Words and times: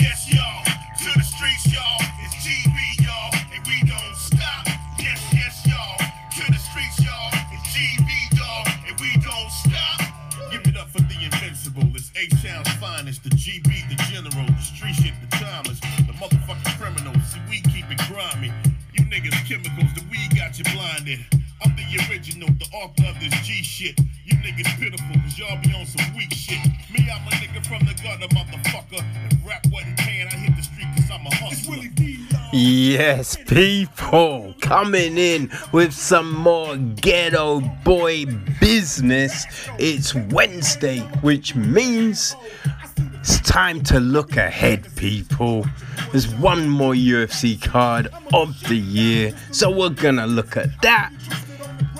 yes, 0.00 0.32
y'all. 0.32 0.41
Yes, 32.64 33.36
people 33.48 34.54
coming 34.60 35.18
in 35.18 35.50
with 35.72 35.92
some 35.92 36.32
more 36.32 36.76
ghetto 36.76 37.58
boy 37.82 38.24
business. 38.60 39.46
It's 39.80 40.14
Wednesday, 40.14 41.00
which 41.22 41.56
means 41.56 42.36
it's 43.18 43.40
time 43.40 43.82
to 43.82 43.98
look 43.98 44.36
ahead, 44.36 44.86
people. 44.94 45.66
There's 46.12 46.28
one 46.36 46.68
more 46.68 46.92
UFC 46.94 47.60
card 47.60 48.06
of 48.32 48.56
the 48.68 48.76
year, 48.76 49.34
so 49.50 49.68
we're 49.68 49.88
gonna 49.88 50.28
look 50.28 50.56
at 50.56 50.68
that. 50.82 51.10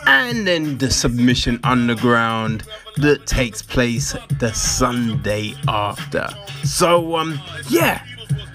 And 0.07 0.47
then 0.47 0.79
the 0.79 0.93
submission 0.93 1.59
underground 1.65 2.63
that 2.99 3.27
takes 3.27 3.63
place 3.63 4.15
the 4.39 4.53
Sunday 4.53 5.55
after. 5.67 6.29
So, 6.63 7.17
um, 7.17 7.41
yeah, 7.69 8.05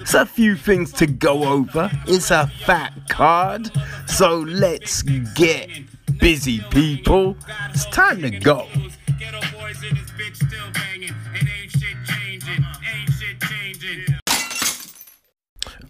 it's 0.08 0.14
a 0.14 0.26
few 0.26 0.56
things 0.56 0.94
to 0.94 1.06
go 1.06 1.44
over. 1.44 1.92
It's 2.08 2.32
a 2.32 2.48
fat 2.48 2.94
card. 3.10 3.70
So 4.06 4.40
let's 4.40 5.02
get 5.02 5.70
busy, 6.18 6.62
people. 6.72 7.36
It's 7.72 7.84
time 7.88 8.22
to 8.22 8.30
go. 8.30 8.70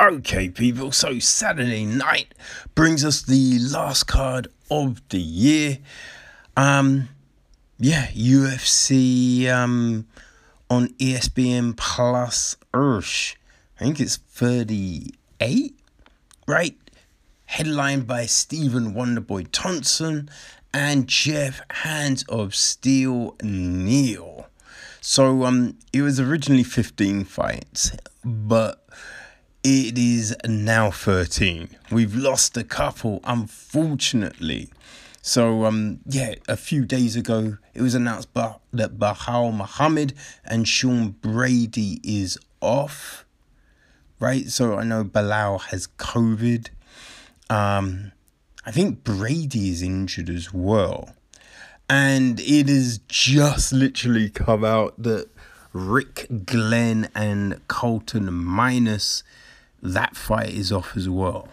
Okay, 0.01 0.49
people, 0.49 0.91
so 0.91 1.19
Saturday 1.19 1.85
night 1.85 2.33
brings 2.73 3.05
us 3.05 3.21
the 3.21 3.59
last 3.59 4.05
card 4.05 4.47
of 4.71 4.99
the 5.09 5.19
year. 5.19 5.77
Um, 6.55 7.09
yeah, 7.77 8.07
UFC 8.07 9.47
um, 9.47 10.07
on 10.71 10.87
ESPN 10.95 11.77
Plus 11.77 12.57
Ursh. 12.73 13.36
I 13.79 13.83
think 13.83 13.99
it's 13.99 14.17
38, 14.17 15.79
right? 16.47 16.77
Headlined 17.45 18.07
by 18.07 18.25
Stephen 18.25 18.95
Wonderboy 18.95 19.49
Thompson 19.51 20.29
and 20.73 21.07
Geoff 21.07 21.61
Hands 21.69 22.23
of 22.27 22.55
Steel 22.55 23.35
Neal. 23.43 24.47
So 24.99 25.45
um, 25.45 25.77
it 25.93 26.01
was 26.01 26.19
originally 26.19 26.63
15 26.63 27.25
fights, 27.25 27.91
but 28.25 28.83
it 29.63 29.95
is 29.95 30.35
now 30.47 30.89
13. 30.89 31.69
We've 31.91 32.15
lost 32.15 32.57
a 32.57 32.63
couple, 32.63 33.19
unfortunately. 33.25 34.71
So, 35.21 35.65
um, 35.65 35.99
yeah, 36.07 36.33
a 36.47 36.57
few 36.57 36.83
days 36.83 37.15
ago, 37.15 37.57
it 37.75 37.81
was 37.81 37.93
announced 37.93 38.33
that 38.33 38.97
Belal 38.97 39.55
Muhammad 39.55 40.13
and 40.43 40.67
Sean 40.67 41.09
Brady 41.09 41.99
is 42.03 42.39
off. 42.59 43.25
Right? 44.19 44.47
So, 44.47 44.77
I 44.77 44.83
know 44.83 45.03
Belal 45.03 45.61
has 45.65 45.87
COVID. 45.97 46.69
Um, 47.49 48.11
I 48.65 48.71
think 48.71 49.03
Brady 49.03 49.69
is 49.69 49.81
injured 49.81 50.29
as 50.29 50.53
well. 50.53 51.15
And 51.89 52.39
it 52.41 52.67
has 52.67 52.99
just 53.07 53.71
literally 53.71 54.29
come 54.29 54.65
out 54.65 55.01
that 55.01 55.29
Rick 55.71 56.27
Glenn 56.45 57.09
and 57.15 57.65
Carlton 57.67 58.33
Minus, 58.33 59.23
that 59.81 60.17
fight 60.17 60.49
is 60.49 60.71
off 60.71 60.97
as 60.97 61.07
well. 61.07 61.49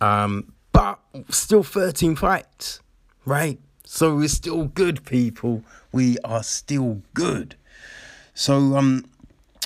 Um, 0.00 0.52
but 0.72 1.00
still 1.28 1.62
13 1.62 2.16
fights, 2.16 2.80
right? 3.26 3.58
So 3.84 4.16
we're 4.16 4.28
still 4.28 4.64
good, 4.64 5.04
people. 5.04 5.64
We 5.92 6.18
are 6.24 6.42
still 6.42 7.02
good. 7.14 7.56
So, 8.32 8.76
um, 8.76 9.04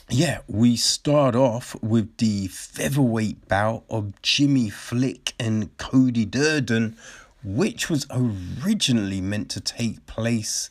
yeah, 0.09 0.41
we 0.47 0.77
start 0.77 1.35
off 1.35 1.75
with 1.83 2.17
the 2.19 2.47
featherweight 2.49 3.49
bout 3.49 3.85
of 3.91 4.21
Jimmy 4.23 4.71
Flick 4.71 5.35
and 5.39 5.77
Cody 5.79 6.25
Durden, 6.25 6.97
which 7.43 7.91
was 7.91 8.07
originally 8.11 9.21
meant 9.21 9.51
to 9.51 9.61
take 9.61 10.07
place, 10.07 10.71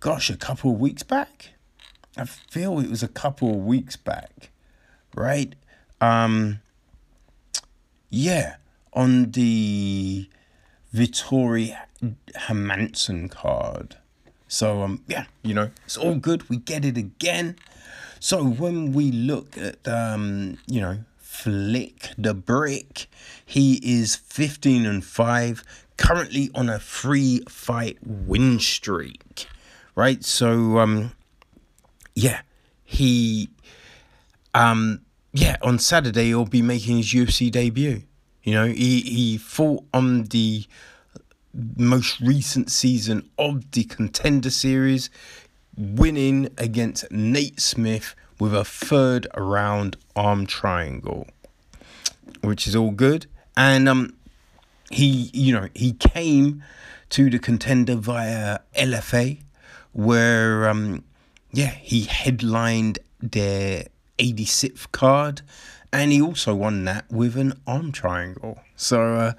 gosh, 0.00 0.28
a 0.28 0.36
couple 0.36 0.72
of 0.72 0.78
weeks 0.78 1.02
back. 1.02 1.50
I 2.16 2.24
feel 2.24 2.78
it 2.78 2.90
was 2.90 3.02
a 3.02 3.08
couple 3.08 3.50
of 3.50 3.64
weeks 3.64 3.96
back, 3.96 4.50
right? 5.14 5.54
Um, 6.00 6.60
yeah, 8.10 8.56
on 8.92 9.30
the 9.32 10.28
Vettori 10.94 11.76
Hermansson 12.34 13.30
card. 13.30 13.96
So 14.48 14.82
um, 14.82 15.02
yeah, 15.06 15.24
you 15.42 15.54
know, 15.54 15.70
it's 15.84 15.96
all 15.96 16.16
good. 16.16 16.48
We 16.48 16.58
get 16.58 16.84
it 16.84 16.96
again. 16.96 17.56
So 18.20 18.44
when 18.44 18.92
we 18.92 19.12
look 19.12 19.56
at 19.58 19.86
um, 19.86 20.58
you 20.66 20.80
know, 20.80 20.98
Flick 21.18 22.10
the 22.16 22.34
Brick, 22.34 23.08
he 23.44 23.80
is 23.82 24.16
15 24.16 24.86
and 24.86 25.04
5, 25.04 25.62
currently 25.96 26.50
on 26.54 26.68
a 26.68 26.78
free 26.78 27.42
fight 27.48 27.98
win 28.04 28.58
streak. 28.58 29.46
Right? 29.94 30.24
So 30.24 30.78
um 30.78 31.12
yeah, 32.14 32.40
he 32.84 33.50
um 34.54 35.02
yeah, 35.32 35.56
on 35.62 35.78
Saturday 35.78 36.26
he'll 36.26 36.46
be 36.46 36.62
making 36.62 36.98
his 36.98 37.06
UFC 37.06 37.50
debut. 37.50 38.02
You 38.42 38.54
know, 38.54 38.66
he 38.66 39.00
he 39.00 39.38
fought 39.38 39.84
on 39.92 40.24
the 40.24 40.64
most 41.76 42.20
recent 42.20 42.70
season 42.70 43.28
of 43.38 43.70
the 43.72 43.84
contender 43.84 44.50
series, 44.50 45.10
winning 45.76 46.48
against 46.58 47.10
Nate 47.10 47.60
Smith 47.60 48.14
with 48.38 48.54
a 48.54 48.64
third 48.64 49.26
round 49.36 49.96
arm 50.14 50.46
triangle, 50.46 51.26
which 52.42 52.66
is 52.66 52.76
all 52.76 52.90
good. 52.90 53.26
And 53.56 53.88
um, 53.88 54.16
he, 54.90 55.30
you 55.32 55.52
know, 55.52 55.68
he 55.74 55.92
came 55.92 56.62
to 57.10 57.30
the 57.30 57.38
contender 57.38 57.94
via 57.94 58.58
LFA, 58.76 59.40
where 59.92 60.68
um, 60.68 61.04
yeah, 61.52 61.70
he 61.70 62.02
headlined 62.02 62.98
their 63.20 63.86
86th 64.18 64.90
card, 64.92 65.42
and 65.92 66.12
he 66.12 66.20
also 66.20 66.54
won 66.54 66.84
that 66.84 67.10
with 67.10 67.36
an 67.36 67.54
arm 67.66 67.92
triangle. 67.92 68.60
So, 68.76 69.14
uh, 69.14 69.32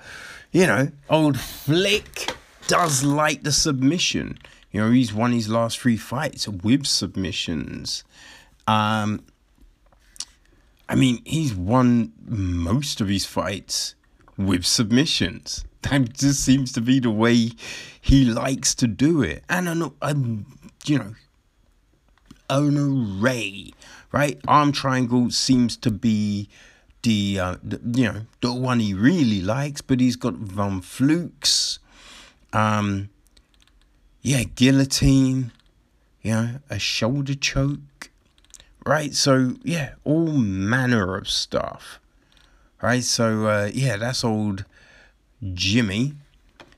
you 0.52 0.66
know, 0.66 0.92
old 1.10 1.40
Flick 1.40 2.36
does 2.68 3.04
like 3.04 3.44
the 3.44 3.52
submission. 3.52 4.40
You 4.78 4.84
know, 4.84 4.92
he's 4.92 5.12
won 5.12 5.32
his 5.32 5.50
last 5.50 5.80
three 5.80 5.98
fights 5.98 6.48
with 6.48 6.86
submissions. 6.86 8.04
Um, 8.68 9.26
I 10.88 10.94
mean, 10.94 11.24
he's 11.26 11.56
won 11.56 12.14
most 12.28 13.02
of 13.02 13.08
his 13.08 13.26
fights 13.26 13.96
with 14.38 14.68
submissions. 14.68 15.66
That 15.82 16.14
just 16.14 16.44
seems 16.44 16.74
to 16.74 16.82
be 16.82 17.00
the 17.00 17.10
way 17.10 17.52
he 18.00 18.26
likes 18.26 18.76
to 18.76 18.88
do 18.88 19.24
it. 19.24 19.44
And 19.50 19.68
an, 19.68 19.92
um, 20.04 20.46
you 20.86 21.00
know, 21.00 21.16
an 22.50 22.78
array, 22.78 23.72
right? 24.12 24.40
Arm 24.48 24.72
triangle 24.72 25.32
seems 25.32 25.76
to 25.78 25.90
be 25.90 26.50
the, 27.02 27.40
uh, 27.40 27.56
the 27.64 27.80
you 28.00 28.12
know 28.12 28.22
the 28.42 28.54
one 28.54 28.80
he 28.80 28.94
really 28.94 29.42
likes, 29.42 29.82
but 29.82 30.00
he's 30.00 30.18
got 30.18 30.34
Von 30.34 30.82
Flues, 30.82 31.80
um, 32.54 33.10
yeah, 34.28 34.44
guillotine, 34.44 35.54
you 36.22 36.32
know, 36.32 36.50
a 36.70 36.78
shoulder 36.78 37.34
choke, 37.34 38.12
right? 38.86 39.14
So 39.14 39.54
yeah, 39.64 39.94
all 40.04 40.28
manner 40.28 41.16
of 41.16 41.30
stuff, 41.30 42.02
right? 42.82 43.06
So 43.06 43.48
uh, 43.48 43.72
yeah, 43.74 43.96
that's 43.96 44.26
old 44.26 44.66
Jimmy. 45.54 46.16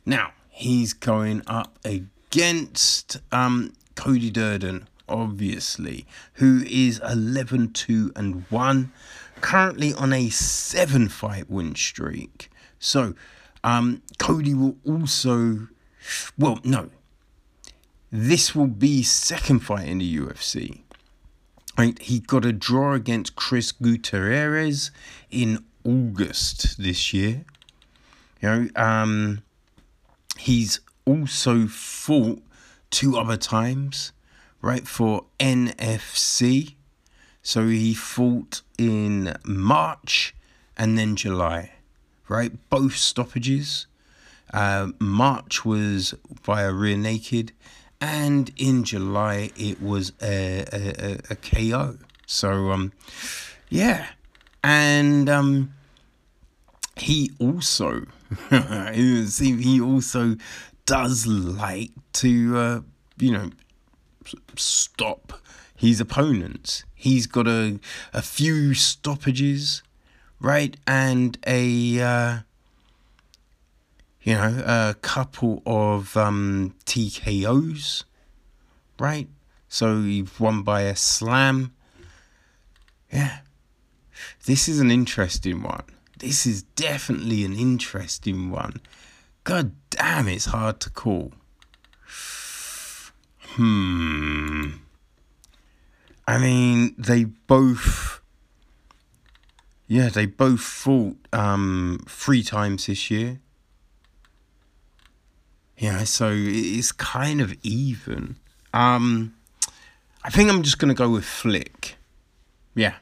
Now 0.06 0.34
he's 0.52 0.94
going 0.94 1.42
up 1.48 1.80
against 1.84 3.18
um, 3.32 3.74
Cody 3.96 4.30
Durden, 4.30 4.88
obviously, 5.08 6.06
who 6.34 6.62
is 6.68 7.02
11 7.04 7.74
2 7.74 8.12
and 8.16 8.44
1, 8.52 8.92
currently 9.42 9.92
on 9.96 10.14
a 10.14 10.30
seven 10.30 11.10
fight 11.10 11.50
win 11.50 11.74
streak. 11.74 12.52
So, 12.78 13.16
um, 13.64 14.04
Cody 14.20 14.54
will 14.54 14.78
also, 14.86 15.68
well, 16.38 16.60
no, 16.64 16.92
this 18.12 18.56
will 18.56 18.68
be 18.68 19.04
second 19.04 19.60
fight 19.60 19.88
in 19.88 20.00
the 20.00 20.18
UFC. 20.18 20.82
Right, 21.78 21.98
he 22.00 22.20
got 22.20 22.44
a 22.44 22.52
draw 22.52 22.94
against 22.94 23.36
Chris 23.36 23.72
Gutierrez 23.72 24.92
in 25.32 25.64
August 25.86 26.78
this 26.78 27.14
year. 27.14 27.46
You 28.42 28.50
know, 28.50 28.70
um, 28.76 29.44
he's 30.38 30.82
also 31.06 31.68
fought 31.68 32.42
two 32.90 33.18
other 33.18 33.38
times, 33.38 34.12
right, 34.62 34.88
for 34.88 35.26
NFC. 35.40 36.76
So 37.42 37.68
he 37.68 37.94
fought 37.94 38.62
in 38.78 39.36
March 39.46 40.36
and 40.78 40.98
then 40.98 41.16
July, 41.16 41.72
right? 42.28 42.52
Both 42.70 42.96
stoppages. 42.96 43.88
Uh, 44.54 44.90
March 45.00 45.64
was 45.64 46.16
via 46.44 46.74
rear 46.74 46.98
naked, 46.98 47.52
and 48.02 48.52
in 48.58 48.84
July 48.84 49.52
it 49.56 49.82
was 49.82 50.14
a, 50.22 50.66
a, 50.72 50.94
a, 51.00 51.20
a 51.32 51.36
KO. 51.36 51.98
So, 52.26 52.72
um, 52.72 52.92
yeah. 53.70 54.08
And 54.64 55.30
um, 55.30 55.74
he 56.96 57.32
also, 57.40 58.06
he 58.50 59.82
also 59.82 60.36
does 60.86 61.28
like 61.28 61.92
to, 62.14 62.58
uh, 62.58 62.80
you 63.18 63.32
know, 63.32 63.50
stop 64.56 65.34
his 65.76 66.00
opponents. 66.02 66.84
He's 66.94 67.26
got 67.26 67.48
a 67.48 67.80
a 68.14 68.22
few 68.22 68.74
stoppages, 68.74 69.82
right, 70.42 70.76
and 70.86 71.38
a 71.48 72.02
uh, 72.02 72.38
you 74.30 74.36
know 74.36 74.64
a 74.64 74.94
couple 75.02 75.64
of 75.66 76.16
um, 76.16 76.76
TKOs, 76.86 78.04
right. 79.00 79.28
So 79.68 80.02
you've 80.02 80.40
won 80.40 80.62
by 80.62 80.82
a 80.82 80.96
slam. 80.96 81.74
Yeah, 83.12 83.40
this 84.46 84.70
is 84.70 84.80
an 84.80 84.92
interesting 84.92 85.64
one. 85.64 85.86
This 86.20 86.46
is 86.46 86.62
definitely 86.62 87.44
an 87.44 87.56
interesting 87.56 88.52
one. 88.52 88.82
God 89.46 89.72
damn, 89.90 90.28
it's 90.28 90.46
hard 90.46 90.80
to 90.82 90.92
call. 90.92 91.34
Hmm. 93.56 94.74
I 96.28 96.38
mean, 96.38 96.94
they 97.00 97.24
both. 97.24 98.22
Yeah, 99.88 100.10
they 100.10 100.28
both 100.28 100.62
fought 100.62 101.18
um, 101.34 102.06
three 102.08 102.44
times 102.44 102.86
this 102.86 103.10
year. 103.10 103.40
Yeah, 105.80 106.04
so 106.04 106.32
it's 106.36 106.92
kind 106.92 107.42
of 107.42 107.56
even. 107.64 108.36
Um, 108.74 109.34
I 110.24 110.30
think 110.30 110.50
I'm 110.50 110.62
just 110.62 110.78
gonna 110.78 110.94
go 110.94 111.10
with 111.10 111.26
Flick. 111.26 111.96
Yeah, 112.76 112.96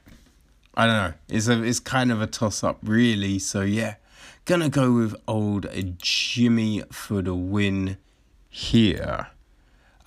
I 0.75 0.85
don't 0.85 0.95
know. 0.95 1.13
It's 1.27 1.47
a 1.47 1.62
it's 1.63 1.79
kind 1.79 2.12
of 2.12 2.21
a 2.21 2.27
toss 2.27 2.63
up, 2.63 2.77
really. 2.83 3.39
So 3.39 3.62
yeah, 3.62 3.95
gonna 4.45 4.69
go 4.69 4.94
with 4.94 5.15
old 5.27 5.65
Jimmy 5.97 6.83
for 6.91 7.21
the 7.21 7.35
win 7.35 7.97
here 8.50 9.27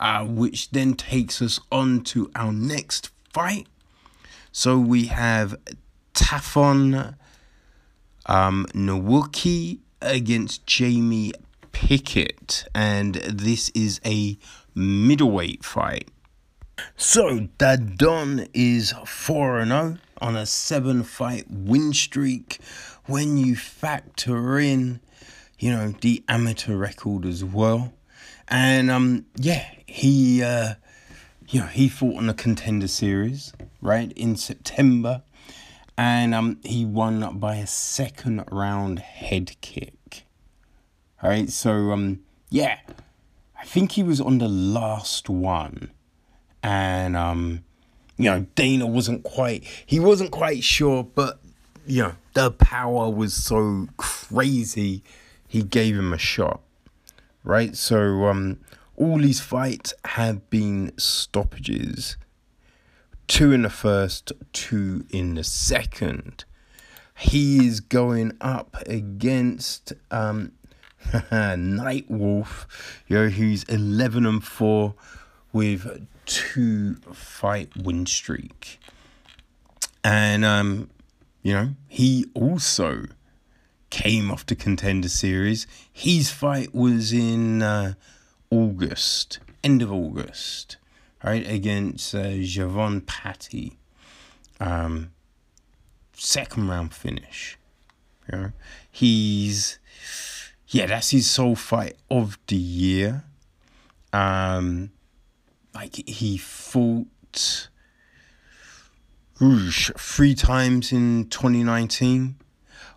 uh, 0.01 0.25
which 0.25 0.71
then 0.71 0.95
takes 0.95 1.43
us 1.43 1.61
on 1.71 2.01
to 2.01 2.31
our 2.35 2.53
next 2.53 3.11
fight. 3.33 3.69
So 4.51 4.79
we 4.79 5.07
have 5.07 5.55
Tafon 6.15 7.15
um, 8.27 8.67
Nchukwi 8.75 9.79
against 10.01 10.67
Jamie 10.67 11.33
Pickett, 11.73 12.67
and 12.75 13.15
this 13.15 13.71
is 13.71 14.01
a 14.05 14.39
middleweight 14.75 15.65
fight. 15.65 16.09
So 16.97 17.49
Dadon 17.59 18.49
is 18.55 18.95
4 19.05 19.65
0 19.65 19.99
on 20.21 20.37
a 20.37 20.47
seven 20.47 21.03
fight 21.03 21.47
win 21.51 21.93
streak. 21.93 22.59
When 23.07 23.37
you 23.37 23.57
factor 23.57 24.59
in, 24.59 25.01
you 25.59 25.73
know, 25.73 25.95
the 26.01 26.23
amateur 26.29 26.77
record 26.77 27.27
as 27.27 27.45
well. 27.45 27.93
And 28.49 28.91
um, 28.91 29.27
yeah, 29.37 29.65
he 29.87 30.43
uh, 30.43 30.75
you 31.49 31.61
know 31.61 31.67
he 31.67 31.89
fought 31.89 32.17
on 32.17 32.27
the 32.27 32.35
contender 32.35 32.89
series 32.89 33.53
right 33.81 34.13
in 34.13 34.37
September, 34.37 35.23
and 35.97 36.35
um, 36.35 36.59
he 36.65 36.85
won 36.85 37.39
by 37.39 37.57
a 37.57 37.67
second 37.67 38.45
round 38.51 38.99
head 38.99 39.61
kick. 39.61 39.95
All 41.23 41.31
right, 41.31 41.51
so 41.51 41.93
um, 41.93 42.21
yeah, 42.49 42.79
I 43.59 43.65
think 43.65 43.93
he 43.93 44.03
was 44.03 44.21
on 44.21 44.39
the 44.39 44.49
last 44.49 45.29
one, 45.29 45.91
and 46.63 47.17
um, 47.17 47.65
you 48.17 48.25
know 48.25 48.47
Dana 48.55 48.87
wasn't 48.87 49.23
quite 49.23 49.65
he 49.85 50.01
wasn't 50.01 50.31
quite 50.31 50.65
sure, 50.65 51.05
but 51.05 51.41
you 51.87 52.03
know 52.03 52.13
the 52.35 52.51
power 52.51 53.11
was 53.11 53.35
so 53.35 53.89
crazy, 53.97 55.03
he 55.47 55.63
gave 55.63 55.97
him 55.97 56.13
a 56.13 56.19
shot 56.19 56.61
right? 57.45 57.77
So 57.77 58.27
um, 58.27 58.59
all 58.97 59.19
these 59.19 59.41
fights 59.41 59.95
have 60.05 60.49
been 60.51 60.93
stoppages. 60.99 62.17
Two 63.27 63.53
in 63.53 63.63
the 63.63 63.71
first, 63.71 64.33
two 64.53 65.05
in 65.11 65.35
the 65.35 65.45
second. 65.45 66.45
He 67.17 67.67
is 67.67 67.81
going 67.81 68.37
up 68.41 68.77
against 68.87 69.93
um, 70.11 70.53
Nightwolf, 71.31 72.67
know, 73.17 73.29
who's 73.29 73.65
11 73.65 74.27
and 74.27 74.45
4 74.45 74.95
with 75.53 76.07
two 76.27 76.95
fight 77.13 77.71
win 77.77 78.07
streak. 78.07 78.79
And, 80.05 80.45
um, 80.45 80.91
you 81.43 81.53
know, 81.53 81.71
he 81.89 82.27
also 82.35 83.07
came 83.91 84.31
off 84.31 84.47
the 84.47 84.55
contender 84.55 85.09
series. 85.09 85.67
His 85.93 86.31
fight 86.31 86.75
was 86.75 87.13
in 87.13 87.63
uh, 87.63 87.95
August, 88.51 89.41
end 89.65 89.83
of 89.83 89.93
August, 89.93 90.77
right, 91.25 91.47
against 91.49 92.15
uh, 92.15 92.25
Javon 92.25 93.05
Patty. 93.05 93.77
Um, 94.61 95.11
second 96.15 96.69
round 96.69 96.95
finish. 96.95 97.59
You 98.31 98.39
know? 98.39 98.53
He's, 98.91 99.79
yeah, 100.71 100.87
that's 100.87 101.11
his 101.11 101.29
sole 101.29 101.57
fight 101.57 101.97
of 102.11 102.39
the 102.47 102.57
year. 102.57 103.25
Um, 104.13 104.91
like 105.75 106.09
he 106.09 106.37
fought 106.37 107.69
Rouge 109.39 109.91
three 109.97 110.35
times 110.35 110.91
in 110.93 111.29
2019 111.29 112.37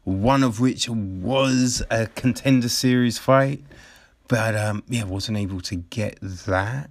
one 0.03 0.43
of 0.43 0.59
which 0.59 0.89
was 0.89 1.81
a 1.89 2.07
contender 2.07 2.69
series 2.69 3.17
fight, 3.17 3.63
but 4.27 4.55
um, 4.55 4.83
yeah, 4.87 5.03
wasn't 5.03 5.37
able 5.37 5.61
to 5.61 5.75
get 5.75 6.17
that. 6.21 6.89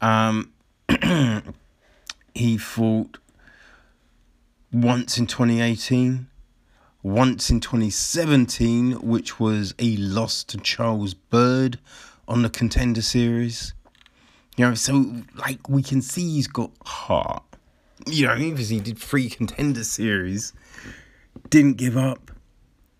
Um, 0.00 0.52
he 2.34 2.58
fought 2.58 3.18
once 4.72 5.18
in 5.18 5.26
2018, 5.26 6.26
once 7.08 7.50
in 7.50 7.60
2017, 7.60 8.92
which 9.00 9.40
was 9.40 9.74
a 9.78 9.96
loss 9.96 10.44
to 10.44 10.58
Charles 10.58 11.14
Byrd 11.14 11.78
on 12.26 12.42
the 12.42 12.50
contender 12.50 13.02
series. 13.02 13.74
You 14.56 14.66
know, 14.66 14.74
so 14.74 15.22
like 15.36 15.68
we 15.68 15.82
can 15.82 16.02
see 16.02 16.34
he's 16.34 16.48
got 16.48 16.70
heart. 16.84 17.42
You 18.06 18.26
know, 18.26 18.36
because 18.36 18.68
he 18.68 18.80
did 18.80 18.98
three 18.98 19.28
contender 19.28 19.84
series 19.84 20.52
didn't 21.50 21.76
give 21.76 21.96
up. 21.96 22.30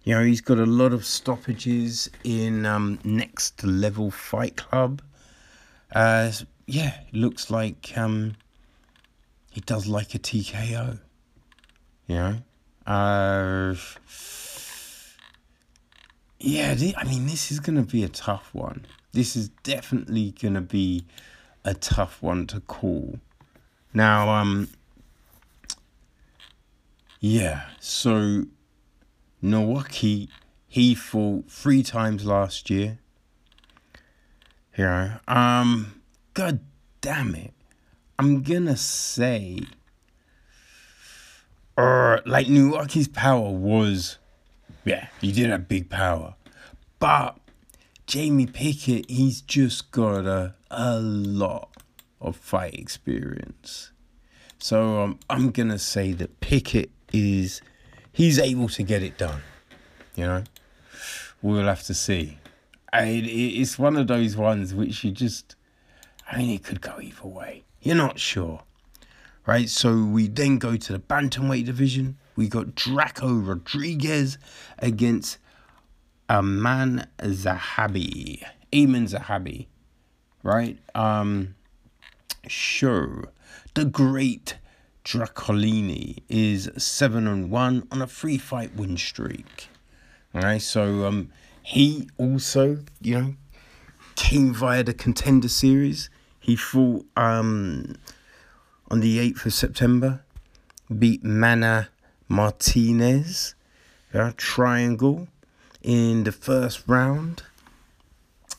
You 0.04 0.14
know, 0.14 0.24
he's 0.24 0.40
got 0.40 0.58
a 0.58 0.66
lot 0.66 0.92
of 0.92 1.04
stoppages 1.04 2.08
in 2.24 2.64
um, 2.64 2.98
Next 3.04 3.62
Level 3.62 4.10
Fight 4.10 4.56
Club. 4.56 5.02
Uh, 5.92 6.32
yeah, 6.66 7.00
looks 7.12 7.50
like 7.50 7.92
um, 7.96 8.36
he 9.50 9.60
does 9.60 9.86
like 9.86 10.14
a 10.14 10.18
TKO. 10.18 10.98
You 12.06 12.14
know? 12.14 12.36
Uh, 12.88 13.74
yeah, 16.40 16.74
I 16.96 17.04
mean, 17.04 17.26
this 17.26 17.52
is 17.52 17.60
going 17.60 17.76
to 17.76 17.82
be 17.82 18.02
a 18.02 18.08
tough 18.08 18.48
one. 18.54 18.86
This 19.12 19.36
is 19.36 19.50
definitely 19.62 20.34
going 20.40 20.54
to 20.54 20.62
be 20.62 21.04
a 21.66 21.74
tough 21.74 22.22
one 22.22 22.46
to 22.46 22.60
call. 22.60 23.18
Now, 23.92 24.30
um, 24.30 24.70
yeah, 27.20 27.64
so 27.78 28.44
Nchukwi, 29.42 30.28
he 30.66 30.94
fought 30.94 31.50
three 31.50 31.82
times 31.82 32.24
last 32.24 32.70
year. 32.70 32.98
Here, 34.72 35.20
um, 35.28 36.00
god 36.32 36.60
damn 37.00 37.34
it. 37.34 37.52
I'm 38.18 38.42
gonna 38.42 38.76
say, 38.76 39.60
uh, 41.78 42.20
like 42.26 42.48
Nchukwi's 42.48 43.08
power 43.08 43.50
was, 43.50 44.18
yeah, 44.84 45.08
he 45.20 45.32
did 45.32 45.50
have 45.50 45.68
big 45.68 45.88
power, 45.88 46.34
but 46.98 47.38
Jamie 48.06 48.46
Pickett, 48.46 49.08
he's 49.08 49.40
just 49.40 49.90
got 49.92 50.26
a, 50.26 50.54
a 50.70 50.98
lot 50.98 51.70
of 52.20 52.36
fight 52.36 52.74
experience. 52.74 53.92
So 54.58 55.02
um, 55.02 55.20
I'm 55.30 55.50
gonna 55.50 55.78
say 55.78 56.12
that 56.14 56.40
Pickett 56.40 56.90
is 57.12 57.62
he's 58.10 58.38
able 58.40 58.68
to 58.70 58.82
get 58.82 59.02
it 59.04 59.16
done. 59.16 59.42
You 60.16 60.24
know, 60.24 60.44
we'll 61.42 61.66
have 61.66 61.84
to 61.84 61.94
see. 61.94 62.38
It, 62.92 63.24
it's 63.26 63.78
one 63.78 63.96
of 63.96 64.08
those 64.08 64.36
ones 64.36 64.74
which 64.74 65.04
you 65.04 65.12
just, 65.12 65.54
I 66.30 66.38
mean, 66.38 66.50
it 66.50 66.64
could 66.64 66.80
go 66.80 66.98
either 67.00 67.28
way. 67.28 67.64
You're 67.80 67.94
not 67.94 68.18
sure, 68.18 68.62
right? 69.48 69.70
So 69.70 70.04
we 70.04 70.28
then 70.28 70.58
go 70.58 70.76
to 70.76 70.92
the 70.92 70.98
bantamweight 70.98 71.64
division. 71.64 72.18
We 72.36 72.48
got 72.48 72.74
Drako 72.74 73.48
Rodriguez 73.48 74.36
against 74.78 75.38
Aiemann 76.28 77.06
Zahabi, 77.18 78.44
Aiemann 78.70 79.08
Zahabi, 79.08 79.68
right? 80.42 80.78
Um, 80.94 81.54
sure. 82.46 83.32
The 83.72 83.86
great 83.86 84.58
Dracolini 85.02 86.18
is 86.28 86.68
seven 86.76 87.26
and 87.26 87.50
one 87.50 87.88
on 87.90 88.02
a 88.02 88.06
three 88.06 88.36
fight 88.36 88.76
win 88.76 88.98
streak. 88.98 89.68
All 90.34 90.42
right, 90.42 90.60
so 90.60 91.06
um, 91.06 91.30
he 91.62 92.06
also, 92.18 92.84
you 93.00 93.18
know, 93.18 93.34
came 94.14 94.52
via 94.52 94.84
the 94.84 94.92
contender 94.92 95.48
series. 95.48 96.10
He 96.38 96.54
fought 96.54 97.06
um 97.16 97.96
on 98.88 99.00
the 99.00 99.18
eighth 99.18 99.44
of 99.46 99.52
September, 99.52 100.24
beat 100.96 101.22
Mana 101.22 101.90
Martinez, 102.28 103.54
yeah, 104.12 104.32
triangle 104.36 105.28
in 105.82 106.24
the 106.24 106.32
first 106.32 106.82
round. 106.86 107.42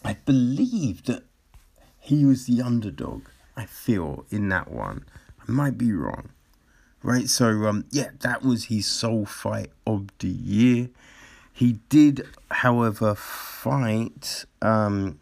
I 0.04 0.14
believe 0.26 1.06
that 1.06 1.24
he 2.00 2.26
was 2.26 2.46
the 2.46 2.62
underdog. 2.62 3.28
I 3.58 3.66
feel 3.66 4.26
in 4.30 4.50
that 4.50 4.72
one. 4.72 5.06
I 5.48 5.52
might 5.52 5.78
be 5.78 5.92
wrong. 5.92 6.30
Right, 7.02 7.30
so 7.30 7.66
um, 7.66 7.86
yeah, 7.92 8.10
that 8.20 8.44
was 8.44 8.66
his 8.66 8.86
sole 8.86 9.26
fight 9.26 9.72
of 9.88 10.08
the 10.20 10.28
year. 10.28 10.90
He 11.54 11.80
did, 11.90 12.28
however, 12.52 13.16
fight 13.16 14.46
um, 14.62 15.20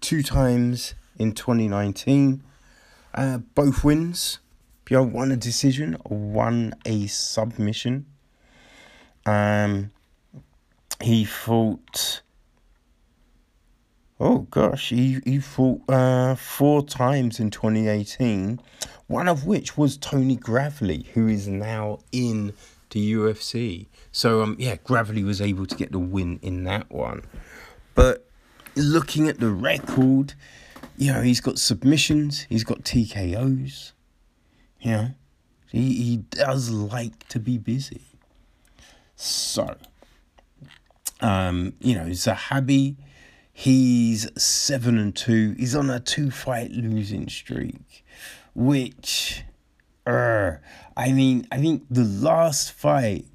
two 0.00 0.22
times 0.22 0.94
in 1.18 1.32
2019. 1.32 2.42
Uh, 3.14 3.38
both 3.38 3.84
wins. 3.84 4.38
You 4.90 5.04
won 5.04 5.30
a 5.30 5.36
decision, 5.36 5.96
won 6.04 6.74
a 6.84 7.06
submission. 7.06 8.06
Um, 9.24 9.92
he 11.00 11.24
fought. 11.24 12.22
Oh 14.18 14.48
gosh, 14.50 14.88
he, 14.88 15.20
he 15.24 15.38
fought 15.38 15.88
uh, 15.88 16.34
four 16.34 16.84
times 16.84 17.38
in 17.38 17.50
2018, 17.50 18.60
one 19.06 19.28
of 19.28 19.46
which 19.46 19.78
was 19.78 19.96
Tony 19.96 20.34
Gravely, 20.34 21.06
who 21.14 21.28
is 21.28 21.46
now 21.46 22.00
in 22.10 22.52
the 22.90 23.12
UFC. 23.14 23.86
So 24.10 24.42
um 24.42 24.56
yeah, 24.58 24.74
Gravely 24.82 25.22
was 25.22 25.40
able 25.40 25.66
to 25.66 25.76
get 25.76 25.92
the 25.92 26.00
win 26.00 26.40
in 26.42 26.64
that 26.64 26.90
one. 26.90 27.22
But 27.94 28.28
looking 28.74 29.28
at 29.28 29.38
the 29.38 29.50
record, 29.50 30.34
you 30.98 31.12
know, 31.12 31.22
he's 31.22 31.40
got 31.40 31.60
submissions, 31.60 32.46
he's 32.48 32.64
got 32.64 32.82
TKOs. 32.82 33.92
Know, 34.84 35.10
he, 35.70 35.94
he 36.02 36.16
does 36.16 36.70
like 36.70 37.28
to 37.28 37.38
be 37.38 37.58
busy. 37.58 38.02
So, 39.14 39.76
um, 41.20 41.74
you 41.80 41.94
know, 41.94 42.06
Zahabi, 42.06 42.96
he's 43.52 44.28
seven 44.40 44.98
and 44.98 45.14
two. 45.14 45.54
He's 45.58 45.76
on 45.76 45.90
a 45.90 46.00
two 46.00 46.30
fight 46.30 46.70
losing 46.70 47.28
streak, 47.28 48.04
which, 48.54 49.42
uh, 50.06 50.52
I 50.96 51.12
mean, 51.12 51.46
I 51.52 51.58
think 51.58 51.84
the 51.90 52.04
last 52.04 52.72
fight 52.72 53.26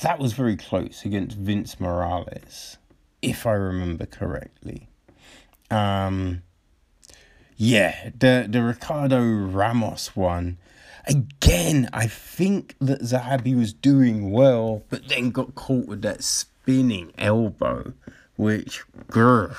that 0.00 0.18
was 0.18 0.32
very 0.32 0.56
close 0.56 1.04
against 1.04 1.36
Vince 1.36 1.78
Morales, 1.80 2.78
if 3.20 3.46
I 3.46 3.52
remember 3.52 4.06
correctly. 4.06 4.88
Um, 5.70 6.42
yeah, 7.56 8.10
the 8.18 8.46
the 8.48 8.62
Ricardo 8.62 9.22
Ramos 9.22 10.16
one. 10.16 10.58
Again, 11.06 11.88
I 11.92 12.06
think 12.06 12.76
that 12.80 13.00
Zahabi 13.02 13.56
was 13.56 13.72
doing 13.72 14.30
well, 14.30 14.84
but 14.88 15.08
then 15.08 15.30
got 15.30 15.56
caught 15.56 15.86
with 15.86 16.02
that 16.02 16.22
spinning 16.22 17.12
elbow, 17.18 17.92
which, 18.36 18.84
grr, 19.08 19.56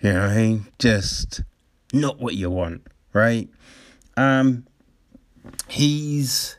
you 0.00 0.12
know, 0.12 0.22
I 0.22 0.36
mean, 0.36 0.66
just 0.80 1.42
not 1.92 2.18
what 2.18 2.34
you 2.34 2.50
want, 2.50 2.86
right? 3.12 3.48
Um, 4.16 4.66
he's 5.68 6.56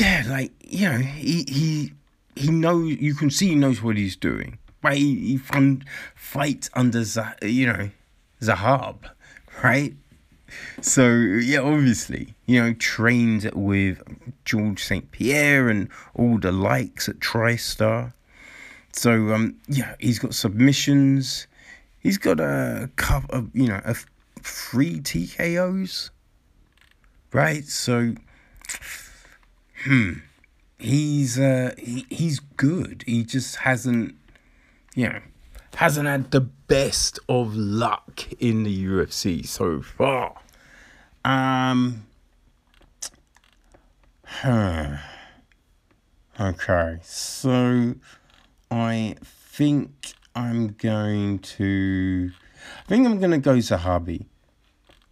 yeah, 0.00 0.24
like 0.28 0.52
you 0.64 0.90
know, 0.90 0.98
he 0.98 1.44
he 1.48 1.92
he 2.34 2.50
knows. 2.50 2.96
You 2.98 3.14
can 3.14 3.30
see 3.30 3.48
he 3.48 3.54
knows 3.54 3.82
what 3.82 3.96
he's 3.96 4.16
doing. 4.16 4.58
Right? 4.84 4.98
He, 4.98 5.38
fun, 5.38 5.84
fights 6.14 6.68
under 6.74 7.02
you 7.42 7.66
know, 7.66 7.90
Zahab, 8.42 9.06
right? 9.62 9.94
So 10.80 11.08
yeah, 11.08 11.60
obviously, 11.60 12.34
you 12.46 12.62
know, 12.62 12.74
trained 12.74 13.50
with 13.54 14.02
Georges 14.44 14.86
St. 14.86 15.10
Pierre 15.10 15.68
and 15.68 15.88
all 16.14 16.38
the 16.38 16.52
likes 16.52 17.08
at 17.08 17.18
TriStar. 17.18 18.12
So 18.92 19.32
um, 19.34 19.56
yeah, 19.66 19.94
he's 19.98 20.18
got 20.18 20.34
submissions. 20.34 21.46
He's 21.98 22.18
got 22.18 22.38
a 22.38 22.90
couple 22.96 23.34
of 23.34 23.50
you 23.54 23.68
know 23.68 23.80
a 23.84 23.96
three 24.42 25.00
TKOs, 25.00 26.10
right? 27.32 27.64
So 27.64 28.14
hmm, 29.84 30.12
he's 30.78 31.38
uh, 31.38 31.74
he, 31.78 32.06
he's 32.10 32.40
good. 32.40 33.04
He 33.06 33.24
just 33.24 33.56
hasn't, 33.56 34.14
you 34.94 35.08
know, 35.08 35.20
hasn't 35.76 36.08
had 36.08 36.30
the 36.30 36.40
best 36.40 37.18
of 37.28 37.54
luck 37.54 38.32
in 38.38 38.64
the 38.64 38.86
UFC 38.86 39.46
so 39.46 39.82
far. 39.82 40.40
Um. 41.24 42.06
Okay, 46.40 46.98
so 47.00 47.94
I 48.68 49.14
think 49.22 50.14
I'm 50.34 50.72
going 50.72 51.38
to. 51.38 52.32
I 52.80 52.88
think 52.88 53.06
I'm 53.06 53.20
gonna 53.20 53.38
go 53.38 53.54
Zahabi. 53.58 54.26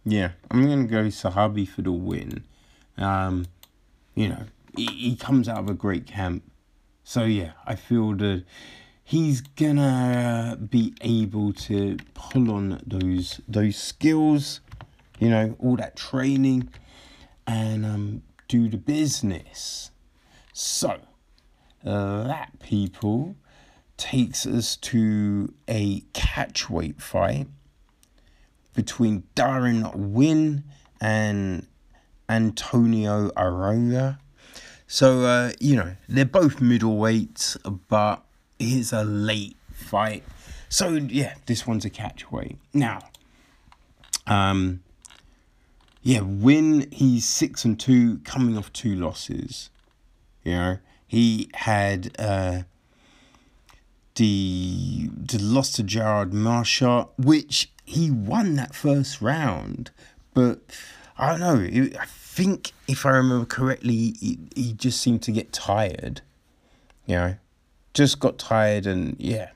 Yeah, 0.03 0.31
I'm 0.51 0.67
gonna 0.67 0.83
go 0.83 1.05
Zahabi 1.05 1.65
for 1.65 1.81
the 1.81 1.93
win. 1.93 2.43
Um, 2.97 3.45
you 4.15 4.27
know, 4.27 4.43
he, 4.75 4.85
he 4.85 5.15
comes 5.15 5.47
out 5.47 5.59
of 5.59 5.69
a 5.69 5.73
great 5.73 6.05
camp. 6.05 6.43
So 7.05 7.23
yeah, 7.23 7.53
I 7.65 7.75
feel 7.75 8.13
that 8.17 8.43
he's 9.03 9.41
gonna 9.41 10.57
be 10.69 10.93
able 11.01 11.53
to 11.53 11.97
pull 12.13 12.51
on 12.51 12.81
those 12.85 13.41
those 13.47 13.77
skills, 13.77 14.61
you 15.19 15.29
know, 15.29 15.55
all 15.59 15.75
that 15.77 15.95
training, 15.95 16.69
and 17.45 17.85
um, 17.85 18.23
do 18.47 18.69
the 18.69 18.77
business. 18.77 19.91
So 20.53 20.99
that 21.83 22.59
people 22.59 23.35
takes 23.97 24.45
us 24.45 24.75
to 24.77 25.53
a 25.67 26.01
catchweight 26.13 27.01
fight 27.01 27.47
between 28.73 29.23
Deron 29.35 29.93
Winn 29.95 30.63
and 30.99 31.67
Antonio 32.27 33.31
Arroyo. 33.37 34.15
So, 34.87 35.21
uh, 35.21 35.51
you 35.59 35.75
know, 35.75 35.95
they're 36.07 36.25
both 36.25 36.57
middleweights, 36.57 37.57
but 37.87 38.22
it's 38.63 38.93
a 38.93 39.03
late 39.03 39.55
fight. 39.71 40.23
So, 40.69 40.89
yeah, 40.89 41.35
this 41.45 41.67
one's 41.67 41.85
a 41.85 41.89
catchweight. 41.89 42.57
Now, 42.73 42.99
um, 44.25 44.81
yeah, 46.01 46.21
Winn, 46.21 46.87
he's 46.91 47.27
six 47.27 47.63
and 47.63 47.79
two, 47.79 48.19
coming 48.25 48.57
off 48.57 48.73
two 48.73 48.95
losses. 48.95 49.69
You 50.43 50.53
know, 50.53 50.77
he 51.07 51.49
had 51.53 52.15
uh, 52.19 52.63
the 54.15 55.09
the 55.15 55.41
loss 55.41 55.71
to 55.73 55.83
Gerald 55.83 56.33
Meerschaert, 56.33 57.09
which 57.17 57.71
he 57.85 58.11
won 58.11 58.55
that 58.55 58.75
first 58.75 59.21
round, 59.21 59.91
but 60.33 60.59
I 61.17 61.37
don't 61.37 61.39
know. 61.39 61.89
I 61.99 62.05
think 62.05 62.71
if 62.87 63.05
I 63.05 63.11
remember 63.11 63.45
correctly, 63.45 64.15
he, 64.19 64.39
he 64.55 64.73
just 64.73 64.99
seemed 64.99 65.21
to 65.23 65.31
get 65.31 65.53
tired. 65.53 66.21
You 67.05 67.15
know, 67.15 67.35
just 67.93 68.19
got 68.19 68.37
tired 68.37 68.85
and 68.85 69.15
yeah, 69.19 69.49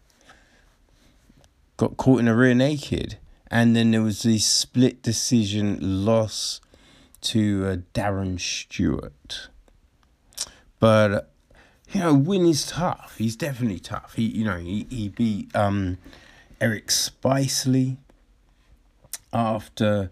got 1.77 1.97
caught 1.97 2.19
in 2.19 2.27
a 2.27 2.35
rear 2.35 2.53
naked. 2.53 3.17
And 3.49 3.75
then 3.75 3.91
there 3.91 4.01
was 4.01 4.23
the 4.23 4.39
split 4.39 5.01
decision 5.01 6.05
loss 6.05 6.59
to 7.21 7.65
uh, 7.65 7.75
Darren 7.93 8.39
Stewart. 8.39 9.49
But 10.79 11.31
you 11.91 12.01
know, 12.01 12.13
Winn 12.13 12.45
is 12.45 12.67
tough. 12.67 13.15
He's 13.17 13.35
definitely 13.35 13.79
tough. 13.79 14.15
He, 14.15 14.23
you 14.23 14.43
know, 14.43 14.57
he, 14.57 14.85
he 14.89 15.07
beat 15.07 15.55
um, 15.55 15.97
Eric 16.59 16.87
Spicely 16.87 17.97
after 19.31 20.09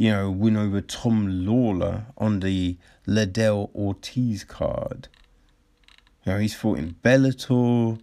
you 0.00 0.10
know, 0.10 0.30
win 0.30 0.56
over 0.56 0.80
Tom 0.80 1.44
Lawler 1.44 2.06
on 2.16 2.40
the 2.40 2.78
Liddell 3.04 3.70
Ortiz 3.74 4.44
card. 4.44 5.08
You 6.24 6.32
know, 6.32 6.38
he's 6.38 6.54
fought 6.54 6.78
in 6.78 6.96
Bellator. 7.02 8.00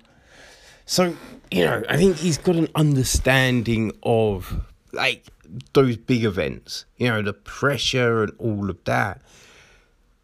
So, 0.86 1.16
you 1.52 1.66
know, 1.66 1.84
I 1.90 1.98
think 1.98 2.18
he's 2.18 2.38
got 2.38 2.56
an 2.56 2.70
understanding 2.76 3.92
of 4.04 4.66
like 4.94 5.26
those 5.74 5.98
big 5.98 6.24
events, 6.24 6.86
you 6.98 7.08
know, 7.10 7.22
the 7.22 7.34
pressure 7.34 8.24
and 8.24 8.34
all 8.40 8.70
of 8.70 8.84
that. 8.86 9.22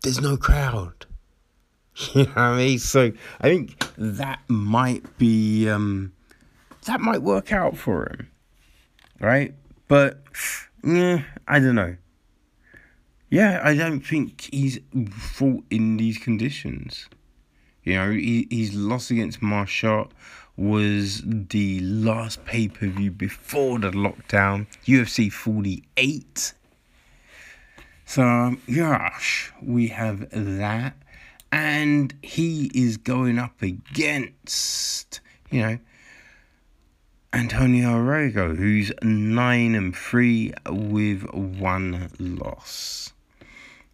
There's 0.01 0.21
no 0.21 0.37
crowd. 0.37 1.05
You 2.15 2.23
know 2.23 2.29
what 2.29 2.37
I 2.37 2.57
mean? 2.57 2.79
So 2.79 3.11
I 3.39 3.49
think 3.49 3.77
that 3.97 4.39
might 4.47 5.15
be 5.19 5.69
um 5.69 6.11
that 6.85 6.99
might 6.99 7.21
work 7.21 7.51
out 7.51 7.77
for 7.77 8.07
him. 8.07 8.31
Right? 9.19 9.53
But 9.87 10.23
yeah, 10.83 11.21
I 11.47 11.59
don't 11.59 11.75
know. 11.75 11.95
Yeah, 13.29 13.61
I 13.63 13.75
don't 13.75 14.01
think 14.01 14.49
he's 14.51 14.79
fought 15.11 15.63
in 15.69 15.97
these 15.97 16.17
conditions. 16.17 17.07
You 17.83 17.93
know, 17.95 18.11
he, 18.11 18.47
his 18.49 18.73
loss 18.73 19.11
against 19.11 19.41
Meerschaert 19.41 20.09
was 20.55 21.21
the 21.25 21.79
last 21.81 22.45
pay 22.45 22.67
per 22.67 22.87
view 22.87 23.11
before 23.11 23.79
the 23.79 23.91
lockdown, 23.91 24.67
UFC 24.85 25.31
48. 25.31 26.53
So, 28.05 28.23
um, 28.23 28.61
gosh, 28.73 29.51
we 29.61 29.87
have 29.87 30.27
that. 30.31 30.95
And 31.51 32.13
he 32.23 32.71
is 32.73 32.97
going 32.97 33.37
up 33.37 33.61
against, 33.61 35.21
you 35.51 35.61
know, 35.61 35.79
Antonio 37.31 37.97
Arroyo, 37.97 38.55
who's 38.55 38.91
9 39.01 39.75
and 39.75 39.95
3 39.95 40.53
with 40.69 41.23
one 41.33 42.11
loss, 42.19 43.13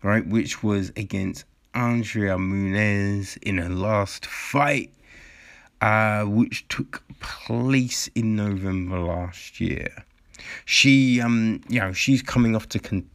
right? 0.03 0.25
Which 0.27 0.62
was 0.62 0.91
against 0.98 1.46
Andrea 1.80 2.36
Muniz 2.36 3.38
in 3.42 3.58
her 3.58 3.70
last 3.70 4.26
fight, 4.26 4.92
uh, 5.80 6.24
which 6.26 6.68
took 6.68 7.04
place 7.22 8.10
in 8.16 8.36
November 8.36 9.00
last 9.00 9.62
year. 9.62 10.04
She, 10.66 11.22
um, 11.22 11.62
you 11.70 11.80
know, 11.80 11.94
she's 11.94 12.22
coming 12.22 12.54
off 12.54 12.68
to 12.70 12.80
con. 12.80 13.10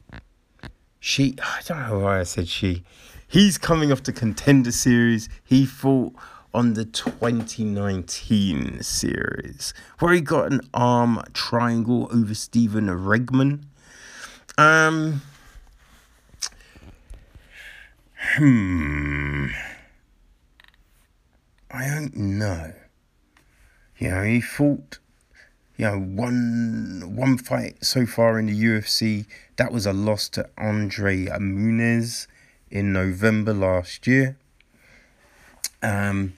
She, 0.99 1.37
I 1.43 1.61
don't 1.67 1.89
know 1.89 1.99
why 1.99 2.21
I 2.21 2.23
said 2.23 2.49
she. 2.49 2.83
He's 3.29 3.59
coming 3.59 3.93
off 3.93 4.03
the 4.03 4.15
contender 4.15 4.73
series. 4.73 5.29
He 5.45 5.67
fought 5.67 6.15
on 6.55 6.73
the 6.73 6.87
2019 6.87 8.83
series, 8.83 9.75
where 9.99 10.15
he 10.15 10.23
got 10.23 10.51
an 10.51 10.63
arm 10.73 11.23
triangle 11.35 12.09
over 12.11 12.35
Stephen 12.35 12.87
Regman. 12.87 13.65
Um, 14.57 15.21
hmm. 18.37 19.47
I 21.71 21.87
don't 21.89 22.17
know. 22.17 22.73
You 23.99 24.11
know, 24.11 24.23
he 24.23 24.41
fought, 24.41 24.99
you 25.77 25.87
know, 25.87 25.99
one 25.99 27.15
one 27.17 27.39
fight 27.39 27.85
so 27.85 28.07
far 28.07 28.39
in 28.39 28.47
the 28.47 28.65
UFC. 28.65 29.27
That 29.57 29.73
was 29.73 29.87
a 29.87 29.93
loss 29.93 30.29
to 30.31 30.49
Andre 30.59 31.27
Muniz 31.27 32.27
in 32.71 32.93
November 32.93 33.53
last 33.53 34.07
year. 34.07 34.37
Um, 35.83 36.35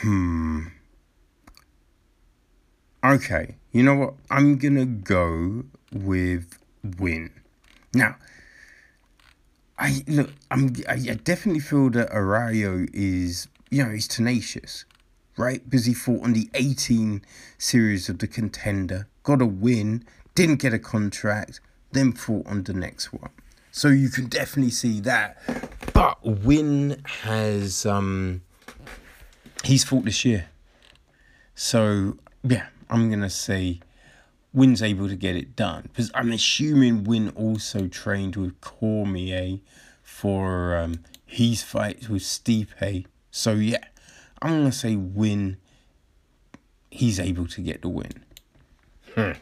Hmm. 0.00 0.66
Okay, 3.02 3.54
you 3.72 3.82
know 3.82 3.94
what? 3.94 4.14
I'm 4.30 4.58
gonna 4.58 4.84
go 4.84 5.64
with 5.90 6.58
win. 6.98 7.30
Now, 7.94 8.16
I 9.78 10.02
look. 10.06 10.30
I'm. 10.50 10.74
I 10.88 10.96
definitely 10.96 11.60
feel 11.60 11.90
that 11.90 12.08
Arroyo 12.10 12.86
is. 12.92 13.48
You 13.70 13.84
know, 13.84 13.90
he's 13.90 14.08
tenacious, 14.08 14.84
right? 15.36 15.62
Because 15.68 15.86
he 15.86 15.94
fought 15.94 16.22
on 16.22 16.32
the 16.32 16.48
18 16.54 17.22
series 17.58 18.08
of 18.08 18.18
the 18.20 18.28
contender, 18.28 19.08
got 19.22 19.42
a 19.42 19.46
win, 19.46 20.04
didn't 20.34 20.56
get 20.56 20.72
a 20.72 20.78
contract, 20.78 21.60
then 21.92 22.12
fought 22.12 22.46
on 22.46 22.62
the 22.62 22.72
next 22.72 23.12
one. 23.12 23.30
So 23.72 23.88
you 23.88 24.08
can 24.08 24.26
definitely 24.28 24.70
see 24.70 25.00
that. 25.00 25.36
But 25.92 26.24
Winn 26.24 27.02
has 27.04 27.84
um 27.84 28.42
he's 29.64 29.84
fought 29.84 30.04
this 30.04 30.24
year. 30.24 30.48
So, 31.54 32.18
yeah, 32.42 32.66
I'm 32.88 33.10
to 33.20 33.30
say 33.30 33.80
Winn's 34.56 34.82
able 34.82 35.08
to 35.08 35.14
get 35.14 35.36
it 35.36 35.54
done. 35.54 35.82
Because 35.84 36.10
I'm 36.14 36.32
assuming 36.32 37.04
Winn 37.04 37.32
also 37.36 37.86
trained 37.86 38.34
with 38.34 38.60
Cormier 38.60 39.58
for 40.02 40.76
um, 40.76 41.04
his 41.24 41.62
fights 41.62 42.08
with 42.08 42.22
Stipe. 42.22 43.06
So, 43.30 43.52
yeah, 43.52 43.84
I'm 44.42 44.50
going 44.50 44.64
to 44.64 44.72
say 44.72 44.96
Winn, 44.96 45.58
he's 46.90 47.20
able 47.20 47.46
to 47.46 47.60
get 47.60 47.82
the 47.82 47.88
win. 47.88 48.24
Hmm. 49.14 49.32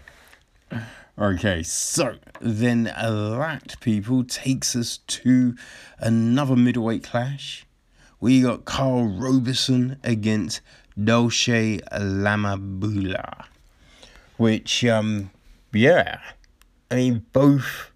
Okay, 1.16 1.62
so 1.62 2.16
then 2.40 2.85
that, 2.85 3.77
people, 3.81 4.24
takes 4.24 4.74
us 4.74 4.98
to 5.07 5.55
another 6.00 6.57
middleweight 6.57 7.05
clash 7.05 7.64
we 8.24 8.40
got 8.40 8.64
Karl 8.64 9.05
Roberson 9.05 9.98
against 10.03 10.62
Dalcha 10.98 11.83
Lungiambula, 11.92 13.44
which, 14.37 14.85
um, 14.85 15.31
yeah, 15.73 16.20
I 16.90 16.97
mean, 16.97 17.27
both 17.33 17.90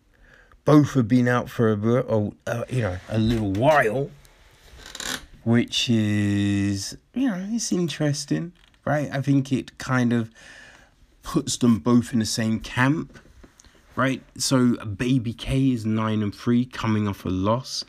both 0.65 0.93
have 0.95 1.09
been 1.09 1.29
out 1.29 1.49
for 1.49 1.73
a 1.73 2.31
uh, 2.47 2.65
you 2.69 2.83
know 2.83 2.99
a 3.09 3.19
little 3.19 3.53
while, 3.53 4.11
which 5.45 5.89
is 5.89 6.97
you 7.15 7.29
know 7.29 7.47
it's 7.51 7.73
interesting, 7.73 8.53
right? 8.85 9.09
I 9.13 9.23
think 9.23 9.53
it 9.53 9.79
kind 9.79 10.13
of 10.13 10.31
puts 11.23 11.57
them 11.57 11.79
both 11.79 12.13
in 12.13 12.19
the 12.19 12.27
same 12.27 12.61
camp, 12.61 13.19
right? 13.97 14.23
So 14.37 14.77
Baby 14.85 15.33
K 15.33 15.73
is 15.73 15.87
nine 15.87 16.23
and 16.23 16.35
three, 16.35 16.65
coming 16.65 17.09
off 17.09 17.25
a 17.25 17.31
loss 17.31 17.85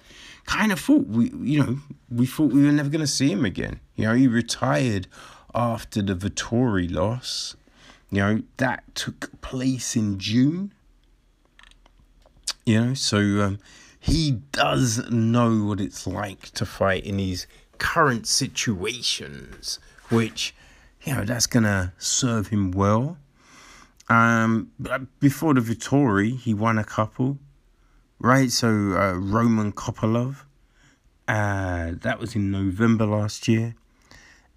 kind 0.49 0.71
of 0.71 0.79
thought 0.79 1.05
we, 1.05 1.31
you 1.43 1.63
know, 1.63 1.77
we 2.09 2.25
thought 2.25 2.51
we 2.51 2.65
were 2.65 2.71
never 2.71 2.89
going 2.89 3.01
to 3.01 3.07
see 3.07 3.31
him 3.31 3.45
again. 3.45 3.79
You 3.95 4.05
know, 4.05 4.15
he 4.15 4.27
retired 4.27 5.07
after 5.53 6.01
the 6.01 6.15
Vettori 6.15 6.91
loss. 6.91 7.55
You 8.11 8.19
know, 8.19 8.41
that 8.57 8.83
took 8.95 9.41
place 9.41 9.95
in 9.95 10.19
June. 10.19 10.73
You 12.65 12.81
know, 12.81 12.93
so 12.93 13.17
um, 13.17 13.59
he 13.99 14.41
does 14.51 15.09
know 15.09 15.65
what 15.65 15.79
it's 15.79 16.05
like 16.05 16.49
to 16.51 16.65
fight 16.65 17.05
in 17.05 17.17
these 17.17 17.47
current 17.77 18.27
situations, 18.27 19.79
which, 20.09 20.53
you 21.03 21.15
know, 21.15 21.23
that's 21.23 21.47
going 21.47 21.63
to 21.63 21.93
serve 21.97 22.47
him 22.47 22.71
well. 22.71 23.17
Um, 24.09 24.71
before 25.19 25.53
the 25.53 25.61
Vettori, 25.61 26.37
he 26.37 26.53
won 26.53 26.77
a 26.77 26.83
couple 26.83 27.37
right? 28.19 28.51
So 28.51 28.67
uh, 28.67 29.13
Roman 29.13 29.71
Kopylov, 29.71 30.43
uh, 31.27 31.91
that 32.01 32.19
was 32.19 32.35
in 32.35 32.51
November 32.51 33.05
last 33.05 33.47
year, 33.47 33.75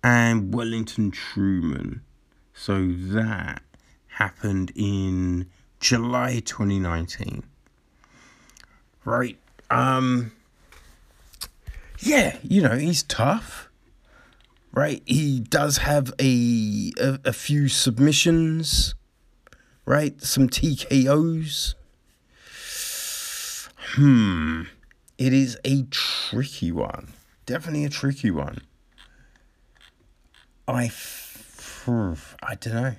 and 0.02 0.52
Wellington 0.52 1.12
Turman. 1.12 2.00
So 2.62 2.92
that 2.92 3.60
happened 4.06 4.70
in 4.76 5.50
July 5.80 6.40
2019. 6.44 7.42
Right. 9.04 9.36
Um 9.68 10.30
yeah, 11.98 12.36
you 12.44 12.62
know, 12.62 12.76
he's 12.76 13.02
tough. 13.02 13.68
Right? 14.72 15.02
He 15.06 15.40
does 15.40 15.78
have 15.78 16.14
a 16.20 16.92
a, 17.00 17.18
a 17.24 17.32
few 17.32 17.66
submissions, 17.66 18.94
right? 19.84 20.22
Some 20.22 20.48
TKOs 20.48 21.74
Hmm. 23.96 24.62
It 25.18 25.32
is 25.32 25.58
a 25.64 25.82
tricky 25.90 26.70
one. 26.70 27.12
Definitely 27.44 27.86
a 27.86 27.90
tricky 27.90 28.30
one. 28.30 28.58
I, 30.68 30.92
I 31.86 32.54
don't 32.54 32.74
know. 32.74 32.94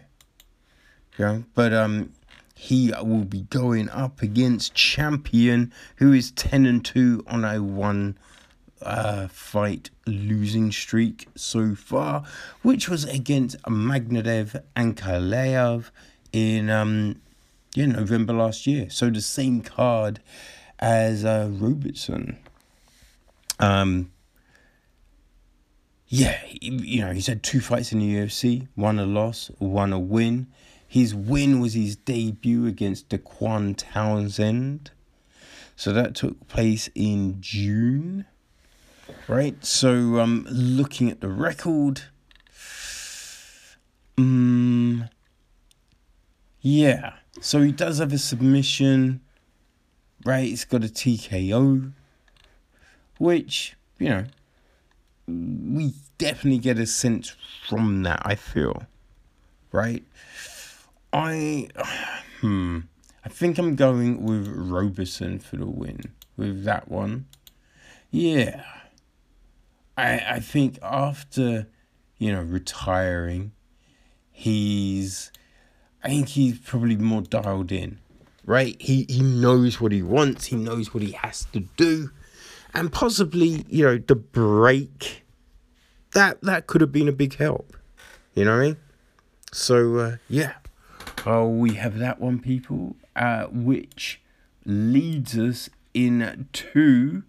Yeah, 1.17 1.39
but 1.53 1.73
um, 1.73 2.11
he 2.55 2.91
will 3.01 3.25
be 3.25 3.41
going 3.43 3.89
up 3.89 4.21
against 4.21 4.73
champion 4.73 5.71
who 5.97 6.11
is 6.11 6.31
ten 6.31 6.65
and 6.65 6.83
two 6.83 7.23
on 7.27 7.45
a 7.45 7.61
one 7.61 8.17
uh, 8.81 9.27
fight 9.27 9.89
losing 10.05 10.71
streak 10.71 11.27
so 11.35 11.75
far, 11.75 12.23
which 12.61 12.89
was 12.89 13.05
against 13.05 13.61
Magomed 13.63 14.61
and 14.75 14.95
Ankalaev 14.97 15.91
in 16.31 16.69
um, 16.69 17.21
yeah 17.75 17.85
November 17.85 18.33
last 18.33 18.67
year. 18.67 18.89
So 18.89 19.09
the 19.09 19.21
same 19.21 19.61
card 19.61 20.19
as 20.79 21.23
uh, 21.23 21.49
Roberson. 21.51 22.37
Um, 23.59 24.11
yeah, 26.13 26.37
you 26.61 27.01
know, 27.01 27.11
he's 27.11 27.25
had 27.25 27.41
two 27.41 27.59
fights 27.59 27.91
in 27.91 27.97
the 27.97 28.15
UFC, 28.15 28.67
one 28.75 28.99
a 28.99 29.05
loss, 29.05 29.49
one 29.57 29.91
a 29.91 29.97
win. 29.97 30.45
His 30.87 31.15
win 31.15 31.59
was 31.59 31.73
his 31.73 31.95
debut 31.95 32.67
against 32.67 33.09
Dequan 33.09 33.73
Townsend. 33.75 34.91
So 35.75 35.91
that 35.91 36.13
took 36.13 36.47
place 36.47 36.87
in 36.93 37.41
June. 37.41 38.25
Right? 39.27 39.65
So 39.65 40.19
um 40.19 40.45
looking 40.51 41.09
at 41.09 41.19
the 41.19 41.29
record. 41.29 42.03
Um, 44.15 45.09
yeah. 46.61 47.13
So 47.41 47.63
he 47.63 47.71
does 47.71 47.97
have 47.97 48.13
a 48.13 48.19
submission. 48.19 49.21
Right? 50.23 50.49
he's 50.49 50.63
got 50.63 50.83
a 50.83 50.89
TKO. 50.89 51.91
Which, 53.17 53.75
you 53.97 54.09
know, 54.09 54.25
we 55.27 55.93
definitely 56.17 56.59
get 56.59 56.79
a 56.79 56.85
sense 56.85 57.35
from 57.67 58.03
that, 58.03 58.21
I 58.25 58.35
feel. 58.35 58.83
Right? 59.71 60.03
I 61.11 61.69
hmm 62.41 62.79
I 63.25 63.29
think 63.29 63.57
I'm 63.57 63.75
going 63.75 64.23
with 64.23 64.47
Roberson 64.47 65.39
for 65.39 65.55
the 65.55 65.65
win 65.65 66.13
with 66.35 66.65
that 66.65 66.89
one. 66.89 67.25
Yeah. 68.11 68.63
I 69.97 70.19
I 70.27 70.39
think 70.39 70.77
after, 70.81 71.67
you 72.17 72.31
know, 72.31 72.41
retiring, 72.41 73.53
he's 74.31 75.31
I 76.03 76.09
think 76.09 76.29
he's 76.29 76.59
probably 76.59 76.97
more 76.97 77.21
dialed 77.21 77.71
in. 77.71 77.99
Right? 78.45 78.75
He 78.81 79.05
he 79.07 79.21
knows 79.21 79.79
what 79.79 79.93
he 79.93 80.01
wants, 80.01 80.47
he 80.47 80.57
knows 80.57 80.93
what 80.93 81.01
he 81.01 81.11
has 81.13 81.45
to 81.53 81.61
do. 81.77 82.11
And 82.73 82.91
possibly, 82.91 83.65
you 83.67 83.83
know, 83.85 83.97
the 83.97 84.15
break 84.15 85.23
that 86.13 86.41
that 86.41 86.67
could 86.67 86.81
have 86.81 86.91
been 86.91 87.07
a 87.07 87.13
big 87.13 87.35
help. 87.35 87.75
You 88.33 88.45
know 88.45 88.57
what 88.57 88.63
I 88.63 88.67
mean? 88.67 88.77
So 89.51 89.97
uh, 89.97 90.17
yeah. 90.27 90.53
Oh, 91.25 91.47
we 91.47 91.75
have 91.75 91.99
that 91.99 92.19
one, 92.19 92.39
people, 92.39 92.95
uh, 93.15 93.45
which 93.45 94.19
leads 94.65 95.37
us 95.37 95.69
into 95.93 97.23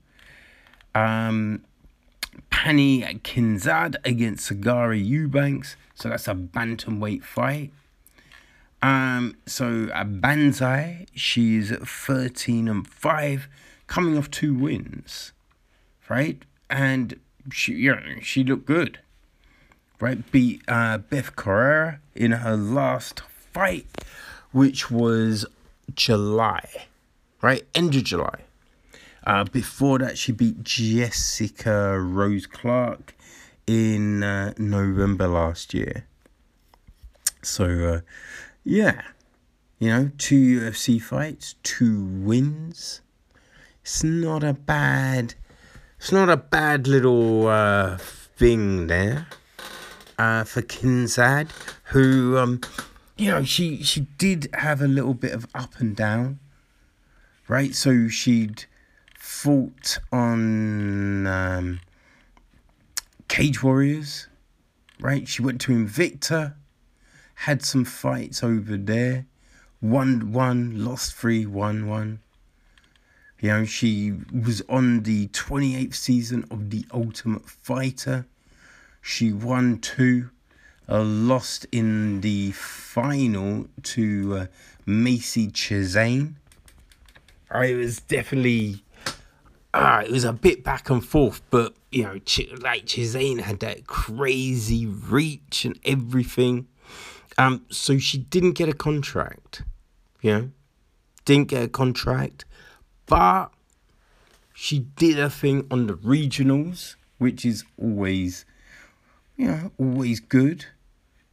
um, 0.95 1.63
Pannie 2.51 3.03
Kianzad 3.03 3.97
against 4.05 4.51
Sijara 4.51 5.03
Eubanks. 5.05 5.77
So 5.95 6.09
that's 6.09 6.27
a 6.27 6.35
bantamweight 6.35 7.23
fight. 7.23 7.73
Um, 8.83 9.37
so 9.47 9.89
uh, 9.95 10.05
Banzai, 10.05 11.07
she's 11.15 11.71
13 11.71 12.69
and 12.69 12.87
5, 12.87 13.49
coming 13.87 14.19
off 14.19 14.31
two 14.31 14.55
wins, 14.55 15.33
right? 16.09 16.43
And 16.71 17.19
she, 17.53 17.75
yeah, 17.75 18.01
she 18.23 18.45
looked 18.45 18.67
good, 18.67 19.01
right? 20.01 20.31
Beat 20.33 20.63
uh, 20.69 20.99
Bethe 20.99 21.37
Correia 21.37 22.01
in 22.15 22.33
her 22.33 22.57
last 22.57 23.21
fight, 23.53 23.87
which 24.53 24.91
was 24.91 25.47
July, 25.95 26.69
right? 27.43 27.65
End 27.75 27.95
of 27.95 28.05
July. 28.05 28.41
Uh, 29.27 29.45
before 29.45 29.99
that, 29.99 30.19
she 30.19 30.33
beat 30.33 30.63
Jessica 30.63 31.99
Rose 31.99 32.47
Clark 32.47 33.15
in 33.67 34.23
uh, 34.23 34.53
November 34.59 35.27
last 35.27 35.73
year. 35.73 36.07
So, 37.43 37.65
uh, 37.65 38.01
yeah, 38.65 39.03
you 39.79 39.89
know, 39.89 40.11
two 40.19 40.61
UFC 40.61 41.01
fights, 41.01 41.55
two 41.63 42.03
wins. 42.03 43.01
It's 43.83 44.05
not 44.05 44.43
a 44.43 44.55
bad, 44.55 45.35
it's 46.05 46.13
not 46.13 46.29
a 46.29 46.37
bad 46.37 46.87
little 46.87 47.47
uh, 47.47 47.97
thing 47.97 48.89
there 48.89 49.27
uh, 50.19 50.45
for 50.45 50.61
Kianzad, 50.61 51.49
who 51.85 52.37
um, 52.37 52.61
you 53.17 53.31
know, 53.31 53.43
she 53.43 53.83
she 53.83 54.01
did 54.19 54.51
have 54.53 54.83
a 54.83 54.87
little 54.87 55.15
bit 55.15 55.33
of 55.33 55.47
up 55.55 55.81
and 55.81 55.97
down, 55.97 56.41
right? 57.49 57.75
So 57.75 58.09
she'd 58.09 58.67
fought 59.19 59.99
on 60.13 61.27
um, 61.27 61.81
Cage 63.29 63.63
Warriors, 63.63 64.29
right? 65.01 65.27
She 65.27 65.41
went 65.41 65.59
to 65.63 65.73
Invicta, 65.73 66.53
had 67.35 67.65
some 67.65 67.87
fights 67.87 68.45
over 68.45 68.77
there, 68.77 69.25
won 69.81 70.33
one, 70.35 70.85
lost 70.85 71.15
three, 71.15 71.47
won 71.47 71.89
one. 71.89 72.21
You 73.45 73.51
know, 73.51 73.65
she 73.67 74.15
was 74.33 74.63
on 74.71 75.03
the 75.03 75.29
28th 75.29 75.93
season 75.93 76.47
of 76.51 76.71
The 76.71 76.87
Ultimate 76.95 77.47
Fighter. 77.47 78.25
She 79.03 79.35
won 79.35 79.81
two, 79.81 80.31
uh, 80.89 81.03
lost 81.03 81.67
in 81.71 82.23
the 82.23 82.53
final 82.53 83.67
to 83.83 84.35
uh, 84.35 84.47
Macy 84.87 85.49
Chiasson. 85.49 86.37
Uh, 87.55 87.59
it 87.59 87.75
was 87.75 88.01
definitely, 88.01 88.83
uh, 89.75 90.05
it 90.07 90.11
was 90.11 90.25
a 90.25 90.33
bit 90.33 90.65
back 90.65 90.89
and 90.89 91.05
forth, 91.05 91.43
but 91.51 91.75
you 91.93 92.05
know, 92.05 92.13
like 92.63 92.87
Chiasson 92.87 93.41
had 93.41 93.61
that 93.61 93.87
crazy 93.87 94.87
reach 94.87 95.67
and 95.67 95.79
everything. 95.85 96.67
Um, 97.37 97.67
so 97.71 97.99
she 97.99 98.17
didn't 98.17 98.53
get 98.53 98.71
a 98.71 98.75
contract, 98.75 99.65
you 100.23 100.33
know, 100.33 100.51
didn't 101.27 101.49
get 101.49 101.63
a 101.63 101.69
contract, 101.69 102.47
but 103.07 103.49
she 104.55 104.81
did 104.97 105.19
a 105.19 105.31
thing 105.31 105.67
on 105.71 105.87
the 105.87 105.95
regionals, 105.95 106.95
which 107.19 107.45
is 107.45 107.65
always, 107.81 108.45
you 109.37 109.47
know, 109.47 109.73
always 109.79 110.21
good 110.21 110.67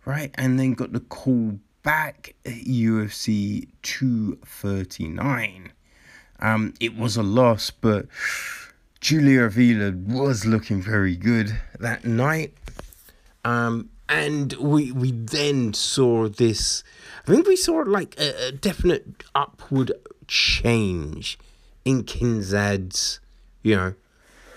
right? 0.05 0.31
And 0.35 0.59
then 0.59 0.73
got 0.73 0.93
the 0.93 0.99
call 0.99 1.59
back 1.83 2.35
at 2.45 2.53
UFC 2.53 3.67
239. 3.81 5.71
Um, 6.39 6.73
it 6.79 6.97
was 6.97 7.17
a 7.17 7.23
loss, 7.23 7.69
but 7.69 8.07
Julia 8.99 9.43
Avila 9.43 9.91
was 9.91 10.45
looking 10.45 10.81
very 10.81 11.15
good 11.15 11.59
that 11.79 12.03
night. 12.05 12.53
Um, 13.43 13.89
and 14.09 14.53
we 14.53 14.91
we 14.91 15.11
then 15.11 15.73
saw 15.73 16.27
this. 16.27 16.83
I 17.27 17.31
think 17.31 17.47
we 17.47 17.55
saw 17.55 17.83
like 17.85 18.19
a, 18.19 18.47
a 18.47 18.51
definite 18.51 19.23
upward 19.33 19.93
change 20.27 21.39
in 21.85 22.03
Kianzad's, 22.03 23.19
you 23.63 23.75
know, 23.75 23.93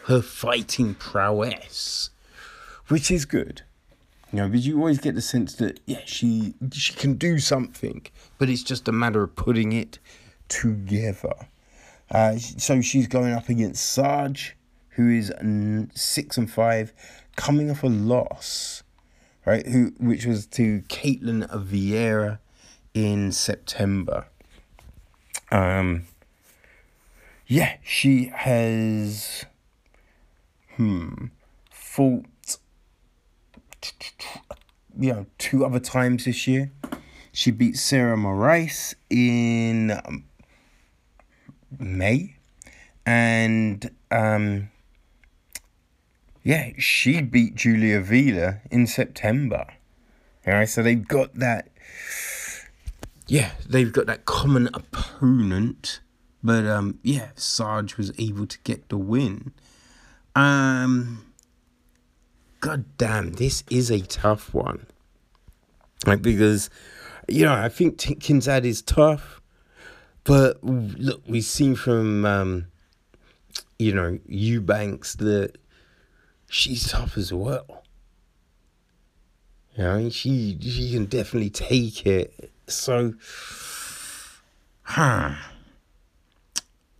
her 0.05 0.21
fighting 0.21 0.95
prowess, 0.95 2.11
which 2.89 3.11
is 3.11 3.25
good. 3.25 3.63
You 4.33 4.41
know, 4.41 4.49
because 4.49 4.67
you 4.67 4.79
always 4.79 4.99
get 4.99 5.15
the 5.15 5.23
sense 5.23 5.55
that 5.57 5.81
yeah, 5.87 6.01
she 6.05 6.55
she 6.73 6.93
can 6.93 7.15
do 7.15 7.39
something, 7.39 8.05
but 8.39 8.49
it's 8.49 8.65
just 8.65 8.89
a 8.89 8.93
matter 8.93 9.23
of 9.23 9.37
putting 9.37 9.73
it 9.73 10.01
together. 10.49 11.35
Uh, 12.11 12.37
so 12.37 12.81
she's 12.81 13.07
going 13.07 13.33
up 13.33 13.49
against 13.49 13.93
Sarge, 13.93 14.57
who 14.91 15.09
is 15.09 15.33
six 15.95 16.37
and 16.37 16.51
five, 16.51 16.93
coming 17.37 17.71
off 17.71 17.85
a 17.85 17.87
loss, 17.87 18.83
right? 19.47 19.67
Who 19.67 19.93
which 19.99 20.27
was 20.27 20.47
to 20.49 20.83
Ketlen 20.89 21.49
Vieira 21.65 22.39
in 22.93 23.31
September. 23.31 24.27
Um. 25.53 26.07
Yeah, 27.47 27.77
she 27.83 28.33
has. 28.35 29.45
Hmm. 30.77 31.27
Fought 31.71 32.27
you 34.99 35.13
know, 35.13 35.27
two 35.39 35.65
other 35.65 35.81
times 35.81 36.25
this 36.25 36.47
year. 36.47 36.71
She 37.33 37.51
beat 37.51 37.77
Sarah 37.77 38.17
Moras 38.17 38.95
in 39.11 39.91
um, 39.91 40.25
May. 41.79 42.37
And 43.05 43.91
um, 44.11 44.71
yeah, 46.43 46.71
she 46.79 47.21
beat 47.21 47.55
Julia 47.55 48.01
Vila 48.01 48.61
in 48.71 48.87
September. 48.87 49.67
All 50.47 50.55
right, 50.55 50.69
so 50.69 50.83
they've 50.83 51.07
got 51.07 51.35
that. 51.35 51.69
Yeah, 53.27 53.53
they've 53.69 53.93
got 53.93 54.07
that 54.07 54.27
common 54.27 54.69
opponent, 54.75 56.01
but 56.45 56.67
um, 56.67 56.99
yeah, 57.03 57.29
Sarge 57.37 57.97
was 57.97 58.13
able 58.21 58.47
to 58.47 58.59
get 58.61 58.91
the 58.91 58.99
win. 58.99 59.53
Um, 60.37 61.25
God 62.61 62.85
damn, 62.99 63.33
this 63.33 63.65
is 63.71 63.91
a 63.91 64.01
tough 64.01 64.53
one. 64.53 64.87
Like, 66.07 66.21
because, 66.21 66.69
you 67.29 67.47
know, 67.47 67.55
I 67.55 67.71
think 67.71 67.97
T- 67.97 68.17
Kianzad 68.17 68.65
is 68.65 68.83
tough, 68.83 69.41
but 70.25 70.63
look, 70.63 71.23
we've 71.27 71.45
seen 71.45 71.77
from, 71.77 72.27
um, 72.27 72.67
you 73.79 73.95
know, 73.95 74.19
Eubanks 74.27 75.15
that 75.17 75.57
she's 76.51 76.89
tough 76.89 77.17
as 77.17 77.33
well. 77.33 77.85
You 79.77 79.85
know, 79.85 80.11
she 80.11 80.59
she 80.61 80.93
can 80.93 81.07
definitely 81.07 81.51
take 81.51 82.07
it. 82.07 82.51
So, 82.67 83.15
huh? 84.83 85.35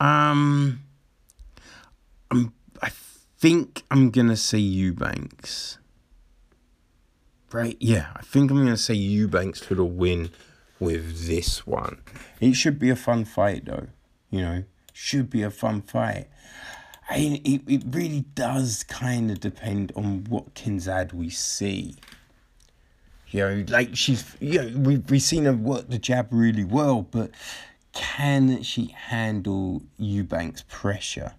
Um, 0.05 0.81
I'm 2.31 2.53
I 2.83 2.91
think 3.39 3.85
I'm 3.91 4.11
gonna 4.11 4.37
say 4.37 4.59
Eubanks. 4.59 5.79
Right? 7.51 7.79
Yeah, 7.81 8.09
I 8.15 8.21
think 8.21 8.51
I'm 8.51 8.59
gonna 8.59 8.77
say 8.77 8.93
Eubanks 8.93 9.61
for 9.61 9.75
the 9.75 9.85
win 9.85 10.29
with 10.79 11.27
this 11.27 11.67
one. 11.67 12.03
It 12.39 12.53
should 12.53 12.79
be 12.79 12.91
a 12.91 12.97
fun 12.97 13.25
fight, 13.25 13.65
though. 13.65 13.87
You 14.29 14.41
know, 14.43 14.65
should 14.93 15.31
be 15.31 15.43
a 15.43 15.51
fun 15.51 15.81
fight. 15.81 16.27
I 17.09 17.19
mean, 17.19 17.41
it, 17.43 17.63
it 17.67 17.83
really 17.89 18.27
does 18.35 18.85
kind 18.85 19.31
of 19.31 19.41
depend 19.41 19.93
on 19.97 20.25
what 20.25 20.55
Kianzad 20.55 21.15
we 21.15 21.31
see. 21.31 21.97
You 23.29 23.41
know, 23.41 23.65
like 23.69 23.97
she's, 23.97 24.37
you 24.39 24.63
know, 24.63 24.79
we've, 24.79 25.11
we've 25.11 25.23
seen 25.23 25.45
her 25.47 25.55
work 25.55 25.89
the 25.89 25.99
jab 25.99 26.29
really 26.31 26.65
well, 26.65 27.03
but 27.03 27.31
can 27.95 28.63
she 28.63 28.87
handle 28.87 29.83
Eubank's 29.99 30.65
pressure 30.69 31.35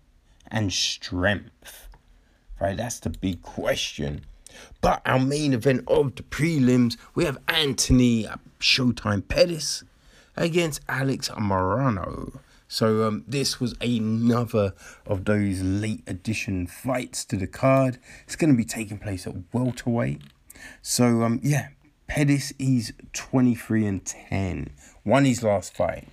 and 0.47 0.71
strength? 0.71 1.89
Right, 2.59 2.77
that's 2.77 2.99
the 2.99 3.09
big 3.09 3.41
question. 3.41 4.25
But 4.81 5.01
our 5.05 5.19
main 5.19 5.53
event 5.53 5.83
of 5.87 6.15
the 6.15 6.23
prelims, 6.23 6.95
we 7.13 7.25
have 7.25 7.37
Anthony 7.47 8.27
Showtime 8.59 9.27
Pettis 9.27 9.83
against 10.37 10.81
Alex 10.87 11.29
Morono. 11.29 12.39
So 12.67 13.07
um, 13.07 13.23
this 13.27 13.59
was 13.59 13.75
another 13.81 14.73
of 15.05 15.25
those 15.25 15.61
late 15.61 16.03
addition 16.07 16.67
fights 16.67 17.25
to 17.25 17.37
the 17.37 17.47
card. 17.47 17.99
It's 18.23 18.35
going 18.35 18.51
to 18.51 18.57
be 18.57 18.65
taking 18.65 18.97
place 18.97 19.27
at 19.27 19.35
welterweight. 19.53 20.21
So 20.81 21.23
um, 21.23 21.39
yeah, 21.43 21.69
Pettis 22.07 22.53
is 22.57 22.93
23 23.13 23.85
and 23.85 24.05
10. 24.05 24.69
Won 25.03 25.25
his 25.25 25.43
last 25.43 25.75
fight, 25.75 26.07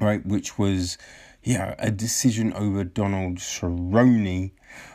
right, 0.00 0.24
which 0.24 0.58
was 0.58 0.98
yeah 1.42 1.74
a 1.78 1.90
decision 1.90 2.52
over 2.52 2.84
Donald 2.84 3.38
Cerrone, 3.38 4.52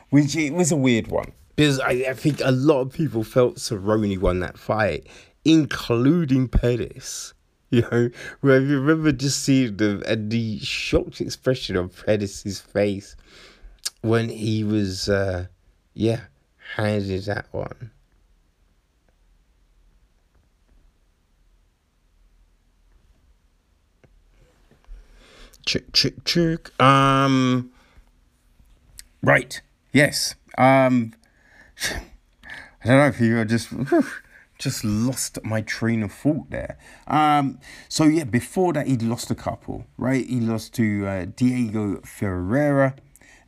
which 0.09 0.35
it 0.35 0.53
was 0.53 0.71
a 0.71 0.77
weird 0.77 1.07
one 1.07 1.33
because 1.55 1.79
I, 1.79 1.91
I 2.09 2.13
think 2.13 2.41
a 2.43 2.51
lot 2.51 2.81
of 2.81 2.93
people 2.93 3.23
felt 3.23 3.57
Cerrone 3.57 4.17
won 4.19 4.39
that 4.39 4.57
fight, 4.57 5.07
including 5.45 6.47
Pettis. 6.47 7.33
You 7.69 7.81
know, 7.81 8.11
where 8.41 8.61
you 8.61 8.79
remember 8.79 9.11
just 9.11 9.41
seeing 9.41 9.77
the 9.77 10.03
and 10.05 10.29
the 10.31 10.59
shocked 10.59 11.19
expression 11.19 11.75
on 11.75 11.89
Pettis's 11.89 12.59
face 12.59 13.15
when 14.01 14.29
he 14.29 14.63
was, 14.63 15.09
uh, 15.09 15.47
yeah, 15.95 16.19
handed 16.75 17.23
that 17.23 17.47
one. 17.51 17.89
Chick, 25.65 25.93
chick, 25.93 26.23
chick. 26.23 26.81
Um. 26.81 27.71
Right. 29.21 29.61
Yes. 29.91 30.35
Um. 30.57 31.13
I 31.91 32.87
don't 32.87 32.97
know 32.97 33.07
if 33.07 33.19
you 33.19 33.37
are 33.39 33.45
just. 33.45 33.69
Just 34.59 34.85
lost 34.85 35.43
my 35.43 35.61
train 35.61 36.03
of 36.03 36.13
thought 36.13 36.49
there. 36.49 36.77
Um, 37.07 37.59
so 37.89 38.05
yeah, 38.05 38.23
before 38.23 38.71
that 38.73 38.87
he'd 38.87 39.01
lost 39.01 39.29
a 39.29 39.35
couple, 39.35 39.87
right? 39.97 40.25
He 40.25 40.39
lost 40.39 40.73
to 40.75 41.05
uh, 41.05 41.25
Diego 41.35 41.99
Ferreira 42.05 42.95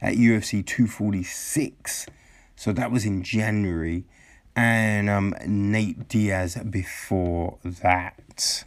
at 0.01 0.15
UFC 0.15 0.65
246. 0.65 2.07
So 2.55 2.73
that 2.73 2.91
was 2.91 3.05
in 3.05 3.23
January, 3.23 4.05
and 4.55 5.09
um, 5.09 5.35
Nate 5.45 6.07
Diaz 6.07 6.57
before 6.69 7.59
that. 7.63 8.65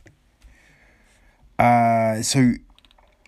Uh, 1.58 2.22
so 2.22 2.52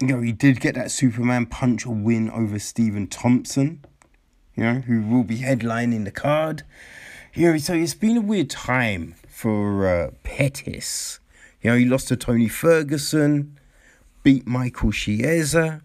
you 0.01 0.09
know 0.09 0.21
he 0.21 0.33
did 0.33 0.61
get 0.61 0.75
that 0.75 0.91
Superman 0.91 1.47
punch 1.47 1.87
win 1.87 2.31
over 2.31 2.59
Stephen 2.59 3.07
Thompson, 3.07 3.85
you 4.57 4.65
know, 4.65 4.75
who 4.81 5.03
will 5.03 5.25
be 5.25 5.39
headlining 5.39 6.05
the 6.05 6.11
card. 6.11 6.63
You 7.35 7.53
know, 7.53 7.59
so 7.59 7.75
it's 7.75 7.95
been 7.95 8.17
a 8.17 8.21
weird 8.21 8.51
time 8.51 9.15
for 9.29 9.87
uh, 9.87 10.11
Pettis. 10.25 11.21
You 11.63 11.71
know, 11.71 11.77
he 11.77 11.85
lost 11.85 12.09
to 12.09 12.17
Tony 12.17 12.49
Ferguson, 12.49 13.59
beat 14.23 14.47
Michael 14.47 14.91
Chiesa. 14.91 15.83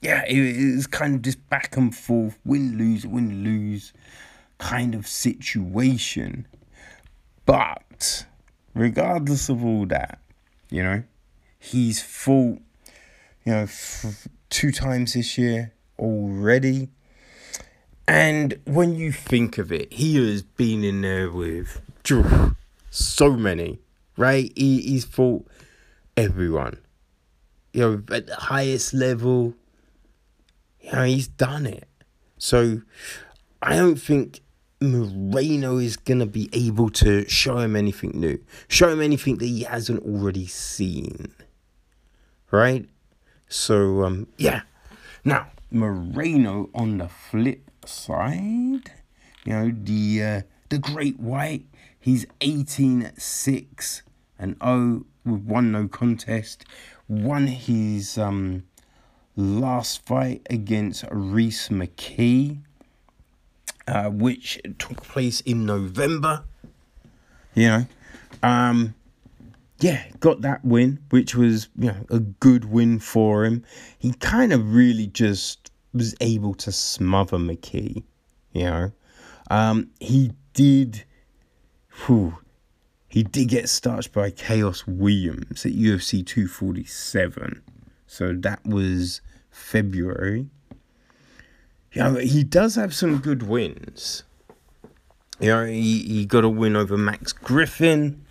Yeah, 0.00 0.22
it, 0.28 0.36
it 0.36 0.76
was 0.76 0.86
kind 0.86 1.14
of 1.14 1.22
just 1.22 1.48
back 1.48 1.76
and 1.76 1.94
forth, 1.94 2.38
win 2.44 2.76
lose, 2.76 3.06
win 3.06 3.42
lose 3.42 3.92
kind 4.58 4.94
of 4.94 5.06
situation. 5.06 6.46
But 7.46 8.26
regardless 8.74 9.48
of 9.48 9.64
all 9.64 9.86
that, 9.86 10.20
you 10.70 10.82
know, 10.82 11.02
he's 11.58 12.02
fought, 12.02 12.60
you 13.44 13.52
know, 13.52 13.62
f- 13.62 14.28
two 14.50 14.72
times 14.72 15.14
this 15.14 15.36
year 15.38 15.72
already. 15.98 16.88
And 18.06 18.58
when 18.64 18.94
you 18.94 19.12
think 19.12 19.58
of 19.58 19.72
it, 19.72 19.92
he 19.92 20.16
has 20.30 20.42
been 20.42 20.84
in 20.84 21.00
there 21.02 21.30
with 21.30 21.80
so 22.90 23.32
many, 23.32 23.80
right? 24.16 24.52
He, 24.54 24.80
he's 24.82 25.04
fought 25.04 25.46
everyone. 26.16 26.78
You 27.72 27.80
know, 27.80 28.14
at 28.14 28.26
the 28.26 28.36
highest 28.36 28.94
level, 28.94 29.54
you 30.80 30.92
know, 30.92 31.04
he's 31.04 31.28
done 31.28 31.66
it. 31.66 31.88
So 32.36 32.82
I 33.62 33.76
don't 33.76 33.96
think 33.96 34.40
Morono 34.80 35.82
is 35.82 35.96
going 35.96 36.20
to 36.20 36.26
be 36.26 36.50
able 36.52 36.90
to 36.90 37.26
show 37.28 37.58
him 37.58 37.74
anything 37.74 38.12
new, 38.14 38.38
show 38.68 38.90
him 38.90 39.00
anything 39.00 39.38
that 39.38 39.46
he 39.46 39.62
hasn't 39.62 40.02
already 40.04 40.46
seen. 40.46 41.34
Right? 42.50 42.86
So, 43.54 44.02
um, 44.02 44.26
yeah. 44.36 44.62
Now, 45.24 45.46
Morono 45.72 46.70
on 46.74 46.98
the 46.98 47.08
flip 47.08 47.70
side, 47.86 48.90
you 49.44 49.52
know, 49.52 49.72
the 49.72 50.22
uh, 50.22 50.42
the 50.70 50.78
Great 50.78 51.20
White, 51.20 51.64
he's 52.00 52.26
18 52.40 53.12
6 53.16 54.02
and 54.40 54.56
0 54.60 55.06
with 55.24 55.42
one 55.44 55.70
no 55.70 55.86
contest. 55.86 56.64
Won 57.06 57.46
his 57.46 58.18
um, 58.18 58.64
last 59.36 60.04
fight 60.04 60.44
against 60.50 61.04
Rhys 61.12 61.68
McKee, 61.68 62.58
uh, 63.86 64.10
which 64.10 64.60
took 64.80 65.04
place 65.04 65.40
in 65.42 65.64
November. 65.64 66.42
You 67.54 67.68
know, 67.68 67.86
um, 68.42 68.94
yeah, 69.84 70.02
got 70.18 70.40
that 70.40 70.64
win, 70.64 70.98
which 71.10 71.34
was 71.34 71.68
you 71.78 71.88
know 71.88 72.06
a 72.08 72.18
good 72.18 72.64
win 72.64 72.98
for 72.98 73.44
him. 73.44 73.62
He 73.98 74.14
kind 74.14 74.50
of 74.50 74.74
really 74.74 75.08
just 75.08 75.70
was 75.92 76.14
able 76.22 76.54
to 76.54 76.72
smother 76.72 77.36
McKee. 77.36 78.02
You 78.52 78.64
know, 78.64 78.92
um, 79.50 79.90
he 80.00 80.32
did. 80.54 81.04
Whew, 82.06 82.38
he 83.08 83.24
did 83.24 83.48
get 83.48 83.68
starched 83.68 84.14
by 84.14 84.30
Khaos 84.30 84.84
Williams 84.86 85.66
at 85.66 85.72
UFC 85.72 86.24
247. 86.24 87.62
So 88.06 88.32
that 88.32 88.64
was 88.64 89.20
February. 89.50 90.48
Know, 91.94 92.14
he 92.14 92.42
does 92.42 92.76
have 92.76 92.94
some 92.94 93.18
good 93.18 93.42
wins. 93.42 94.22
You 95.38 95.48
know, 95.48 95.66
he, 95.66 96.02
he 96.04 96.24
got 96.24 96.42
a 96.42 96.48
win 96.48 96.74
over 96.74 96.96
Max 96.96 97.34
Griffin. 97.34 98.23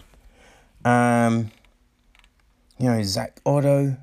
Um, 0.86 1.52
you 2.78 2.90
know, 2.90 3.02
Zak 3.04 3.40
Ottow. 3.46 3.98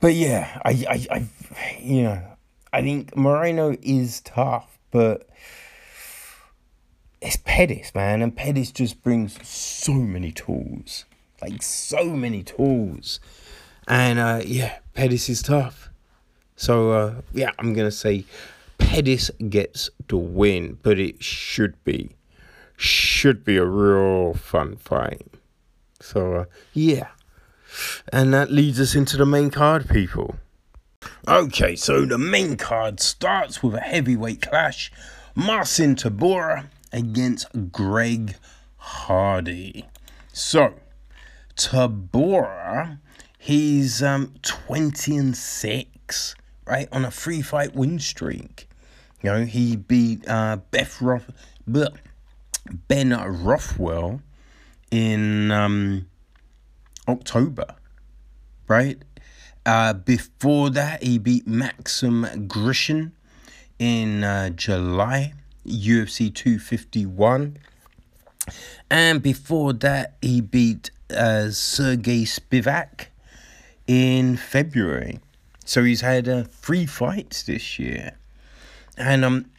But 0.00 0.14
yeah, 0.14 0.60
I, 0.64 0.70
I, 0.88 1.06
I, 1.10 1.28
you 1.80 2.02
know, 2.04 2.22
I 2.72 2.82
think 2.82 3.12
Morono 3.12 3.78
is 3.82 4.20
tough, 4.20 4.78
but 4.90 5.28
it's 7.20 7.38
Pettis, 7.44 7.94
man, 7.94 8.22
and 8.22 8.36
Pettis 8.36 8.70
just 8.70 9.02
brings 9.02 9.44
so 9.46 9.92
many 9.94 10.30
tools, 10.30 11.04
like 11.42 11.62
so 11.62 12.04
many 12.04 12.42
tools, 12.42 13.18
and 13.88 14.18
uh, 14.18 14.40
yeah, 14.44 14.78
Pettis 14.94 15.28
is 15.28 15.42
tough. 15.42 15.90
So 16.54 16.92
uh, 16.92 17.14
yeah, 17.32 17.50
I'm 17.58 17.72
gonna 17.72 17.90
say 17.90 18.24
Pettis 18.78 19.30
gets 19.48 19.90
the 20.06 20.16
win, 20.16 20.78
but 20.82 20.98
it 20.98 21.22
should 21.22 21.82
be, 21.84 22.10
should 22.78 23.44
be 23.44 23.56
a 23.56 23.64
real 23.64 24.34
fun 24.34 24.76
fight. 24.76 25.26
So 26.00 26.34
uh, 26.34 26.44
yeah. 26.72 27.08
And 28.12 28.32
that 28.32 28.50
leads 28.50 28.80
us 28.80 28.94
into 28.94 29.16
the 29.16 29.26
main 29.26 29.50
card, 29.50 29.88
people. 29.88 30.36
Okay, 31.26 31.76
so 31.76 32.04
the 32.06 32.18
main 32.18 32.56
card 32.56 33.00
starts 33.00 33.62
with 33.62 33.74
a 33.74 33.80
heavyweight 33.80 34.42
clash. 34.42 34.90
Marcin 35.34 35.94
Tybura 35.94 36.66
against 36.92 37.72
Greg 37.72 38.36
Hardy. 38.76 39.86
So, 40.32 40.74
Tabora, 41.56 42.98
he's 43.38 44.02
um 44.02 44.34
20 44.42 45.16
and 45.16 45.36
6, 45.36 46.34
right, 46.66 46.88
on 46.92 47.04
a 47.04 47.10
free 47.10 47.42
fight 47.42 47.74
win 47.74 47.98
streak. 47.98 48.68
You 49.22 49.30
know, 49.30 49.44
he 49.44 49.76
beat 49.76 50.26
uh, 50.28 50.58
Beth 50.70 51.02
Roth, 51.02 51.30
Ben 52.70 53.10
Rothwell 53.10 54.20
in 54.90 55.50
um, 55.50 56.06
October, 57.06 57.74
right? 58.66 58.98
Uh, 59.66 59.92
before 59.92 60.70
that, 60.70 61.02
he 61.02 61.18
beat 61.18 61.46
Maxim 61.46 62.24
Grishin 62.48 63.12
in 63.78 64.24
uh, 64.24 64.50
July, 64.50 65.34
UFC 65.66 66.32
251. 66.34 67.58
And 68.90 69.22
before 69.22 69.72
that, 69.74 70.16
he 70.22 70.40
beat 70.40 70.90
uh, 71.14 71.50
Sergey 71.50 72.24
Spivak 72.24 73.06
in 73.86 74.36
February. 74.36 75.20
So 75.64 75.84
he's 75.84 76.00
had 76.00 76.28
uh, 76.28 76.44
three 76.44 76.86
fights 76.86 77.42
this 77.42 77.78
year. 77.78 78.16
And 78.96 79.24
um, 79.24 79.50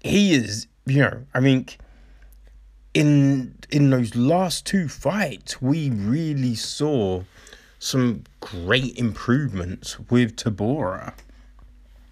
he 0.00 0.32
is, 0.32 0.68
you 0.86 1.00
know, 1.00 1.24
I 1.34 1.40
mean, 1.40 1.66
in 2.96 3.54
in 3.70 3.90
those 3.90 4.16
last 4.16 4.64
two 4.64 4.88
fights, 4.88 5.60
we 5.60 5.90
really 5.90 6.54
saw 6.54 7.24
some 7.78 8.24
great 8.40 8.96
improvements 8.96 10.00
with 10.08 10.36
Tybura. 10.36 11.12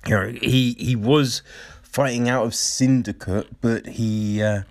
You 0.06 0.14
know, 0.14 0.28
he 0.42 0.74
he 0.78 0.94
was 0.94 1.42
fighting 1.82 2.28
out 2.28 2.44
of 2.44 2.54
syndicate, 2.54 3.62
but 3.62 3.86
he 3.86 4.42
uh, 4.42 4.64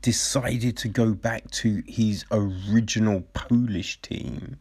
decided 0.00 0.78
to 0.78 0.88
go 0.88 1.12
back 1.12 1.50
to 1.50 1.82
his 1.86 2.24
original 2.30 3.20
Polish 3.34 4.00
team. 4.00 4.56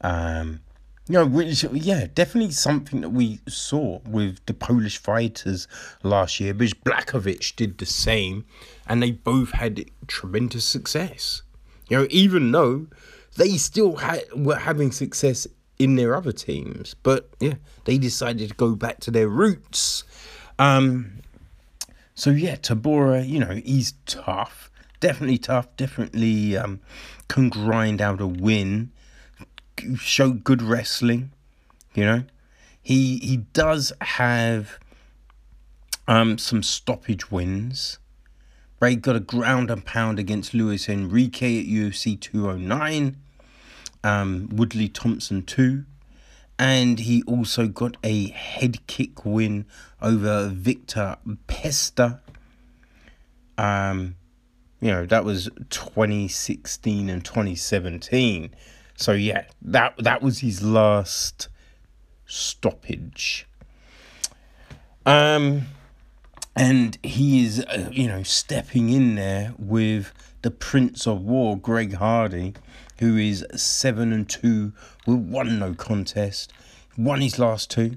Um, 0.00 0.60
you 1.06 1.14
know, 1.14 1.26
which 1.26 1.64
yeah, 1.72 2.08
definitely 2.12 2.50
something 2.50 3.00
that 3.02 3.10
we 3.10 3.38
saw 3.48 4.00
with 4.06 4.44
the 4.46 4.54
Polish 4.54 4.98
fighters 4.98 5.68
last 6.02 6.40
year. 6.40 6.52
Because 6.52 6.74
Blachowicz 6.74 7.54
did 7.54 7.78
the 7.78 7.86
same, 7.86 8.44
and 8.90 9.00
they 9.00 9.12
both 9.12 9.52
had 9.52 9.88
tremendous 10.08 10.64
success. 10.64 11.42
You 11.88 11.98
know, 11.98 12.06
even 12.10 12.50
though 12.50 12.88
they 13.36 13.56
still 13.56 13.96
had 13.96 14.24
were 14.34 14.56
having 14.56 14.90
success 14.90 15.46
in 15.78 15.94
their 15.94 16.16
other 16.16 16.32
teams, 16.32 16.94
but 17.04 17.30
yeah, 17.38 17.54
they 17.84 17.98
decided 17.98 18.48
to 18.48 18.54
go 18.56 18.74
back 18.74 18.98
to 19.00 19.12
their 19.12 19.28
roots. 19.28 20.02
Um, 20.58 21.20
so 22.16 22.30
yeah, 22.30 22.56
Tybura, 22.56 23.26
you 23.26 23.38
know, 23.38 23.60
he's 23.64 23.94
tough, 24.06 24.72
definitely 24.98 25.38
tough, 25.38 25.68
definitely 25.76 26.56
um, 26.56 26.80
can 27.28 27.48
grind 27.48 28.02
out 28.02 28.20
a 28.20 28.26
win, 28.26 28.90
show 29.96 30.32
good 30.32 30.62
wrestling, 30.62 31.30
you 31.94 32.04
know. 32.04 32.24
He 32.82 33.18
he 33.18 33.36
does 33.52 33.92
have 34.00 34.80
um, 36.08 36.38
some 36.38 36.64
stoppage 36.64 37.30
wins. 37.30 38.00
Right, 38.80 39.00
got 39.02 39.14
a 39.14 39.20
ground 39.20 39.70
and 39.70 39.84
pound 39.84 40.18
against 40.18 40.54
Luis 40.54 40.88
Henrique 40.88 41.42
at 41.42 41.66
UFC 41.66 42.18
209, 42.18 43.14
um, 44.02 44.48
Woodley 44.50 44.88
Thompson 44.88 45.42
2, 45.42 45.84
and 46.58 46.98
he 46.98 47.22
also 47.24 47.68
got 47.68 47.98
a 48.02 48.28
head 48.28 48.86
kick 48.86 49.26
win 49.26 49.66
over 50.00 50.48
Victor 50.48 51.18
Pesta. 51.46 52.20
Um, 53.58 54.16
you 54.80 54.90
know, 54.90 55.04
that 55.04 55.26
was 55.26 55.50
2016 55.68 57.10
and 57.10 57.22
2017. 57.22 58.54
So 58.96 59.12
yeah, 59.12 59.44
that 59.60 59.94
that 59.98 60.22
was 60.22 60.38
his 60.38 60.62
last 60.62 61.48
stoppage. 62.24 63.46
Um 65.04 65.66
and 66.56 66.98
he 67.02 67.44
is, 67.44 67.60
uh, 67.60 67.88
you 67.92 68.08
know, 68.08 68.22
stepping 68.22 68.90
in 68.90 69.14
there 69.14 69.54
with 69.58 70.12
the 70.42 70.50
Prince 70.50 71.06
of 71.06 71.22
War, 71.22 71.56
Greg 71.56 71.94
Hardy, 71.94 72.54
who 72.98 73.16
is 73.16 73.46
seven 73.54 74.12
and 74.12 74.28
two 74.28 74.72
with 75.06 75.18
one 75.18 75.58
no 75.58 75.74
contest, 75.74 76.52
won 76.96 77.20
his 77.20 77.38
last 77.38 77.70
two, 77.70 77.96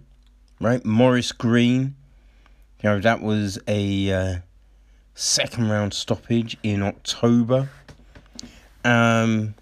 right? 0.60 0.84
Maurice 0.86 1.32
Greene, 1.32 1.96
you 2.82 2.90
know, 2.90 3.00
that 3.00 3.22
was 3.22 3.60
a 3.68 4.12
uh, 4.12 4.36
second 5.16 5.70
round 5.70 5.94
stoppage 5.94 6.58
in 6.64 6.84
October. 6.84 7.70
Um, 8.86 9.56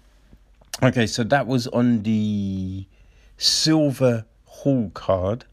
okay, 0.82 1.06
so 1.06 1.22
that 1.24 1.46
was 1.46 1.66
on 1.68 2.02
the 2.02 2.86
Silva 3.36 4.26
Hall 4.44 4.90
card. 4.94 5.44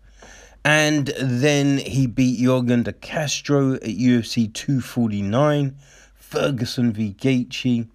And 0.66 1.08
then 1.20 1.78
he 1.78 2.06
beat 2.06 2.40
Yorgan 2.40 2.84
de 2.84 2.94
Castro 2.94 3.76
at 3.76 3.84
UFC 3.84 4.54
249, 4.54 5.78
Ferguson 6.16 6.92
v 6.92 7.16
Gaethje 7.18 7.88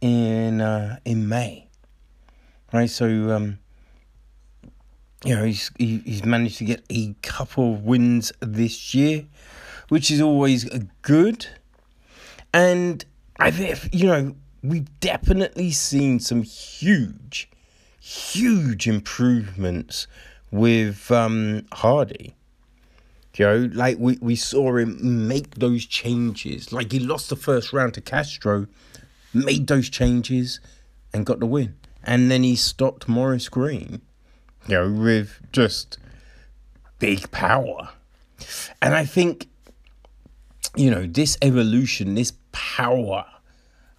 in 0.00 0.60
uh, 0.60 0.98
in 1.04 1.28
May. 1.28 1.68
Right, 2.72 2.90
so 2.90 3.06
um, 3.30 3.58
you 5.24 5.34
know 5.34 5.44
he's 5.44 5.70
he, 5.78 5.98
he's 5.98 6.24
managed 6.24 6.58
to 6.58 6.64
get 6.64 6.84
a 6.90 7.14
couple 7.22 7.74
of 7.74 7.84
wins 7.84 8.32
this 8.40 8.94
year, 8.94 9.24
which 9.88 10.10
is 10.10 10.20
always 10.20 10.64
good. 11.00 11.46
And 12.52 13.04
I've 13.38 13.88
you 13.92 14.06
know 14.06 14.34
we've 14.62 15.00
definitely 15.00 15.70
seen 15.70 16.20
some 16.20 16.42
huge, 16.42 17.50
huge 18.00 18.86
improvements 18.86 20.06
with 20.52 21.10
um, 21.10 21.66
Hardy. 21.72 22.36
You 23.34 23.46
know, 23.46 23.70
like 23.72 23.98
we, 23.98 24.18
we 24.20 24.36
saw 24.36 24.76
him 24.76 25.26
make 25.26 25.54
those 25.54 25.86
changes. 25.86 26.72
Like 26.72 26.92
he 26.92 27.00
lost 27.00 27.30
the 27.30 27.36
first 27.36 27.72
round 27.72 27.94
to 27.94 28.02
Castro, 28.02 28.66
made 29.32 29.66
those 29.66 29.88
changes, 29.88 30.60
and 31.14 31.24
got 31.24 31.40
the 31.40 31.46
win. 31.46 31.74
And 32.04 32.30
then 32.30 32.42
he 32.42 32.54
stopped 32.56 33.08
Maurice 33.08 33.48
Greene, 33.48 34.02
you 34.68 34.74
know, 34.74 34.90
with 34.92 35.40
just 35.50 35.98
big 36.98 37.30
power. 37.30 37.88
And 38.82 38.94
I 38.94 39.06
think, 39.06 39.48
you 40.76 40.90
know, 40.90 41.06
this 41.06 41.38
evolution, 41.40 42.14
this 42.14 42.34
power, 42.52 43.24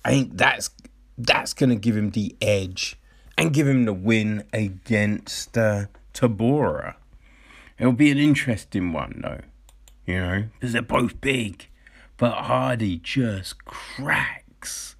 I 0.05 0.11
think 0.11 0.37
that's 0.37 0.69
that's 1.17 1.53
gonna 1.53 1.75
give 1.75 1.97
him 1.97 2.11
the 2.11 2.35
edge 2.41 2.97
and 3.37 3.53
give 3.53 3.67
him 3.67 3.85
the 3.85 3.93
win 3.93 4.43
against 4.53 5.57
uh, 5.57 5.85
Tybura. 6.13 6.95
It'll 7.78 7.93
be 7.93 8.12
an 8.12 8.17
interesting 8.17 8.93
one, 8.93 9.21
though, 9.23 9.41
you 10.06 10.19
know, 10.19 10.45
because 10.54 10.73
they're 10.73 10.82
both 10.82 11.19
big, 11.21 11.67
but 12.17 12.34
Hardy 12.34 12.97
just 12.97 13.65
cracks, 13.65 14.95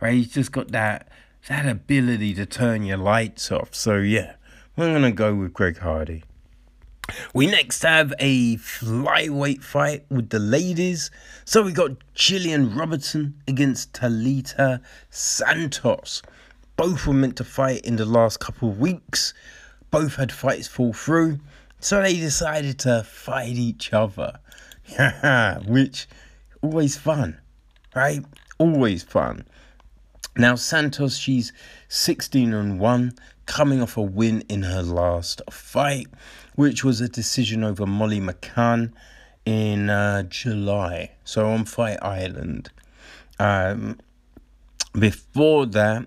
right? 0.00 0.14
He's 0.14 0.32
just 0.32 0.52
got 0.52 0.72
that 0.72 1.08
that 1.48 1.66
ability 1.66 2.34
to 2.34 2.46
turn 2.46 2.82
your 2.82 2.98
lights 2.98 3.50
off. 3.50 3.74
So 3.74 3.96
yeah, 3.96 4.34
we're 4.76 4.92
gonna 4.92 5.12
go 5.12 5.34
with 5.34 5.52
Greg 5.52 5.78
Hardy. 5.78 6.24
We 7.34 7.46
next 7.46 7.82
have 7.82 8.14
a 8.18 8.56
flyweight 8.56 9.62
fight 9.64 10.04
with 10.10 10.30
the 10.30 10.38
ladies. 10.38 11.10
So 11.44 11.62
we 11.62 11.72
got 11.72 11.92
Gillian 12.14 12.74
Robertson 12.74 13.34
against 13.48 13.92
Taila 13.92 14.80
Santos. 15.10 16.22
Both 16.76 17.06
were 17.06 17.14
meant 17.14 17.36
to 17.36 17.44
fight 17.44 17.84
in 17.84 17.96
the 17.96 18.04
last 18.04 18.38
couple 18.38 18.70
of 18.70 18.78
weeks. 18.78 19.34
Both 19.90 20.16
had 20.16 20.32
fights 20.32 20.68
fall 20.68 20.92
through. 20.92 21.38
So 21.80 22.02
they 22.02 22.14
decided 22.14 22.78
to 22.80 23.02
fight 23.02 23.56
each 23.56 23.92
other. 23.92 24.38
Which 25.66 26.08
always 26.62 26.96
fun, 26.96 27.40
right? 27.94 28.24
Always 28.58 29.02
fun. 29.02 29.46
Now 30.36 30.54
Santos, 30.54 31.16
she's 31.16 31.52
16 31.88 32.52
and 32.52 32.78
1, 32.78 33.12
coming 33.46 33.82
off 33.82 33.96
a 33.96 34.02
win 34.02 34.42
in 34.48 34.62
her 34.62 34.82
last 34.82 35.42
fight, 35.50 36.06
which 36.54 36.84
was 36.84 37.00
a 37.00 37.08
decision 37.08 37.64
over 37.64 37.84
Molly 37.86 38.20
McCann 38.20 38.92
in 39.44 39.90
uh, 39.90 40.22
July. 40.24 41.12
So 41.24 41.48
on 41.48 41.64
Fight 41.64 41.98
Island. 42.02 42.70
Um, 43.38 43.98
before 44.98 45.66
that 45.66 46.06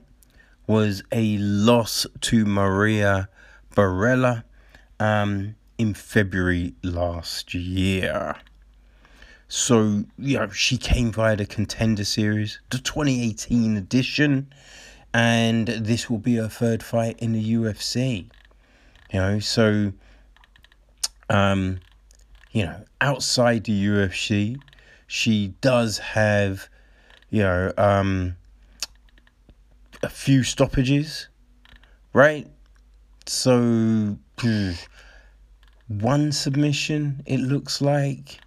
was 0.68 1.04
a 1.12 1.38
loss 1.38 2.06
to 2.22 2.46
Maria 2.46 3.28
Borella 3.76 4.44
um, 5.00 5.56
in 5.78 5.94
February 5.94 6.76
last 6.84 7.54
year. 7.54 8.36
So, 9.48 10.06
you 10.18 10.40
know, 10.40 10.50
she 10.50 10.78
came 10.78 11.12
via 11.12 11.36
the 11.36 11.46
Contender 11.46 12.06
Series, 12.06 12.60
the 12.72 12.80
2018 12.80 13.78
edition, 13.78 14.52
and 15.14 15.68
this 15.68 16.10
will 16.10 16.18
be 16.18 16.38
her 16.38 16.48
third 16.48 16.82
fight 16.82 17.20
in 17.20 17.34
the 17.34 17.54
UFC. 17.54 18.30
You 19.12 19.20
know, 19.20 19.40
so, 19.40 19.94
um, 21.30 21.80
you 22.52 22.66
know, 22.66 22.84
outside 23.00 23.66
the 23.66 23.86
UFC, 23.86 24.60
she 25.06 25.50
does 25.62 26.00
have, 26.00 26.68
you 27.30 27.44
know, 27.44 27.72
um, 27.78 28.38
a 30.02 30.10
few 30.10 30.44
stoppages, 30.44 31.28
right? 32.12 32.48
So, 33.26 34.18
one 35.88 36.32
submission, 36.32 37.24
it 37.26 37.40
looks 37.40 37.82
like. 37.82 38.40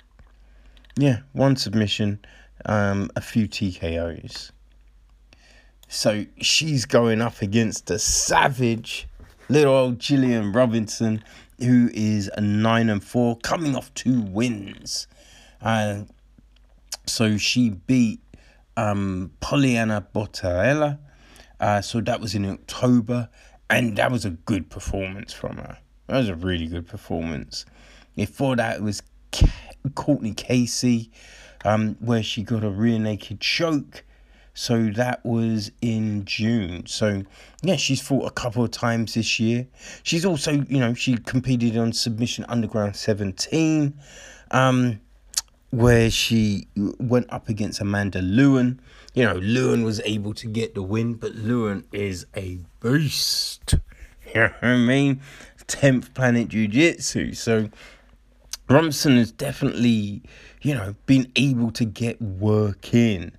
Yeah, 0.97 1.21
one 1.33 1.57
submission, 1.57 2.21
um, 2.65 3.11
a 3.17 3.21
few 3.21 3.49
TKOs. 3.49 4.51
So 5.89 6.27
she's 6.41 6.85
going 6.85 7.21
up 7.21 7.43
against 7.43 7.91
a 7.91 7.99
savage 7.99 9.07
little 9.49 9.75
old 9.75 9.99
Gillian 9.99 10.53
Robinson, 10.53 11.23
who 11.59 11.91
is 11.95 12.31
a 12.37 12.41
nine 12.41 12.91
and 12.91 13.03
four, 13.03 13.37
coming 13.39 13.77
off 13.77 13.93
two 13.95 14.21
wins. 14.21 15.07
Uh, 15.61 16.03
so 17.07 17.37
she 17.37 17.71
beat 17.71 18.21
um, 18.77 19.31
Poliana 19.41 20.05
Botelho. 20.15 20.99
Uh, 21.59 21.81
so 21.81 22.01
that 22.01 22.21
was 22.21 22.35
in 22.35 22.45
October, 22.45 23.29
and 23.71 23.97
that 23.97 24.11
was 24.11 24.25
a 24.25 24.31
good 24.31 24.71
performance 24.71 25.33
from 25.33 25.57
her. 25.57 25.79
That 26.07 26.19
was 26.19 26.29
a 26.29 26.37
really 26.37 26.67
good 26.67 26.87
performance. 26.87 27.65
Before 28.15 28.57
that, 28.57 28.77
it 28.77 28.83
was 28.83 29.03
Courtney 29.95 30.35
Casey, 30.35 31.11
um, 31.65 31.97
where 32.01 32.23
she 32.23 32.43
got 32.43 32.65
a 32.65 32.71
rear 32.71 32.99
naked 32.99 33.41
choke. 33.41 34.05
So 34.55 34.89
that 34.91 35.25
was 35.25 35.71
in 35.83 36.25
June. 36.25 36.87
So 36.87 37.23
yeah, 37.63 37.77
she's 37.77 38.01
fought 38.01 38.27
a 38.27 38.31
couple 38.31 38.65
of 38.65 38.71
times 38.71 39.15
this 39.15 39.39
year. 39.39 39.67
She's 40.03 40.25
also, 40.25 40.53
you 40.53 40.79
know, 40.79 40.95
she 40.95 41.19
competed 41.19 41.77
on 41.77 41.93
Submission 41.93 42.47
Underground 42.49 42.97
17, 42.97 43.93
um, 44.53 45.01
where 45.71 46.11
she 46.11 46.69
went 46.75 47.27
up 47.31 47.51
against 47.51 47.81
Amanda 47.81 48.21
Loewen. 48.23 48.79
You 49.17 49.25
know, 49.25 49.41
Loewen 49.41 49.85
was 49.85 50.01
able 50.05 50.35
to 50.35 50.47
get 50.47 50.77
the 50.77 50.83
win, 50.83 51.15
but 51.15 51.33
Loewen 51.33 51.85
is 51.93 52.27
a 52.37 52.61
beast. 52.81 53.75
You 54.35 54.41
know 54.41 54.49
what 54.49 54.65
I 54.65 54.77
mean? 54.77 55.21
10th 55.69 56.15
Planet 56.15 56.49
Jiu 56.49 56.69
Jitsu. 56.69 57.33
So 57.33 57.71
Robinson 58.69 59.17
has 59.17 59.31
definitely, 59.31 60.23
you 60.63 60.75
know, 60.75 60.95
been 61.07 61.31
able 61.37 61.71
to 61.73 61.85
get 61.85 62.21
work 62.21 62.93
in. 62.93 63.33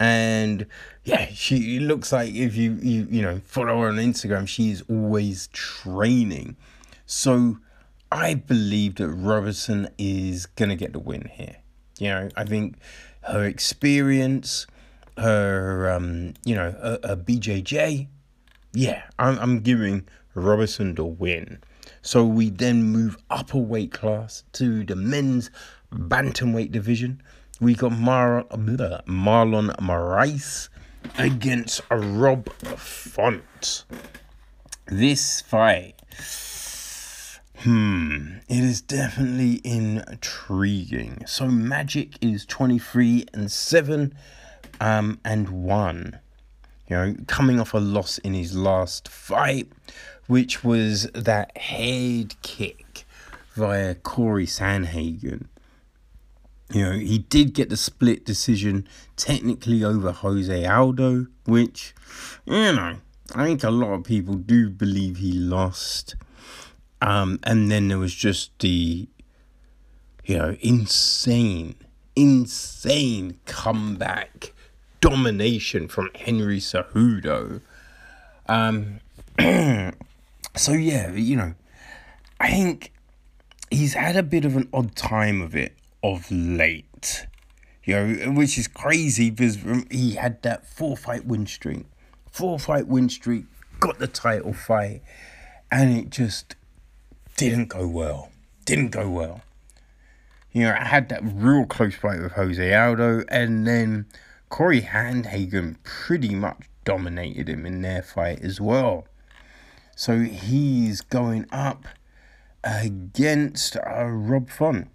And 0.00 0.66
yeah, 1.04 1.26
she 1.32 1.80
looks 1.80 2.12
like 2.12 2.32
if 2.32 2.54
you, 2.54 2.78
you 2.80 3.08
you 3.10 3.20
know 3.20 3.40
follow 3.44 3.80
her 3.80 3.88
on 3.88 3.96
Instagram, 3.96 4.46
she 4.46 4.70
is 4.70 4.82
always 4.88 5.48
training. 5.48 6.56
So 7.06 7.58
I 8.12 8.34
believe 8.34 8.96
that 8.96 9.08
Robertson 9.08 9.88
is 9.98 10.46
gonna 10.46 10.76
get 10.76 10.92
the 10.92 11.00
win 11.00 11.28
here. 11.32 11.56
You 11.98 12.08
know, 12.10 12.28
I 12.36 12.44
think 12.44 12.76
her 13.22 13.44
experience, 13.44 14.68
her 15.18 15.90
um, 15.90 16.34
you 16.44 16.54
know, 16.54 16.74
a, 16.80 17.12
a 17.12 17.16
BJJ, 17.16 18.08
yeah, 18.72 19.02
I'm 19.18 19.38
I'm 19.38 19.60
giving 19.60 20.08
Robertson 20.34 20.94
the 20.94 21.04
win. 21.04 21.60
So 22.02 22.24
we 22.24 22.50
then 22.50 22.84
move 22.84 23.16
up 23.30 23.54
a 23.54 23.58
weight 23.58 23.92
class 23.92 24.44
to 24.52 24.84
the 24.84 24.96
men's 24.96 25.50
bantamweight 25.92 26.70
division. 26.70 27.22
We 27.60 27.74
got 27.74 27.92
Mar- 27.92 28.44
Marlon 28.44 29.74
Moraes 29.76 30.68
against 31.18 31.80
Rob 31.90 32.48
Font. 32.76 33.84
This 34.86 35.42
fight, 35.42 35.94
hmm, 37.58 38.36
it 38.48 38.64
is 38.64 38.80
definitely 38.80 39.60
intriguing. 39.64 41.24
So 41.26 41.48
Magic 41.48 42.16
is 42.22 42.46
23 42.46 43.26
and 43.34 43.50
7 43.50 44.14
um, 44.80 45.20
and 45.24 45.48
1. 45.48 46.18
You 46.88 46.96
know, 46.96 47.14
coming 47.26 47.60
off 47.60 47.74
a 47.74 47.78
loss 47.78 48.18
in 48.18 48.32
his 48.32 48.56
last 48.56 49.08
fight 49.08 49.68
which 50.28 50.62
was 50.62 51.10
that 51.12 51.56
head 51.56 52.40
kick 52.42 53.04
via 53.54 53.96
Corey 53.96 54.46
Sandhagen. 54.46 55.46
You 56.70 56.84
know, 56.84 56.92
he 56.92 57.18
did 57.18 57.54
get 57.54 57.70
the 57.70 57.78
split 57.78 58.26
decision 58.26 58.86
technically 59.16 59.82
over 59.82 60.12
Jose 60.12 60.66
Aldo, 60.66 61.26
which, 61.46 61.94
you 62.44 62.72
know, 62.72 62.98
I 63.34 63.46
think 63.46 63.64
a 63.64 63.70
lot 63.70 63.94
of 63.94 64.04
people 64.04 64.34
do 64.34 64.68
believe 64.68 65.16
he 65.16 65.32
lost. 65.32 66.14
Um, 67.00 67.40
and 67.42 67.70
then 67.70 67.88
there 67.88 67.98
was 67.98 68.14
just 68.14 68.50
the, 68.58 69.08
you 70.26 70.36
know, 70.36 70.56
insane, 70.60 71.74
insane 72.14 73.38
comeback 73.46 74.52
domination 75.00 75.88
from 75.88 76.10
Henry 76.14 76.58
Cejudo. 76.58 77.60
Um, 78.46 79.00
so 80.56 80.72
yeah, 80.72 81.12
you 81.12 81.36
know, 81.36 81.54
I 82.40 82.50
think 82.50 82.92
he's 83.70 83.94
had 83.94 84.16
a 84.16 84.22
bit 84.22 84.44
of 84.44 84.56
an 84.56 84.68
odd 84.72 84.96
time 84.96 85.40
of 85.42 85.54
it 85.54 85.74
of 86.02 86.30
late. 86.30 87.26
You 87.84 87.94
know, 87.94 88.32
which 88.32 88.58
is 88.58 88.68
crazy 88.68 89.30
because 89.30 89.58
he 89.90 90.12
had 90.12 90.42
that 90.42 90.66
four 90.68 90.96
fight 90.96 91.24
win 91.24 91.46
streak, 91.46 91.86
four 92.30 92.58
fight 92.58 92.86
win 92.86 93.08
streak, 93.08 93.44
got 93.80 93.98
the 93.98 94.06
title 94.06 94.52
fight, 94.52 95.02
and 95.70 95.96
it 95.96 96.10
just 96.10 96.54
didn't 97.36 97.68
go 97.68 97.86
well. 97.86 98.30
Didn't 98.66 98.90
go 98.90 99.08
well. 99.08 99.42
You 100.52 100.64
know, 100.64 100.76
I 100.78 100.84
had 100.84 101.08
that 101.10 101.20
real 101.22 101.64
close 101.64 101.94
fight 101.94 102.20
with 102.20 102.32
Jose 102.32 102.74
Aldo, 102.74 103.24
and 103.28 103.66
then 103.66 104.06
Corey 104.48 104.82
Sandhagen 104.82 105.76
pretty 105.84 106.34
much 106.34 106.68
dominated 106.84 107.48
him 107.48 107.66
in 107.66 107.82
their 107.82 108.02
fight 108.02 108.40
as 108.40 108.60
well. 108.60 109.06
So 109.94 110.20
he's 110.20 111.00
going 111.00 111.46
up 111.52 111.86
against 112.64 113.76
uh, 113.76 114.04
Rob 114.04 114.48
Font. 114.48 114.88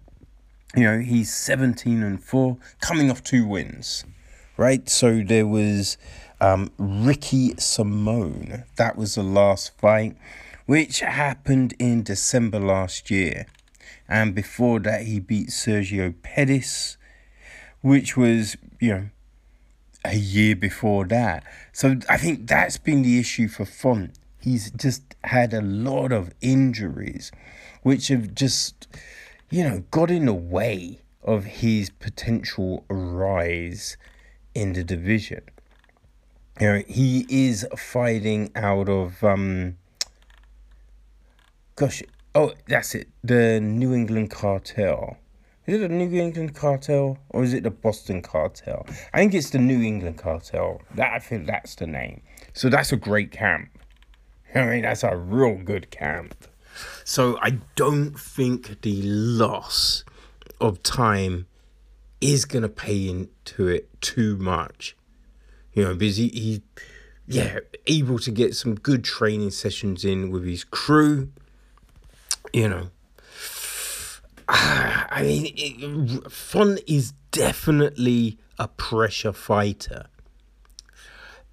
You 0.74 0.84
know, 0.84 0.98
he's 0.98 1.32
17 1.32 2.02
and 2.02 2.22
4, 2.22 2.56
coming 2.80 3.10
off 3.10 3.22
two 3.22 3.46
wins, 3.46 4.04
right? 4.56 4.88
So 4.88 5.22
there 5.22 5.46
was 5.46 5.98
um, 6.40 6.72
Ricky 6.78 7.50
Simón. 7.54 8.64
That 8.76 8.96
was 8.96 9.14
the 9.14 9.22
last 9.22 9.78
fight, 9.78 10.16
which 10.66 11.00
happened 11.00 11.74
in 11.78 12.02
December 12.02 12.58
last 12.58 13.10
year. 13.10 13.46
And 14.08 14.34
before 14.34 14.80
that, 14.80 15.02
he 15.02 15.20
beat 15.20 15.48
Sergio 15.48 16.14
Pettis, 16.22 16.96
which 17.80 18.16
was, 18.16 18.56
you 18.80 18.90
know, 18.90 19.08
a 20.04 20.16
year 20.16 20.54
before 20.54 21.06
that. 21.06 21.44
So 21.72 21.96
I 22.08 22.16
think 22.16 22.46
that's 22.46 22.78
been 22.78 23.02
the 23.02 23.18
issue 23.18 23.48
for 23.48 23.64
Font 23.64 24.18
he's 24.44 24.70
just 24.72 25.16
had 25.24 25.54
a 25.54 25.62
lot 25.62 26.12
of 26.12 26.30
injuries, 26.42 27.32
which 27.82 28.08
have 28.08 28.34
just, 28.34 28.86
you 29.50 29.64
know, 29.64 29.84
got 29.90 30.10
in 30.10 30.26
the 30.26 30.34
way 30.34 31.00
of 31.22 31.44
his 31.44 31.88
potential 31.88 32.84
rise 32.88 33.96
in 34.54 34.74
the 34.74 34.84
division. 34.84 35.40
You 36.60 36.66
know, 36.68 36.82
he 36.86 37.26
is 37.28 37.66
fighting 37.76 38.50
out 38.54 38.88
of 38.88 39.24
um 39.24 39.76
gosh 41.74 42.02
oh 42.34 42.52
that's 42.68 42.94
it, 42.94 43.08
the 43.24 43.60
New 43.60 43.94
England 43.94 44.30
cartel. 44.30 45.16
Is 45.66 45.80
it 45.80 45.88
the 45.88 45.88
New 45.88 46.20
England 46.20 46.54
cartel 46.54 47.18
or 47.30 47.42
is 47.42 47.54
it 47.54 47.62
the 47.62 47.70
Boston 47.70 48.20
cartel? 48.20 48.86
I 49.14 49.18
think 49.18 49.34
it's 49.34 49.50
the 49.50 49.58
New 49.58 49.82
England 49.82 50.18
cartel. 50.18 50.82
That 50.94 51.12
I 51.12 51.18
think 51.18 51.46
that's 51.46 51.74
the 51.74 51.86
name. 51.86 52.20
So 52.52 52.68
that's 52.68 52.92
a 52.92 52.96
great 52.96 53.32
camp. 53.32 53.70
I 54.54 54.64
mean, 54.66 54.82
that's 54.82 55.02
a 55.02 55.16
real 55.16 55.56
good 55.56 55.90
camp. 55.90 56.46
So 57.04 57.38
I 57.40 57.58
don't 57.76 58.18
think 58.18 58.82
the 58.82 59.02
loss 59.02 60.04
of 60.60 60.82
time 60.82 61.46
is 62.20 62.44
going 62.44 62.62
to 62.62 62.68
pay 62.68 63.08
into 63.08 63.66
it 63.66 63.88
too 64.00 64.36
much. 64.36 64.96
You 65.72 65.84
know, 65.84 65.94
because 65.94 66.18
he, 66.18 66.28
he, 66.28 66.62
yeah, 67.26 67.60
able 67.86 68.18
to 68.20 68.30
get 68.30 68.54
some 68.54 68.74
good 68.74 69.02
training 69.02 69.50
sessions 69.50 70.04
in 70.04 70.30
with 70.30 70.44
his 70.44 70.62
crew. 70.62 71.30
You 72.52 72.68
know, 72.68 72.90
I 74.48 75.22
mean, 75.22 75.52
it, 75.56 76.30
Font 76.32 76.80
is 76.86 77.12
definitely 77.30 78.38
a 78.58 78.68
pressure 78.68 79.32
fighter. 79.32 80.06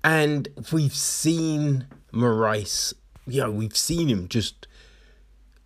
And 0.03 0.47
we've 0.71 0.95
seen 0.95 1.87
Moraes, 2.11 2.93
you 3.27 3.41
know, 3.41 3.51
we've 3.51 3.77
seen 3.77 4.07
him 4.07 4.27
just 4.27 4.67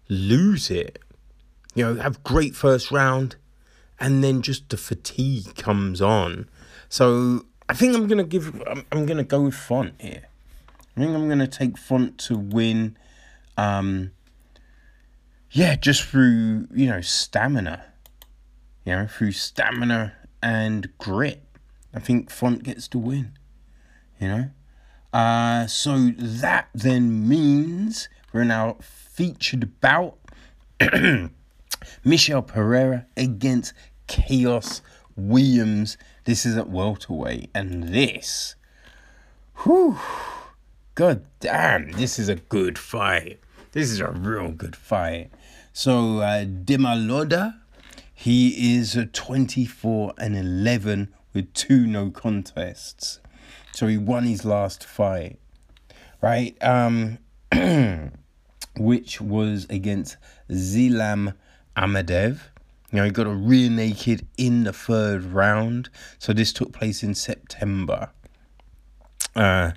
lose 0.09 0.69
it. 0.69 0.99
You 1.73 1.85
know, 1.85 2.01
have 2.01 2.23
great 2.23 2.55
first 2.55 2.91
round, 2.91 3.35
and 3.99 4.23
then 4.23 4.41
just 4.41 4.69
the 4.69 4.77
fatigue 4.77 5.55
comes 5.55 6.01
on. 6.01 6.47
So 6.87 7.45
I 7.67 7.73
think 7.73 7.95
I'm 7.95 8.07
gonna 8.07 8.23
give. 8.23 8.61
I'm, 8.67 8.85
I'm 8.91 9.05
gonna 9.05 9.23
go 9.23 9.41
with 9.41 9.55
Font 9.55 9.93
here. 9.99 10.23
I 10.95 10.99
think 11.01 11.13
I'm 11.13 11.27
gonna 11.27 11.47
take 11.47 11.77
Font 11.77 12.17
to 12.19 12.37
win. 12.37 12.97
Um, 13.57 14.11
yeah, 15.55 15.77
just 15.77 16.03
through 16.03 16.67
you 16.73 16.87
know 16.87 16.99
stamina. 16.99 17.85
You 18.83 18.93
know, 18.93 19.07
through 19.07 19.31
stamina 19.31 20.13
and 20.43 20.89
grit. 20.97 21.43
I 21.93 21.99
think 21.99 22.29
Font 22.29 22.61
gets 22.61 22.89
to 22.89 22.99
win. 22.99 23.31
You 24.19 24.27
know. 24.27 24.49
Uh, 25.13 25.65
so 25.65 26.11
that 26.17 26.67
then 26.75 27.27
means 27.27 28.09
we're 28.33 28.43
now 28.43 28.75
featured 28.81 29.79
bout 29.79 30.17
Michel 32.03 32.41
Pereira 32.41 33.05
against 33.15 33.73
Khaos 34.09 34.81
Williams. 35.15 35.97
This 36.25 36.45
is 36.45 36.57
at 36.57 36.69
welterweight, 36.69 37.49
and 37.55 37.93
this, 37.93 38.55
whew, 39.63 39.97
god 40.95 41.25
damn, 41.39 41.91
this 41.91 42.19
is 42.19 42.27
a 42.27 42.35
good 42.35 42.77
fight. 42.77 43.39
This 43.71 43.89
is 43.89 44.01
a 44.01 44.09
real 44.09 44.51
good 44.51 44.75
fight. 44.75 45.31
So 45.77 46.19
uh, 46.19 46.45
Demolidor, 46.45 47.55
he 48.13 48.77
is 48.77 48.95
a 48.95 49.05
24 49.05 50.13
and 50.17 50.33
11 50.33 51.13
with 51.33 51.53
two 51.53 51.85
no 51.85 52.11
contests. 52.11 53.19
So 53.73 53.87
he 53.87 53.97
won 53.97 54.23
his 54.23 54.45
last 54.45 54.85
fight, 54.85 55.37
right? 56.21 56.55
Um, 56.63 57.17
which 58.77 59.19
was 59.19 59.65
against 59.69 60.15
Zelim 60.49 61.35
Imadaev. 61.75 62.39
You 62.93 62.99
know, 62.99 63.03
he 63.03 63.11
got 63.11 63.27
a 63.27 63.35
rear 63.35 63.69
naked 63.69 64.25
in 64.37 64.63
the 64.63 64.71
third 64.71 65.25
round. 65.25 65.89
So 66.17 66.31
this 66.31 66.53
took 66.53 66.71
place 66.71 67.03
in 67.03 67.15
September. 67.15 68.11
Uh, 69.35 69.73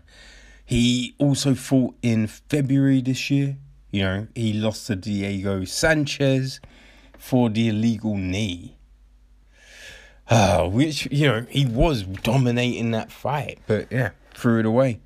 he 0.64 1.16
also 1.18 1.56
fought 1.56 1.96
in 2.02 2.28
February 2.28 3.00
this 3.00 3.32
year. 3.32 3.56
You 3.90 4.02
know, 4.02 4.26
he 4.34 4.52
lost 4.52 4.86
to 4.88 4.96
Diego 4.96 5.64
Sanchez 5.64 6.60
for 7.18 7.48
the 7.48 7.68
illegal 7.68 8.16
knee. 8.16 8.76
Uh, 10.30 10.68
which, 10.68 11.08
you 11.10 11.26
know, 11.26 11.46
he 11.48 11.64
was 11.64 12.02
dominating 12.02 12.90
that 12.90 13.10
fight, 13.10 13.60
but 13.66 13.90
yeah, 13.90 14.10
threw 14.34 14.60
it 14.60 14.66
away. 14.66 15.00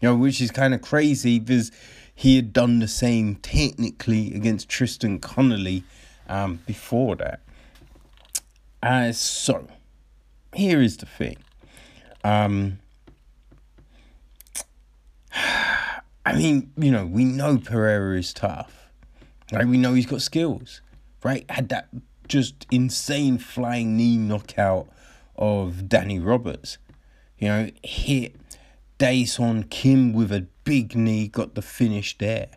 You 0.00 0.08
know, 0.08 0.16
which 0.16 0.40
is 0.40 0.50
kind 0.50 0.74
of 0.74 0.82
crazy 0.82 1.38
because 1.38 1.70
he 2.12 2.34
had 2.34 2.52
done 2.52 2.80
the 2.80 2.88
same 2.88 3.36
technically 3.36 4.34
against 4.34 4.68
Tristan 4.68 5.20
Connelly 5.20 5.84
um, 6.28 6.60
before 6.66 7.14
that. 7.16 7.40
Uh, 8.82 9.12
so, 9.12 9.68
here 10.52 10.82
is 10.82 10.96
the 10.96 11.06
thing. 11.06 11.36
Um, 12.24 12.80
I 16.28 16.36
mean, 16.36 16.70
you 16.76 16.90
know, 16.90 17.06
we 17.06 17.24
know 17.24 17.56
Pereira 17.56 18.18
is 18.18 18.34
tough. 18.34 18.90
Right? 19.50 19.66
We 19.66 19.78
know 19.78 19.94
he's 19.94 20.04
got 20.04 20.20
skills. 20.20 20.82
Right? 21.24 21.50
Had 21.50 21.70
that 21.70 21.88
just 22.28 22.66
insane 22.70 23.38
flying 23.38 23.96
knee 23.96 24.18
knockout 24.18 24.88
of 25.36 25.88
Danny 25.88 26.18
Roberts. 26.18 26.76
You 27.38 27.48
know, 27.48 27.70
hit 27.82 28.36
Daeson 28.98 29.70
Kim 29.70 30.12
with 30.12 30.30
a 30.30 30.46
big 30.64 30.94
knee, 30.94 31.28
got 31.28 31.54
the 31.54 31.62
finish 31.62 32.18
there. 32.18 32.48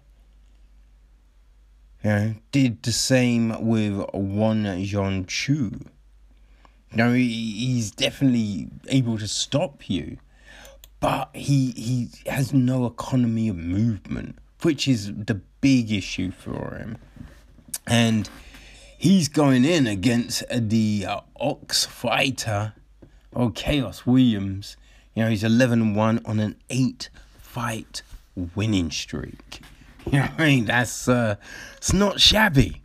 You 2.03 2.09
know, 2.09 2.36
did 2.51 2.84
the 2.84 2.91
same 2.91 3.65
with 3.65 4.05
Won 4.13 4.65
Jeon 4.65 5.28
Chu. 5.28 5.72
You 6.91 6.97
know, 6.97 7.13
he's 7.13 7.91
definitely 7.91 8.67
able 8.89 9.17
to 9.17 9.30
stop 9.30 9.89
you 9.89 10.17
but 11.02 11.32
he 11.34 11.72
he 11.72 12.10
has 12.30 12.54
no 12.54 12.86
economy 12.86 13.49
of 13.49 13.58
movement, 13.58 14.38
which 14.62 14.88
is 14.88 15.08
the 15.08 15.41
big 15.60 15.91
issue 15.91 16.32
for 16.32 16.76
him. 16.76 16.97
And 17.86 18.30
he's 18.97 19.28
going 19.28 19.66
in 19.66 19.88
against 19.88 20.43
the 20.49 21.06
uh, 21.08 21.22
Ox 21.39 21.86
fighter, 21.86 22.74
or 23.34 23.52
Khaos 23.52 24.06
Williams. 24.06 24.78
You 25.16 25.24
know, 25.24 25.30
he's 25.30 25.43
11 25.43 25.95
1 25.95 26.22
on 26.24 26.39
an 26.39 26.56
eight 26.70 27.10
fight 27.41 28.04
winning 28.56 28.91
streak. 28.91 29.62
You 30.04 30.14
know 30.14 30.26
what 30.26 30.41
I 30.41 30.45
mean? 30.45 30.66
That's, 30.66 31.08
uh, 31.08 31.36
it's 31.78 31.93
not 31.93 32.20
shabby. 32.20 32.82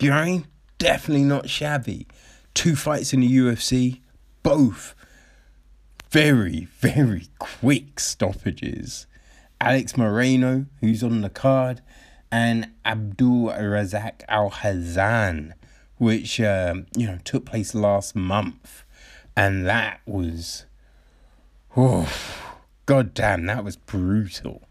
You 0.00 0.10
know 0.10 0.16
what 0.16 0.22
I 0.22 0.26
mean? 0.26 0.46
Definitely 0.78 1.22
not 1.22 1.48
shabby. 1.48 2.08
Two 2.52 2.74
fights 2.74 3.12
in 3.12 3.20
the 3.20 3.30
UFC, 3.30 4.00
both 4.42 4.96
very, 6.10 6.68
very 6.78 7.28
quick 7.38 8.00
stoppages. 8.00 9.06
Alex 9.60 9.94
Morono, 9.94 10.66
who's 10.80 11.02
on 11.02 11.20
the 11.20 11.30
card, 11.30 11.80
and 12.30 12.70
Abdul 12.84 13.48
Razak 13.48 14.24
Alhassan, 14.28 15.54
which 15.96 16.40
um, 16.40 16.86
you 16.96 17.06
know 17.06 17.18
took 17.24 17.44
place 17.46 17.74
last 17.74 18.14
month, 18.14 18.84
and 19.36 19.66
that 19.66 20.00
was, 20.06 20.64
oh, 21.76 22.10
god 22.86 23.14
damn, 23.14 23.46
that 23.46 23.64
was 23.64 23.76
brutal. 23.76 24.62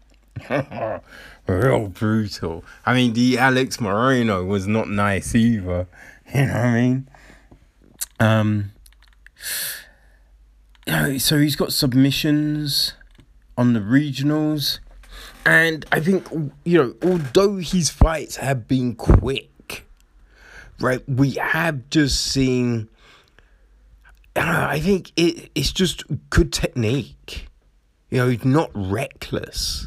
Real 1.46 1.88
brutal. 1.88 2.64
I 2.86 2.94
mean, 2.94 3.12
the 3.12 3.38
Alex 3.38 3.78
Morono 3.78 4.46
was 4.46 4.66
not 4.66 4.88
nice 4.88 5.34
either. 5.34 5.86
You 6.34 6.44
know 6.44 6.52
what 6.52 6.56
I 6.62 6.74
mean? 6.74 7.08
Um, 8.20 8.72
Uh, 10.88 11.18
so 11.18 11.38
he's 11.38 11.54
got 11.54 11.72
submissions 11.72 12.94
on 13.58 13.74
the 13.74 13.80
regionals. 13.80 14.78
And 15.44 15.84
I 15.92 16.00
think, 16.00 16.26
you 16.64 16.78
know, 16.78 16.94
although 17.02 17.56
his 17.56 17.90
fights 17.90 18.36
have 18.36 18.66
been 18.66 18.94
quick, 18.94 19.86
right, 20.80 21.06
we 21.08 21.32
have 21.32 21.90
just 21.90 22.20
seen. 22.24 22.88
Uh, 24.34 24.66
I 24.70 24.80
think 24.80 25.12
it, 25.16 25.50
it's 25.54 25.72
just 25.72 26.04
good 26.30 26.52
technique. 26.52 27.48
You 28.10 28.18
know, 28.18 28.28
he's 28.28 28.44
not 28.44 28.70
reckless, 28.74 29.86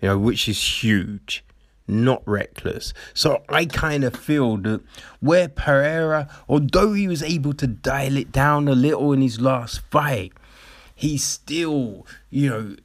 you 0.00 0.08
know, 0.08 0.18
which 0.18 0.48
is 0.48 0.82
huge 0.82 1.44
not 1.92 2.22
reckless. 2.26 2.92
So 3.14 3.42
I 3.48 3.66
kind 3.66 4.04
of 4.04 4.16
feel 4.16 4.56
that 4.58 4.80
where 5.20 5.48
Pereira, 5.48 6.28
although 6.48 6.92
he 6.92 7.08
was 7.08 7.22
able 7.22 7.52
to 7.54 7.66
dial 7.66 8.16
it 8.16 8.32
down 8.32 8.68
a 8.68 8.74
little 8.74 9.12
in 9.12 9.20
his 9.20 9.40
last 9.40 9.80
fight, 9.90 10.32
he 10.94 11.18
still, 11.18 12.06
you 12.30 12.48
know, 12.48 12.76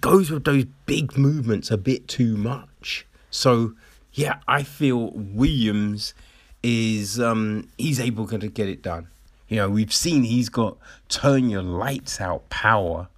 goes 0.00 0.30
with 0.30 0.44
those 0.44 0.64
big 0.86 1.16
movements 1.16 1.70
a 1.70 1.76
bit 1.76 2.08
too 2.08 2.36
much. 2.36 3.06
So 3.30 3.74
yeah, 4.12 4.38
I 4.46 4.62
feel 4.62 5.10
Williams 5.10 6.14
is 6.62 7.18
um 7.18 7.68
he's 7.76 7.98
able 7.98 8.26
to 8.28 8.48
get 8.48 8.68
it 8.68 8.82
done. 8.82 9.08
You 9.48 9.56
know, 9.56 9.70
we've 9.70 9.92
seen 9.92 10.24
he's 10.24 10.48
got 10.48 10.78
turn 11.08 11.50
your 11.50 11.62
lights 11.62 12.20
out 12.20 12.48
power. 12.48 13.08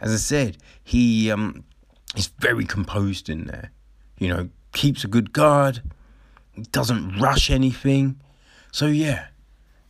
As 0.00 0.12
I 0.12 0.16
said, 0.16 0.58
he 0.82 1.30
um 1.30 1.64
is 2.16 2.26
very 2.38 2.64
composed 2.64 3.28
in 3.28 3.44
there 3.44 3.70
you 4.22 4.28
know, 4.28 4.48
keeps 4.72 5.02
a 5.02 5.08
good 5.08 5.32
guard, 5.32 5.82
doesn't 6.70 7.18
rush 7.18 7.50
anything. 7.50 8.20
So, 8.70 8.86
yeah, 8.86 9.26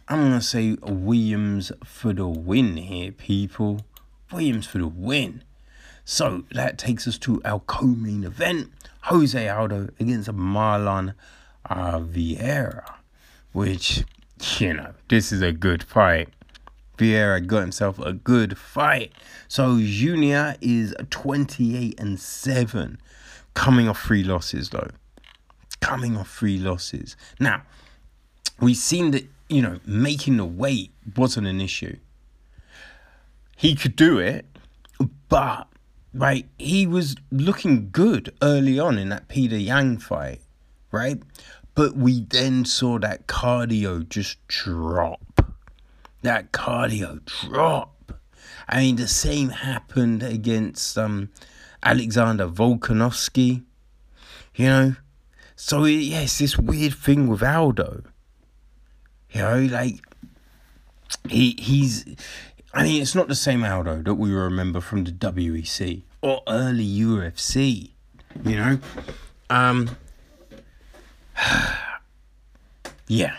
I'm 0.09 0.21
going 0.21 0.33
to 0.33 0.41
say 0.41 0.77
Williams 0.83 1.71
for 1.85 2.15
the 2.15 2.27
win 2.27 2.79
here, 2.79 3.13
people. 3.13 3.83
Williams 4.33 4.67
for 4.67 4.79
the 4.79 4.89
win. 4.89 5.45
So, 6.07 6.45
that 6.53 6.79
takes 6.79 7.07
us 7.07 7.19
to 7.19 7.43
our 7.45 7.61
co 7.61 7.87
main 7.87 8.25
event 8.25 8.73
Jose 9.03 9.49
Aldo 9.49 9.91
against 10.01 10.31
Marlon 10.31 11.15
uh, 11.69 11.99
Vera, 12.01 13.01
which, 13.53 14.05
you 14.59 14.73
know, 14.73 14.95
this 15.09 15.31
is 15.31 15.43
a 15.43 15.53
good 15.53 15.83
fight. 15.83 16.31
Vera 16.97 17.41
got 17.41 17.61
himself 17.61 17.99
a 17.99 18.13
good 18.13 18.57
fight. 18.57 19.13
So 19.49 19.79
Junior 19.81 20.57
is 20.61 20.95
28 21.11 21.99
and 21.99 22.19
7 22.19 22.99
coming 23.55 23.89
off 23.89 24.03
three 24.03 24.25
losses 24.25 24.71
though. 24.71 24.91
Coming 25.81 26.17
off 26.17 26.31
three 26.31 26.59
losses. 26.59 27.17
Now, 27.41 27.63
we've 28.61 28.77
seen 28.77 29.11
that, 29.13 29.27
you 29.49 29.63
know, 29.63 29.81
making 29.85 30.37
the 30.37 30.45
weight 30.45 30.93
wasn't 31.17 31.47
an 31.47 31.61
issue. 31.61 31.97
He 33.57 33.75
could 33.75 33.97
do 33.97 34.19
it, 34.19 34.47
but 35.29 35.69
right, 36.15 36.47
he 36.59 36.87
was 36.87 37.17
looking 37.31 37.91
good 37.91 38.33
early 38.43 38.79
on 38.79 38.99
in 38.99 39.09
that 39.11 39.29
Petr 39.29 39.65
Yan 39.65 39.99
fight, 39.99 40.41
right? 40.91 41.21
But 41.75 41.97
we 41.97 42.23
then 42.23 42.65
saw 42.65 42.99
that 42.99 43.27
cardio 43.27 44.09
just 44.09 44.47
drop. 44.47 45.55
That 46.23 46.53
cardio 46.53 47.25
drop. 47.25 48.13
I 48.69 48.81
mean, 48.81 48.97
the 48.97 49.09
same 49.09 49.49
happened 49.51 50.23
against 50.23 50.97
um 50.97 51.31
Alexander 51.83 52.47
Volkanovski, 52.47 53.63
you 54.55 54.67
know. 54.67 54.97
So 55.57 55.85
yeah, 55.85 56.21
it's 56.21 56.39
this 56.39 56.59
weird 56.59 56.95
thing 56.95 57.29
with 57.29 57.43
Aldo. 57.43 58.03
You 59.31 59.43
know, 59.43 59.61
like 59.61 60.01
he 61.29 61.57
he's 61.59 62.05
I 62.75 62.85
mean 62.85 63.03
it's 63.03 63.15
not 63.15 63.29
the 63.29 63.35
same 63.35 63.65
Aldo 63.65 64.03
that 64.03 64.15
we 64.15 64.33
remember 64.33 64.81
from 64.81 65.05
the 65.05 65.13
WEC 65.13 66.03
or 66.21 66.43
early 66.49 66.87
UFC, 66.87 67.91
you 68.45 68.57
know. 68.57 68.79
Um 69.51 69.97
yeah. 73.09 73.37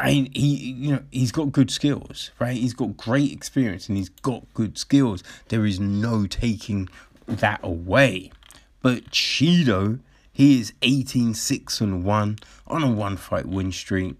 I 0.00 0.06
mean, 0.06 0.32
he, 0.32 0.72
you 0.72 0.92
know, 0.92 1.02
he's 1.12 1.30
got 1.30 1.52
good 1.52 1.70
skills, 1.70 2.30
right? 2.38 2.56
He's 2.56 2.72
got 2.72 2.96
great 2.96 3.32
experience 3.32 3.86
and 3.86 3.98
he's 3.98 4.08
got 4.08 4.42
good 4.54 4.78
skills. 4.78 5.22
There 5.48 5.66
is 5.66 5.78
no 5.78 6.26
taking 6.26 6.88
that 7.26 7.60
away. 7.62 8.32
But 8.80 9.10
Chito, 9.10 10.00
he 10.32 10.58
is 10.58 10.72
18 10.80 11.34
6 11.34 11.80
and 11.82 12.02
1 12.02 12.38
on 12.66 12.82
a 12.82 12.90
one 12.90 13.18
fight 13.18 13.44
win 13.44 13.72
streak, 13.72 14.16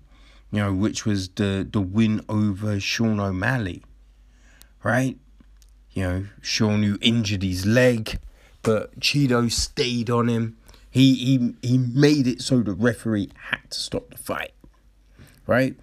you 0.53 0.61
know, 0.61 0.75
which 0.75 1.07
was 1.07 1.31
the, 1.31 1.67
the 1.71 1.81
win 1.81 2.23
over 2.29 2.79
Sean 2.79 3.19
O'Malley, 3.19 3.83
right? 4.83 5.17
You 5.93 6.03
know, 6.03 6.27
Sean 6.43 6.83
who 6.83 6.99
injured 7.01 7.43
his 7.43 7.65
leg, 7.65 8.19
but 8.61 9.01
Chito 9.01 9.51
stayed 9.51 10.11
on 10.11 10.29
him. 10.29 10.59
He, 10.91 11.15
he, 11.15 11.55
he 11.63 11.79
made 11.79 12.27
it 12.27 12.43
so 12.43 12.61
the 12.61 12.75
referee 12.75 13.31
had 13.49 13.71
to 13.71 13.79
stop 13.79 14.11
the 14.11 14.19
fight 14.19 14.53
right? 15.51 15.75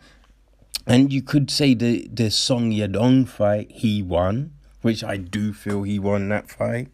And 0.88 1.12
you 1.12 1.22
could 1.22 1.52
say 1.52 1.74
the 1.74 2.08
the 2.08 2.32
Song 2.32 2.72
Yadong 2.72 3.28
fight 3.28 3.70
he 3.70 4.02
won, 4.02 4.54
which 4.82 5.04
I 5.04 5.18
do 5.18 5.52
feel 5.52 5.84
he 5.84 6.00
won 6.00 6.30
that 6.30 6.50
fight. 6.50 6.88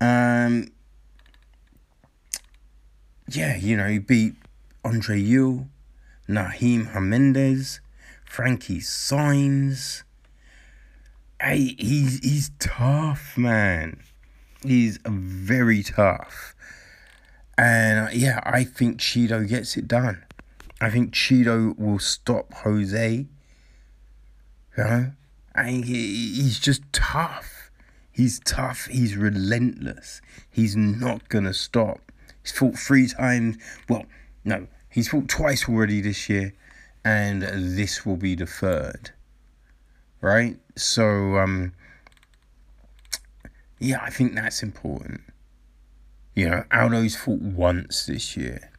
Um. 0.00 0.72
Yeah, 3.28 3.56
you 3.56 3.76
know 3.76 3.86
he 3.86 3.98
beat 3.98 4.34
Andre 4.82 5.20
Ewell, 5.20 5.68
Nohelin 6.26 6.86
Hernandez, 6.86 7.80
Frankie 8.24 8.80
Saenz. 8.80 10.02
Hey, 11.40 11.76
he's 11.78 12.18
he's 12.20 12.50
tough, 12.58 13.36
man. 13.36 14.00
He's 14.62 14.98
very 15.04 15.82
tough. 15.82 16.54
And 17.58 18.08
uh, 18.08 18.10
yeah, 18.12 18.40
I 18.44 18.64
think 18.64 19.00
Chito 19.00 19.46
gets 19.46 19.76
it 19.76 19.86
done. 19.86 20.24
I 20.80 20.90
think 20.90 21.12
Chito 21.12 21.78
will 21.78 21.98
stop 21.98 22.52
Jose. 22.54 23.26
You 24.78 24.84
know? 24.84 25.12
And 25.54 25.84
he, 25.84 26.34
he's 26.34 26.58
just 26.58 26.82
tough. 26.92 27.70
He's 28.10 28.40
tough. 28.40 28.86
He's 28.86 29.16
relentless. 29.16 30.22
He's 30.48 30.76
not 30.76 31.28
going 31.28 31.44
to 31.44 31.54
stop. 31.54 32.12
He's 32.42 32.52
fought 32.52 32.76
three 32.76 33.08
times. 33.08 33.58
Well, 33.88 34.06
no, 34.44 34.68
he's 34.88 35.08
fought 35.08 35.28
twice 35.28 35.68
already 35.68 36.00
this 36.00 36.28
year. 36.28 36.54
And 37.04 37.42
this 37.42 38.06
will 38.06 38.16
be 38.16 38.34
the 38.34 38.46
third. 38.46 39.10
Right? 40.20 40.58
So, 40.76 41.36
um, 41.36 41.72
yeah, 43.78 44.00
I 44.02 44.10
think 44.10 44.34
that's 44.34 44.62
important. 44.62 45.22
You 46.34 46.48
know, 46.48 46.64
Aldo's 46.70 47.16
fought 47.16 47.40
once 47.40 48.06
this 48.06 48.36
year. 48.36 48.70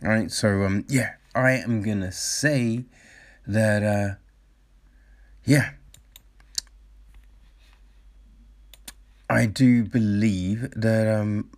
Right? 0.00 0.30
So, 0.30 0.62
um, 0.62 0.84
yeah, 0.88 1.14
I 1.34 1.52
am 1.52 1.82
gonna 1.82 2.12
say 2.12 2.84
that 3.46 3.82
uh 3.82 4.14
yeah 5.44 5.70
I 9.28 9.46
do 9.46 9.84
believe 9.84 10.70
that 10.74 11.08
um 11.08 11.50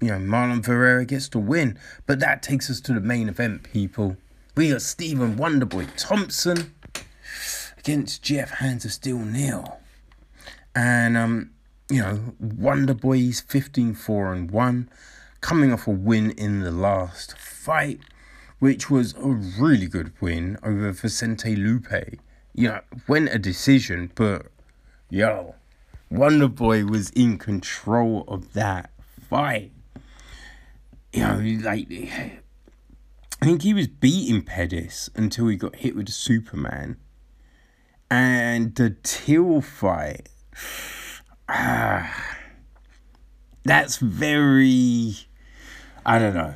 you 0.00 0.08
know 0.08 0.18
Marlon 0.18 0.64
Vera 0.64 1.04
gets 1.04 1.28
to 1.30 1.38
win, 1.38 1.78
but 2.06 2.20
that 2.20 2.42
takes 2.42 2.70
us 2.70 2.80
to 2.82 2.92
the 2.92 3.00
main 3.00 3.28
event, 3.28 3.64
people. 3.64 4.16
We 4.56 4.70
got 4.70 4.82
Stephen 4.82 5.36
Wonderboy 5.36 5.88
Thompson 5.96 6.74
against 7.78 8.22
Geoff 8.22 8.50
Hands 8.50 8.84
of 8.84 8.92
Steel 8.92 9.18
Neal. 9.18 9.80
And 10.74 11.16
um, 11.16 11.50
you 11.90 12.00
know, 12.00 12.34
Wonderboy's 12.42 13.42
15-4 13.42 14.32
and 14.32 14.50
1, 14.50 14.90
coming 15.40 15.72
off 15.72 15.86
a 15.86 15.90
win 15.90 16.30
in 16.32 16.60
the 16.60 16.70
last 16.70 17.36
fight 17.36 18.00
which 18.60 18.90
was 18.90 19.14
a 19.14 19.28
really 19.28 19.88
good 19.88 20.12
win 20.20 20.56
over 20.62 20.92
Vicente 20.92 21.56
Luque. 21.56 22.18
Yeah, 22.54 22.80
went 23.08 23.34
a 23.34 23.38
decision, 23.38 24.12
but 24.14 24.46
yo, 25.08 25.54
Wonder 26.10 26.48
Boy 26.48 26.84
was 26.84 27.10
in 27.10 27.38
control 27.38 28.24
of 28.28 28.52
that 28.52 28.90
fight. 29.28 29.72
You 31.12 31.22
know, 31.22 31.38
like 31.64 31.88
I 31.90 33.44
think 33.44 33.62
he 33.62 33.74
was 33.74 33.88
beating 33.88 34.42
Pettis 34.42 35.08
until 35.16 35.48
he 35.48 35.56
got 35.56 35.76
hit 35.76 35.96
with 35.96 36.06
the 36.06 36.12
Superman. 36.12 36.96
And 38.10 38.74
the 38.74 38.90
Till 39.02 39.60
fight, 39.62 40.28
ah, 41.48 42.36
that's 43.64 43.96
very, 43.96 45.14
I 46.04 46.18
don't 46.18 46.34
know 46.34 46.54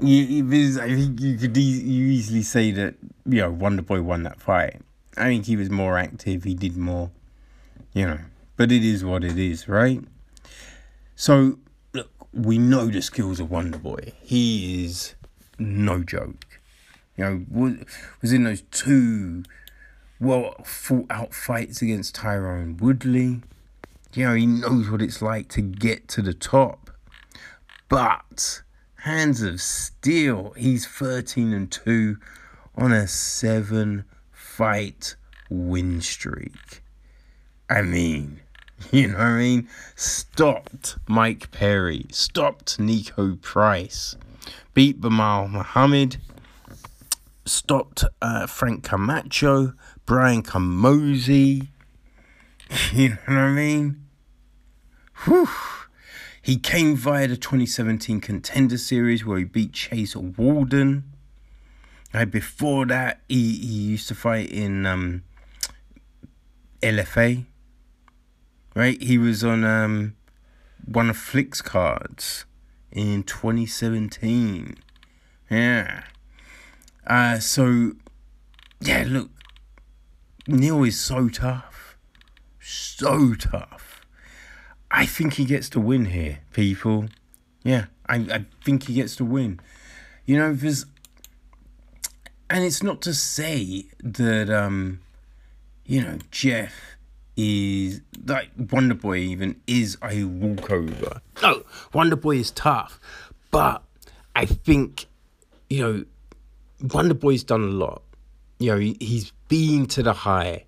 you, 0.00 0.80
I 0.80 0.94
think 0.94 1.20
you 1.20 1.36
could 1.38 1.56
you 1.56 2.06
easily 2.06 2.42
say 2.42 2.70
that 2.72 2.94
you 3.24 3.40
know 3.40 3.50
Wonder 3.50 3.82
Boy 3.82 4.02
won 4.02 4.22
that 4.24 4.40
fight. 4.40 4.80
I 5.16 5.24
think 5.24 5.46
he 5.46 5.56
was 5.56 5.70
more 5.70 5.96
active. 5.98 6.44
He 6.44 6.54
did 6.54 6.76
more, 6.76 7.10
you 7.92 8.06
know. 8.06 8.18
But 8.56 8.72
it 8.72 8.84
is 8.84 9.04
what 9.04 9.24
it 9.24 9.38
is, 9.38 9.68
right? 9.68 10.02
So 11.14 11.58
look, 11.92 12.10
we 12.32 12.58
know 12.58 12.86
the 12.86 13.00
skills 13.00 13.40
of 13.40 13.50
Wonder 13.50 13.78
Boy. 13.78 14.12
He 14.22 14.84
is 14.84 15.14
no 15.58 16.02
joke. 16.02 16.60
You 17.16 17.24
know, 17.24 17.44
was, 17.50 17.74
was 18.20 18.32
in 18.32 18.44
those 18.44 18.62
two 18.70 19.44
well 20.20 20.54
fought 20.64 21.06
out 21.10 21.32
fights 21.32 21.80
against 21.80 22.14
Tyrone 22.14 22.76
Woodley. 22.76 23.40
You 24.14 24.26
know, 24.26 24.34
he 24.34 24.46
knows 24.46 24.90
what 24.90 25.02
it's 25.02 25.22
like 25.22 25.48
to 25.50 25.62
get 25.62 26.08
to 26.08 26.22
the 26.22 26.34
top. 26.34 26.90
But 27.88 28.62
Hands 29.06 29.40
of 29.40 29.60
Steel. 29.60 30.52
He's 30.56 30.84
13 30.84 31.52
and 31.52 31.70
2 31.70 32.16
on 32.74 32.90
a 32.90 33.06
seven 33.06 34.04
fight 34.32 35.14
win 35.48 36.00
streak. 36.00 36.82
I 37.70 37.82
mean, 37.82 38.40
you 38.90 39.06
know 39.06 39.18
what 39.18 39.22
I 39.22 39.38
mean? 39.38 39.68
Stopped 39.94 40.96
Mike 41.06 41.52
Perry, 41.52 42.06
stopped 42.10 42.78
Niko 42.78 43.40
Price, 43.40 44.16
beat 44.74 45.00
Belal 45.00 45.48
Muhammad, 45.50 46.16
stopped 47.44 48.02
uh, 48.20 48.48
Frank 48.48 48.82
Camacho, 48.82 49.74
Brian 50.04 50.42
Camozzi. 50.42 51.68
You 52.92 53.10
know 53.10 53.16
what 53.26 53.36
I 53.36 53.50
mean? 53.52 54.04
Whew. 55.26 55.48
He 56.46 56.58
came 56.58 56.94
via 56.94 57.26
the 57.26 57.36
2017 57.36 58.20
Contender 58.20 58.78
Series 58.78 59.26
where 59.26 59.38
he 59.38 59.42
beat 59.42 59.72
Chase 59.72 60.14
Waldon. 60.14 61.02
Right, 62.14 62.30
before 62.30 62.86
that, 62.86 63.20
he, 63.28 63.56
he 63.56 63.66
used 63.66 64.06
to 64.06 64.14
fight 64.14 64.52
in 64.52 64.86
um, 64.86 65.24
LFA. 66.80 67.46
Right, 68.76 69.02
he 69.02 69.18
was 69.18 69.42
on 69.42 69.64
um, 69.64 70.14
one 70.84 71.10
of 71.10 71.16
Flick's 71.16 71.60
cards 71.60 72.44
in 72.92 73.24
2017. 73.24 74.76
Yeah. 75.50 76.04
Uh, 77.04 77.40
so, 77.40 77.94
yeah, 78.80 79.02
look, 79.04 79.30
Neal 80.46 80.84
is 80.84 81.00
so 81.00 81.28
tough. 81.28 81.98
So 82.60 83.34
tough. 83.34 83.85
I 84.90 85.06
think 85.06 85.34
he 85.34 85.44
gets 85.44 85.68
to 85.70 85.80
win 85.80 86.06
here, 86.06 86.40
people. 86.52 87.06
Yeah, 87.62 87.86
I, 88.08 88.16
I 88.16 88.44
think 88.64 88.84
he 88.84 88.94
gets 88.94 89.16
to 89.16 89.24
win. 89.24 89.60
You 90.24 90.38
know, 90.38 90.52
because. 90.54 90.86
And 92.48 92.64
it's 92.64 92.82
not 92.82 93.02
to 93.02 93.12
say 93.12 93.86
that, 94.04 94.48
um, 94.50 95.00
you 95.84 96.00
know, 96.00 96.18
Geoff 96.30 96.96
is. 97.36 98.00
Like, 98.24 98.50
Wonder 98.72 98.94
Boy 98.94 99.18
even 99.18 99.60
is 99.66 99.98
a 100.02 100.24
walkover. 100.24 101.20
No, 101.42 101.64
Wonder 101.92 102.16
Boy 102.16 102.36
is 102.36 102.50
tough. 102.50 103.00
But 103.50 103.82
I 104.34 104.46
think, 104.46 105.06
you 105.70 105.80
know, 105.82 106.04
Wonder 106.92 107.14
Boy's 107.14 107.44
done 107.44 107.62
a 107.62 107.66
lot. 107.66 108.02
You 108.58 108.72
know, 108.72 108.78
he, 108.78 108.96
he's 109.00 109.32
been 109.48 109.86
to 109.86 110.02
the 110.02 110.12
high 110.12 110.64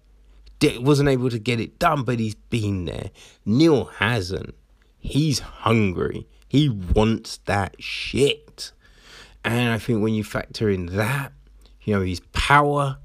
wasn't 0.63 1.09
able 1.09 1.31
to 1.31 1.39
get 1.39 1.61
it 1.61 1.79
done, 1.79 2.03
but 2.03 2.19
he's 2.19 2.35
been 2.35 2.87
there. 2.87 3.11
Neal 3.45 3.85
hasn't. 3.85 4.55
He's 4.99 5.39
hungry. 5.39 6.27
He 6.49 6.69
wants 6.69 7.39
that 7.47 7.77
shit. 7.83 8.73
And 9.45 9.71
I 9.71 9.79
think 9.79 10.03
when 10.03 10.15
you 10.15 10.25
factor 10.25 10.69
in 10.69 10.87
that, 10.87 11.33
you 11.83 11.95
know, 11.95 12.03
his 12.03 12.21
power, 12.33 12.99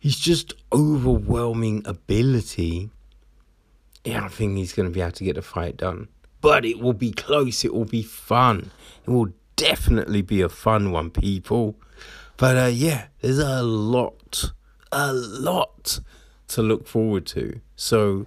his 0.00 0.18
just 0.18 0.54
overwhelming 0.72 1.82
ability, 1.84 2.90
yeah, 4.04 4.24
I 4.24 4.28
think 4.28 4.56
he's 4.56 4.72
going 4.72 4.88
to 4.88 4.94
be 4.94 5.00
able 5.00 5.12
to 5.12 5.24
get 5.24 5.34
the 5.34 5.42
fight 5.42 5.76
done. 5.76 6.08
But 6.40 6.64
it 6.64 6.78
will 6.78 6.92
be 6.92 7.12
close. 7.12 7.64
It 7.64 7.74
will 7.74 7.84
be 7.84 8.02
fun. 8.02 8.70
It 9.06 9.10
will 9.10 9.32
definitely 9.56 10.22
be 10.22 10.40
a 10.40 10.48
fun 10.48 10.92
one, 10.92 11.10
people. 11.10 11.76
But 12.36 12.56
uh, 12.56 12.70
yeah, 12.72 13.06
there's 13.20 13.38
a 13.38 13.62
lot, 13.62 14.52
a 14.92 15.12
lot 15.12 16.00
to 16.48 16.62
look 16.62 16.86
forward 16.86 17.26
to. 17.26 17.60
So, 17.74 18.26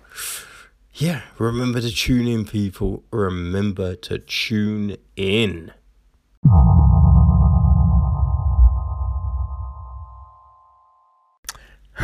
yeah, 0.93 1.21
remember 1.37 1.81
to 1.81 1.91
tune 1.91 2.27
in, 2.27 2.45
people. 2.45 3.03
Remember 3.11 3.95
to 3.95 4.19
tune 4.19 4.97
in. 5.15 5.71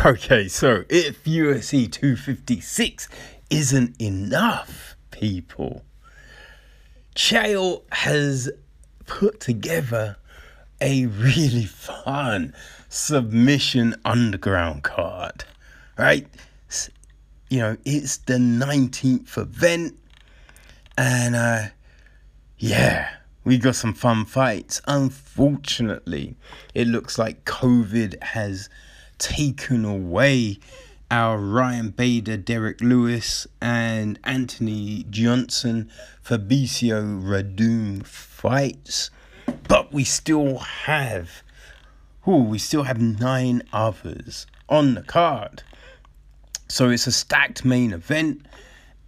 Okay, 0.05 0.47
so 0.47 0.83
if 0.89 1.23
UFC 1.23 1.91
256 1.91 3.07
isn't 3.49 4.01
enough, 4.01 4.95
people, 5.11 5.83
Chael 7.15 7.83
has 7.91 8.51
put 9.05 9.39
together 9.39 10.17
a 10.81 11.05
really 11.05 11.65
fun 11.65 12.53
submission 12.89 13.95
underground 14.03 14.83
card 14.83 15.45
right? 15.97 16.27
You 17.49 17.59
know, 17.59 17.77
it's 17.85 18.17
the 18.17 18.35
19th 18.35 19.37
event, 19.37 19.97
and 20.97 21.35
uh, 21.35 21.63
yeah, 22.57 23.09
we 23.43 23.57
got 23.59 23.75
some 23.75 23.93
fun 23.93 24.25
fights. 24.25 24.81
Unfortunately, 24.87 26.35
it 26.73 26.87
looks 26.87 27.17
like 27.17 27.45
COVID 27.45 28.21
has 28.23 28.69
taken 29.19 29.85
away 29.85 30.57
our 31.11 31.37
Ryan 31.37 31.91
Bader, 31.91 32.37
Derrick 32.37 32.81
Lewis, 32.81 33.45
and 33.61 34.19
Anthony 34.23 35.05
Johnson 35.09 35.91
Fabricio 36.23 37.21
Werdum 37.21 38.05
fights. 38.05 39.11
But 39.67 39.93
we 39.93 40.03
still 40.03 40.57
have, 40.57 41.43
oh, 42.25 42.41
we 42.41 42.57
still 42.57 42.83
have 42.83 42.99
nine 42.99 43.61
others 43.71 44.47
on 44.67 44.95
the 44.95 45.03
card. 45.03 45.61
So 46.67 46.89
it's 46.89 47.07
a 47.07 47.11
stacked 47.11 47.65
main 47.65 47.93
event. 47.93 48.45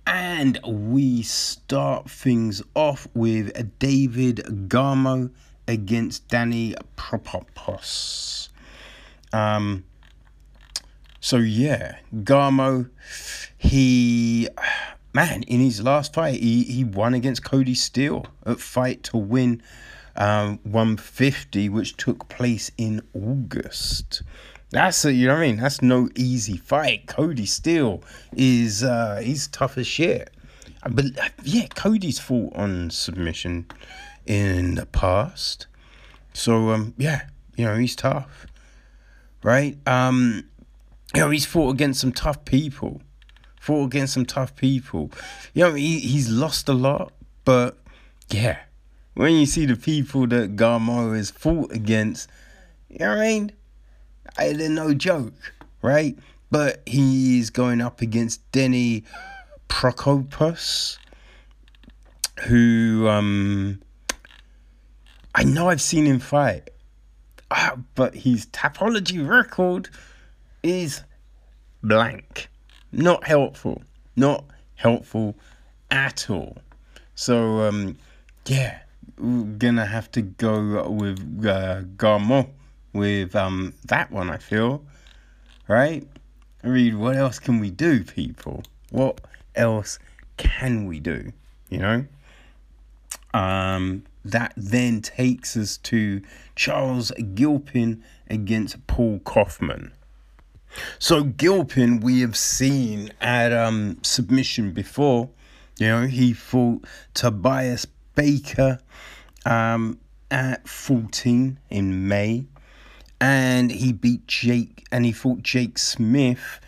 And 0.05 0.59
we 0.65 1.21
start 1.21 2.09
things 2.09 2.61
off 2.75 3.07
with 3.13 3.77
David 3.79 4.37
Garmo 4.69 5.31
against 5.67 6.27
Danny 6.29 6.75
Prokopos. 6.95 8.47
Um, 9.33 9.83
so 11.19 11.37
yeah, 11.37 11.97
Garmo, 12.15 12.89
he 13.57 14.47
man 15.13 15.43
in 15.43 15.59
his 15.59 15.83
last 15.83 16.13
fight, 16.13 16.39
he 16.39 16.63
he 16.63 16.83
won 16.85 17.13
against 17.13 17.43
Cody 17.43 17.73
Steele 17.73 18.25
at 18.45 18.61
Fight 18.61 19.03
to 19.03 19.17
Win, 19.17 19.61
um, 20.15 20.59
150, 20.63 21.67
which 21.69 21.97
took 21.97 22.29
place 22.29 22.71
in 22.77 23.01
August. 23.13 24.21
That's 24.71 25.05
a, 25.05 25.13
you 25.13 25.27
know 25.27 25.35
what 25.35 25.43
I 25.43 25.47
mean. 25.47 25.57
That's 25.57 25.81
no 25.81 26.09
easy 26.15 26.57
fight. 26.57 27.07
Cody 27.07 27.45
Steele 27.45 28.03
is 28.33 28.83
uh, 28.83 29.21
he's 29.23 29.47
tough 29.47 29.77
as 29.77 29.87
shit. 29.87 30.31
But 30.89 31.05
yeah, 31.43 31.67
Cody's 31.67 32.19
fought 32.19 32.55
on 32.55 32.89
submission 32.89 33.65
in 34.25 34.75
the 34.75 34.85
past, 34.85 35.67
so 36.33 36.69
um 36.69 36.93
yeah, 36.97 37.27
you 37.55 37.65
know 37.65 37.77
he's 37.77 37.95
tough, 37.95 38.45
right? 39.43 39.77
Um, 39.87 40.43
you 41.13 41.21
know, 41.21 41.29
he's 41.29 41.45
fought 41.45 41.71
against 41.73 42.01
some 42.01 42.11
tough 42.11 42.45
people. 42.45 43.01
Fought 43.59 43.85
against 43.85 44.13
some 44.13 44.25
tough 44.25 44.55
people. 44.55 45.11
You 45.53 45.63
know, 45.63 45.73
he, 45.73 45.99
he's 45.99 46.29
lost 46.29 46.69
a 46.69 46.73
lot, 46.73 47.11
but 47.43 47.77
yeah, 48.29 48.59
when 49.13 49.33
you 49.33 49.45
see 49.45 49.65
the 49.65 49.75
people 49.75 50.27
that 50.27 50.55
Garmo 50.55 51.15
has 51.15 51.31
fought 51.31 51.71
against, 51.71 52.29
you 52.89 52.99
know 52.99 53.09
what 53.09 53.17
I 53.17 53.27
mean? 53.27 53.51
They're 54.37 54.69
no 54.69 54.93
joke, 54.93 55.53
right? 55.81 56.17
But 56.49 56.81
he's 56.85 57.49
going 57.49 57.81
up 57.81 58.01
against 58.01 58.49
Denny 58.51 59.03
Prokopos, 59.67 60.97
who 62.45 63.07
um 63.07 63.81
I 65.35 65.43
know 65.43 65.69
I've 65.69 65.81
seen 65.81 66.05
him 66.05 66.19
fight, 66.19 66.69
uh, 67.51 67.75
but 67.93 68.15
his 68.15 68.47
Tapology 68.47 69.27
record 69.27 69.89
is 70.63 71.03
blank. 71.83 72.49
Not 72.91 73.25
helpful. 73.25 73.83
Not 74.15 74.45
helpful 74.75 75.35
at 75.91 76.29
all. 76.29 76.57
So, 77.13 77.61
um, 77.61 77.97
yeah, 78.47 78.79
we're 79.19 79.43
gonna 79.43 79.85
have 79.85 80.09
to 80.11 80.21
go 80.21 80.89
with 80.89 81.19
uh, 81.45 81.81
Garmo 81.97 82.49
with 82.97 83.35
um, 83.35 83.73
that 83.85 84.11
one, 84.11 84.29
I 84.29 84.37
feel. 84.37 84.83
Right? 85.67 86.07
I 86.63 86.67
mean, 86.67 86.99
what 86.99 87.15
else 87.15 87.39
can 87.39 87.59
we 87.59 87.71
do, 87.71 88.03
people? 88.03 88.63
What 88.91 89.21
else 89.55 89.99
can 90.37 90.85
we 90.85 90.99
do? 90.99 91.31
You 91.69 91.77
know? 91.77 92.05
Um, 93.33 94.03
that 94.25 94.53
then 94.57 95.01
takes 95.01 95.55
us 95.55 95.77
to 95.77 96.21
Charles 96.55 97.11
Gilpin 97.35 98.03
against 98.29 98.85
Paul 98.87 99.19
Kaufman. 99.19 99.93
So 100.99 101.23
Gilpin, 101.23 101.99
we 102.01 102.21
have 102.21 102.35
seen 102.35 103.11
at 103.21 103.53
um, 103.53 103.97
submission 104.03 104.71
before. 104.71 105.29
You 105.77 105.87
know, 105.87 106.07
he 106.07 106.33
fought 106.33 106.85
Tobias 107.13 107.85
Baker 108.15 108.79
um, 109.45 109.99
at 110.31 110.67
14 110.67 111.59
in 111.69 112.07
May, 112.07 112.45
and 113.19 113.71
he 113.71 113.93
beat 113.93 114.27
Jake, 114.27 114.85
and 114.91 115.05
he 115.05 115.11
fought 115.11 115.41
Jake 115.43 115.77
Smith 115.77 116.59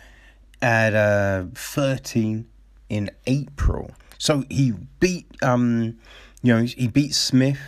at 0.62 0.94
uh, 0.94 1.44
13 1.54 2.46
in 2.88 3.10
April. 3.26 3.90
So 4.18 4.44
he 4.50 4.74
beat, 4.98 5.26
um, 5.42 5.98
you 6.42 6.54
know, 6.54 6.62
he 6.62 6.88
beat 6.88 7.14
Smith 7.14 7.60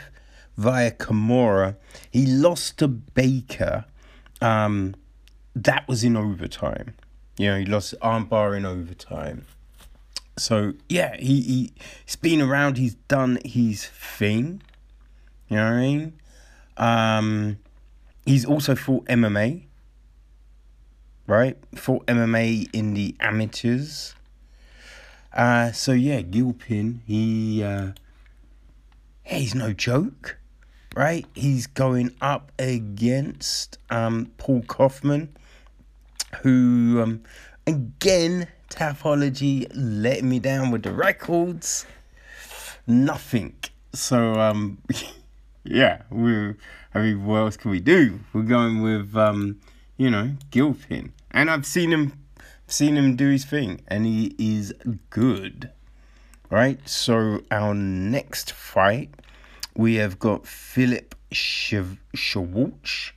via 0.57 0.91
Kimura. 0.91 1.77
He 2.11 2.27
lost 2.27 2.79
to 2.79 2.89
Baker. 2.89 3.87
Um, 4.41 4.95
that 5.55 5.87
was 5.89 6.05
in 6.05 6.17
overtime. 6.17 6.95
You 7.39 7.49
know, 7.49 7.59
he 7.59 7.65
lost 7.65 7.95
armbar 8.03 8.57
in 8.57 8.67
overtime. 8.67 9.47
So 10.39 10.75
yeah, 10.89 11.17
he, 11.17 11.41
he 11.43 11.73
he's 12.05 12.17
been 12.17 12.41
around. 12.41 12.79
He's 12.79 12.95
done 12.95 13.39
his 13.45 13.87
thing. 13.87 14.63
You 15.49 15.57
know 15.57 15.65
what 15.65 15.73
I 15.73 15.81
mean? 15.81 16.13
Um, 16.77 17.59
he's 18.27 18.45
also 18.45 18.75
fought 18.75 19.07
MMA. 19.07 19.65
Right, 21.27 21.57
fought 21.77 22.05
MMA 22.07 22.69
in 22.73 22.95
the 22.95 23.15
amateurs. 23.21 24.15
Uh, 25.33 25.73
so 25.73 25.93
yeah, 25.93 26.21
Gilpin, 26.21 27.01
he 27.07 27.63
uh, 27.63 27.93
he's 29.23 29.55
no 29.55 29.73
joke, 29.73 30.37
right? 30.97 31.25
He's 31.35 31.67
going 31.67 32.15
up 32.21 32.51
against 32.59 33.79
um, 33.89 34.33
Paul 34.37 34.63
Kaufman 34.63 35.35
who 36.41 37.01
um, 37.03 37.23
again 37.67 38.49
Tapology 38.71 39.71
letting 39.75 40.29
me 40.29 40.39
down 40.39 40.71
with 40.71 40.83
the 40.83 40.93
records. 40.93 41.87
Nothing. 42.87 43.55
So 43.93 44.41
um 44.41 44.79
yeah, 45.65 46.03
we 46.11 46.55
I 46.95 47.01
mean 47.01 47.25
what 47.25 47.39
else 47.39 47.57
can 47.57 47.71
we 47.71 47.81
do? 47.81 48.21
We're 48.33 48.43
going 48.43 48.83
with 48.83 49.17
um, 49.17 49.61
you 49.97 50.11
know, 50.11 50.33
Gilpin. 50.51 51.13
And 51.31 51.51
I've 51.51 51.67
seen 51.67 51.93
him 51.93 52.19
seen 52.67 52.97
him 52.97 53.17
do 53.17 53.29
his 53.29 53.45
thing 53.45 53.81
and 53.89 54.07
he 54.07 54.35
is 54.39 54.73
good. 55.11 55.71
Right? 56.51 56.87
So 56.89 57.43
our 57.51 57.75
next 57.75 58.53
fight 58.53 59.11
we 59.75 59.95
have 59.97 60.19
got 60.19 60.47
Philip 60.47 61.15
Schwartz 61.33 63.13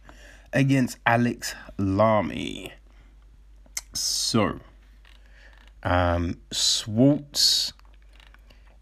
against 0.54 0.98
Alex 1.06 1.54
Lamy. 1.78 2.74
So, 3.94 4.60
um, 5.84 6.38
Schwartz, 6.52 7.74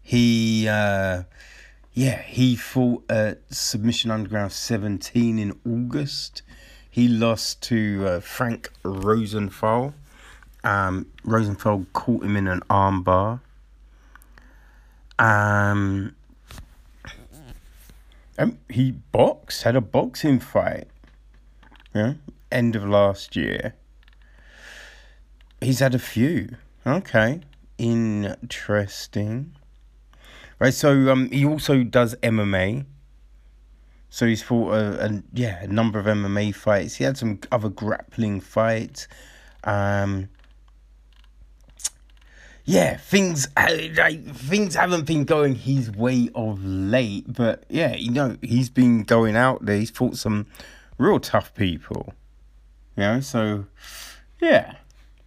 he, 0.02 0.68
uh, 0.68 1.24
yeah, 1.94 2.22
he 2.22 2.56
fought 2.56 3.04
at 3.08 3.38
Submission 3.54 4.10
Underground 4.10 4.50
17 4.52 5.38
in 5.38 5.58
August. 5.64 6.42
He 6.90 7.06
lost 7.06 7.62
to 7.62 8.04
uh, 8.06 8.20
Frank 8.20 8.70
Rosenthal. 8.82 9.94
Um, 10.64 11.06
caught 11.92 12.24
him 12.24 12.36
in 12.36 12.48
an 12.48 12.60
armbar. 12.68 13.40
Um, 15.18 16.16
um, 18.38 18.58
he 18.68 18.90
boxed, 18.90 19.62
had 19.62 19.76
a 19.76 19.80
boxing 19.80 20.40
fight. 20.40 20.88
Yeah, 21.94 22.14
end 22.50 22.74
of 22.74 22.84
last 22.84 23.36
year. 23.36 23.74
He's 25.60 25.78
had 25.78 25.94
a 25.94 26.00
few. 26.00 26.56
Okay. 26.84 27.40
Interesting. 27.78 29.54
Right, 30.64 30.72
so 30.72 31.10
um, 31.12 31.30
he 31.30 31.44
also 31.44 31.82
does 31.84 32.14
MMA. 32.22 32.86
So 34.08 34.24
he's 34.24 34.40
fought 34.40 34.72
a, 34.72 35.04
a 35.04 35.22
yeah 35.34 35.62
a 35.62 35.66
number 35.66 35.98
of 35.98 36.06
MMA 36.06 36.54
fights. 36.54 36.94
He 36.94 37.04
had 37.04 37.18
some 37.18 37.38
other 37.52 37.68
grappling 37.68 38.40
fights. 38.40 39.06
Um, 39.64 40.30
yeah, 42.64 42.96
things 42.96 43.46
like, 43.58 44.24
things 44.34 44.74
haven't 44.74 45.04
been 45.04 45.26
going 45.26 45.54
his 45.54 45.90
way 45.90 46.30
of 46.34 46.64
late, 46.64 47.26
but 47.30 47.64
yeah, 47.68 47.94
you 47.94 48.10
know 48.10 48.38
he's 48.40 48.70
been 48.70 49.02
going 49.02 49.36
out 49.36 49.66
there. 49.66 49.76
He's 49.76 49.90
fought 49.90 50.16
some 50.16 50.46
real 50.96 51.20
tough 51.20 51.54
people. 51.54 52.14
You 52.96 53.02
know, 53.02 53.20
so 53.20 53.66
yeah 54.40 54.76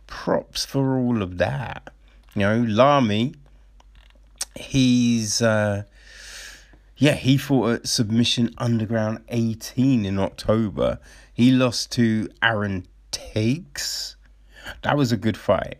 props 0.07 0.65
for 0.65 0.97
all 0.97 1.21
of 1.21 1.38
that. 1.38 1.93
You 2.33 2.41
know, 2.41 2.65
Lamy, 2.67 3.35
he's, 4.60 5.41
uh, 5.41 5.84
yeah, 6.97 7.14
he 7.14 7.38
fought 7.38 7.72
at 7.72 7.88
Submission 7.88 8.53
Underground 8.58 9.24
18 9.30 10.05
in 10.05 10.20
October. 10.20 10.99
He 11.34 11.51
lost 11.51 11.91
to 11.93 12.30
Aaron 12.41 12.88
Takes. 13.12 14.16
That 14.82 14.97
was 14.97 15.12
a 15.12 15.18
good 15.18 15.38
fight. 15.38 15.78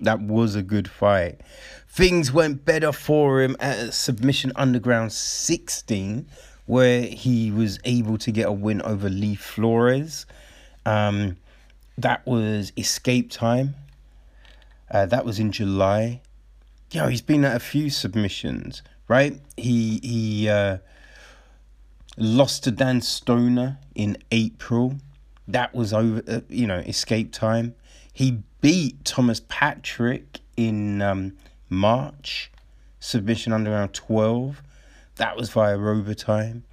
That 0.00 0.20
was 0.20 0.56
a 0.56 0.62
good 0.62 0.88
fight. 0.88 1.40
Things 1.88 2.32
went 2.32 2.64
better 2.64 2.90
for 2.90 3.42
him 3.42 3.56
at 3.60 3.94
Submission 3.94 4.50
Underground 4.56 5.12
16, 5.12 6.26
where 6.66 7.02
he 7.02 7.50
was 7.50 7.78
able 7.84 8.18
to 8.18 8.32
get 8.32 8.48
a 8.48 8.52
win 8.52 8.82
over 8.82 9.08
Lee 9.08 9.36
Flores. 9.36 10.26
Um, 10.84 11.36
that 11.98 12.26
was 12.26 12.72
Escape 12.76 13.30
Time. 13.30 13.74
Uh, 14.90 15.06
that 15.06 15.24
was 15.24 15.38
in 15.38 15.52
July. 15.52 16.20
Yeah, 16.92 17.08
he's 17.08 17.22
been 17.22 17.42
at 17.46 17.56
a 17.56 17.60
few 17.60 17.88
submissions, 17.88 18.82
right? 19.08 19.40
He 19.56 19.98
he 20.02 20.48
uh, 20.48 20.78
lost 22.18 22.64
to 22.64 22.70
Dan 22.70 23.00
Stoner 23.00 23.78
in 23.94 24.18
April. 24.30 24.96
That 25.48 25.74
was 25.74 25.94
over, 25.94 26.22
uh, 26.28 26.40
you 26.50 26.66
know, 26.66 26.78
Escape 26.80 27.32
Time. 27.32 27.74
He 28.12 28.42
beat 28.60 29.06
Thomas 29.06 29.40
Patrick 29.48 30.40
in 30.58 31.00
um, 31.00 31.32
March, 31.70 32.52
submission 33.00 33.54
underground 33.54 33.94
12. 33.94 34.62
That 35.16 35.34
was 35.34 35.48
via 35.48 35.78
overtime. 35.78 36.64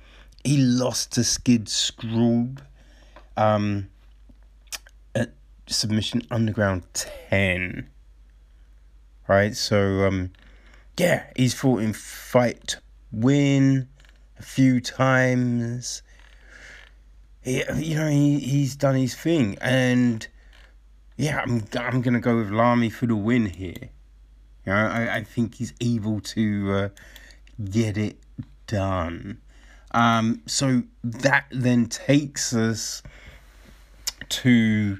He 0.43 0.57
lost 0.57 1.13
to 1.13 1.23
Skid 1.23 1.65
Scroob 1.65 2.59
um, 3.37 3.87
at 5.15 5.31
submission 5.67 6.23
underground 6.29 6.83
10. 6.93 7.89
Right, 9.29 9.55
so 9.55 10.05
um, 10.07 10.31
yeah, 10.97 11.25
he's 11.35 11.53
fought 11.53 11.83
in 11.83 11.93
fight 11.93 12.77
win 13.11 13.87
a 14.39 14.41
few 14.41 14.81
times. 14.81 16.01
He, 17.43 17.63
you 17.75 17.95
know, 17.95 18.09
he, 18.09 18.39
he's 18.39 18.75
done 18.75 18.95
his 18.95 19.13
thing, 19.13 19.55
and 19.61 20.27
yeah, 21.15 21.41
I'm 21.43 21.63
I'm 21.77 22.01
gonna 22.01 22.19
go 22.19 22.37
with 22.37 22.49
Lamy 22.49 22.89
for 22.89 23.05
the 23.05 23.15
win 23.15 23.45
here. 23.45 23.91
You 24.65 24.73
know, 24.73 24.87
I, 24.87 25.17
I 25.17 25.23
think 25.25 25.55
he's 25.55 25.75
able 25.79 26.21
to 26.21 26.73
uh, 26.73 26.89
get 27.63 27.99
it 27.99 28.17
done. 28.65 29.41
Um, 29.91 30.41
so 30.47 30.81
that 31.03 31.45
then 31.51 31.85
takes 31.85 32.51
us 32.51 33.03
to 34.29 34.97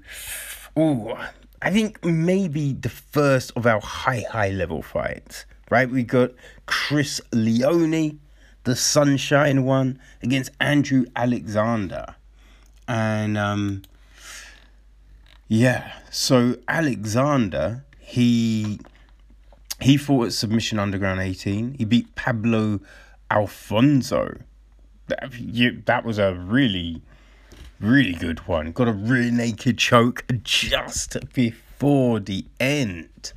oh, 0.78 1.18
I 1.62 1.72
think 1.72 2.04
maybe 2.06 2.74
the 2.74 2.90
first 2.90 3.52
of 3.56 3.66
our 3.66 3.82
high 3.82 4.26
high 4.30 4.50
level 4.50 4.82
fights. 4.82 5.46
Right, 5.70 5.90
we 5.90 6.04
got 6.04 6.32
Chris 6.66 7.22
Leone, 7.32 8.20
the 8.64 8.76
Sunshine 8.76 9.66
one, 9.66 10.00
against 10.24 10.50
Andrew 10.60 11.06
Alexander, 11.16 12.16
and 12.88 13.38
um, 13.38 13.84
yeah, 15.48 15.94
so 16.10 16.56
Alexander 16.68 17.86
he 18.00 18.80
he 19.80 19.98
fought 19.98 20.28
at 20.28 20.34
Submission 20.34 20.80
Underground 20.80 21.22
18. 21.22 21.76
He 21.76 21.86
beat 21.86 22.14
Pablo 22.16 22.80
Alfonso. 23.32 24.38
That, 25.08 25.34
you, 25.40 25.82
that 25.86 26.04
was 26.04 26.20
a 26.20 26.34
really, 26.34 27.02
really 27.80 28.14
good 28.14 28.48
one. 28.48 28.72
Got 28.72 28.88
a 28.88 28.94
rear 28.94 29.32
naked 29.32 29.78
choke 29.78 30.26
just 30.44 31.18
before 31.34 32.20
the 32.20 32.46
end. 32.60 33.34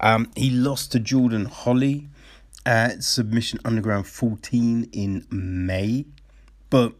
Um, 0.00 0.30
he 0.36 0.50
lost 0.50 0.92
to 0.92 1.00
Jordan 1.00 1.46
Holly 1.46 2.08
at 2.66 3.02
Submission 3.02 3.58
Underground 3.64 4.06
14 4.06 4.88
in 4.92 5.26
May. 5.30 6.06
But 6.70 6.92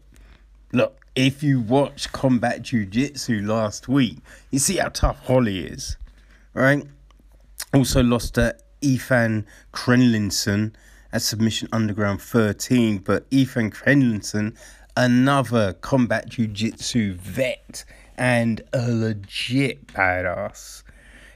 look, 0.73 1.05
if 1.15 1.43
you 1.43 1.61
watch 1.61 2.11
Combat 2.11 2.61
Jiu 2.61 2.85
Jitsu 2.85 3.41
last 3.45 3.87
week, 3.87 4.17
you 4.51 4.59
see 4.59 4.77
how 4.77 4.89
tough 4.89 5.25
Holly 5.25 5.59
is, 5.59 5.97
right? 6.53 6.83
Also 7.73 8.01
lost 8.01 8.35
to 8.35 8.55
Ethan 8.81 9.45
Crelinsten 9.73 10.73
at 11.11 11.21
Submission 11.21 11.67
Underground 11.71 12.21
13, 12.21 12.99
but 12.99 13.25
Ethan 13.31 13.71
Crelinsten, 13.71 14.55
another 14.95 15.73
combat 15.73 16.29
jiu-jitsu 16.29 17.13
vet 17.15 17.85
and 18.17 18.61
a 18.73 18.91
legit 18.91 19.87
badass. 19.87 20.83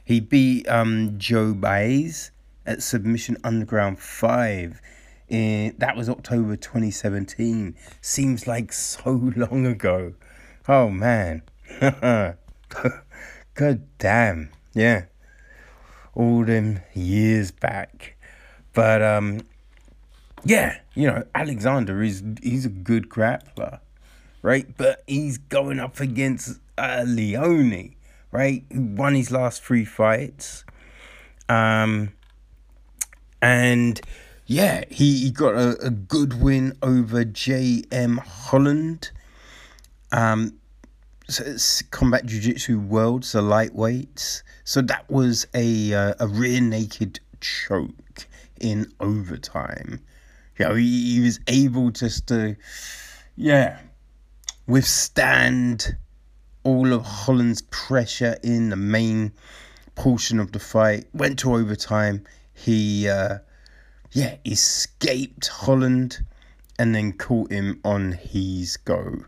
He 0.04 0.20
beat 0.20 0.68
um, 0.68 1.18
Joe 1.18 1.54
Baez 1.54 2.32
at 2.66 2.84
Submission 2.84 3.38
Underground 3.44 4.00
5. 4.00 4.82
In, 5.30 5.76
that 5.78 5.96
was 5.96 6.10
October 6.10 6.56
2017. 6.56 7.76
Seems 8.02 8.48
like 8.48 8.74
so 8.74 9.32
long 9.36 9.66
ago. 9.66 10.14
Oh 10.68 10.90
man. 10.90 11.42
God 11.80 12.38
damn. 13.98 14.50
Yeah 14.74 15.06
all 16.16 16.46
them 16.46 16.82
years 16.94 17.52
back. 17.52 18.16
But 18.74 19.02
um, 19.02 19.42
yeah, 20.46 20.80
you 20.94 21.08
know, 21.08 21.24
Alexander 21.34 22.02
is 22.02 22.24
he's 22.42 22.66
a 22.66 22.70
good 22.70 23.10
grappler, 23.10 23.80
right? 24.42 24.68
But 24.78 25.04
he's 25.08 25.38
going 25.38 25.80
up 25.80 26.00
against 26.00 26.60
uh, 26.78 27.04
Leone, 27.06 27.96
right? 28.32 28.64
Who 28.72 28.82
won 28.82 29.16
his 29.16 29.32
last 29.32 29.64
three 29.64 29.86
fights. 29.86 30.66
Um, 31.48 32.14
and 33.42 34.02
yeah, 34.46 34.84
he, 34.90 35.20
he 35.20 35.32
got 35.32 35.56
a, 35.56 35.78
a 35.86 35.90
good 35.90 36.42
win 36.42 36.78
over 36.82 37.24
J.M. 37.24 38.18
Holland. 38.18 39.12
Um, 40.12 40.60
so 41.30 41.44
it's 41.46 41.82
combat 41.84 42.26
jiu-jitsu 42.26 42.80
worlds, 42.80 43.32
the 43.32 43.42
lightweights. 43.42 44.44
So 44.66 44.82
that 44.82 45.10
was 45.10 45.48
a 45.54 45.94
uh, 45.94 46.14
a 46.20 46.28
rear 46.28 46.60
naked 46.60 47.20
choke 47.40 48.28
in 48.60 48.92
overtime. 49.00 50.02
You 50.58 50.66
know, 50.66 50.76
he, 50.76 51.16
he 51.16 51.20
was 51.22 51.40
able 51.48 51.90
just 51.90 52.28
to, 52.28 52.56
yeah, 53.36 53.80
withstand 54.68 55.98
all 56.64 56.94
of 56.94 57.04
Holland's 57.04 57.62
pressure 57.64 58.38
in 58.44 58.70
the 58.70 58.76
main 58.76 59.34
portion 59.96 60.40
of 60.40 60.52
the 60.52 60.60
fight. 60.60 61.06
Went 61.14 61.40
to 61.40 61.56
overtime. 61.56 62.24
He, 62.54 63.08
uh, 63.08 63.40
yeah, 64.12 64.36
escaped 64.46 65.48
Holland 65.48 66.24
and 66.80 66.94
then 66.94 67.14
caught 67.14 67.52
him 67.52 67.80
on 67.84 68.14
his 68.14 68.78
go. 68.78 69.26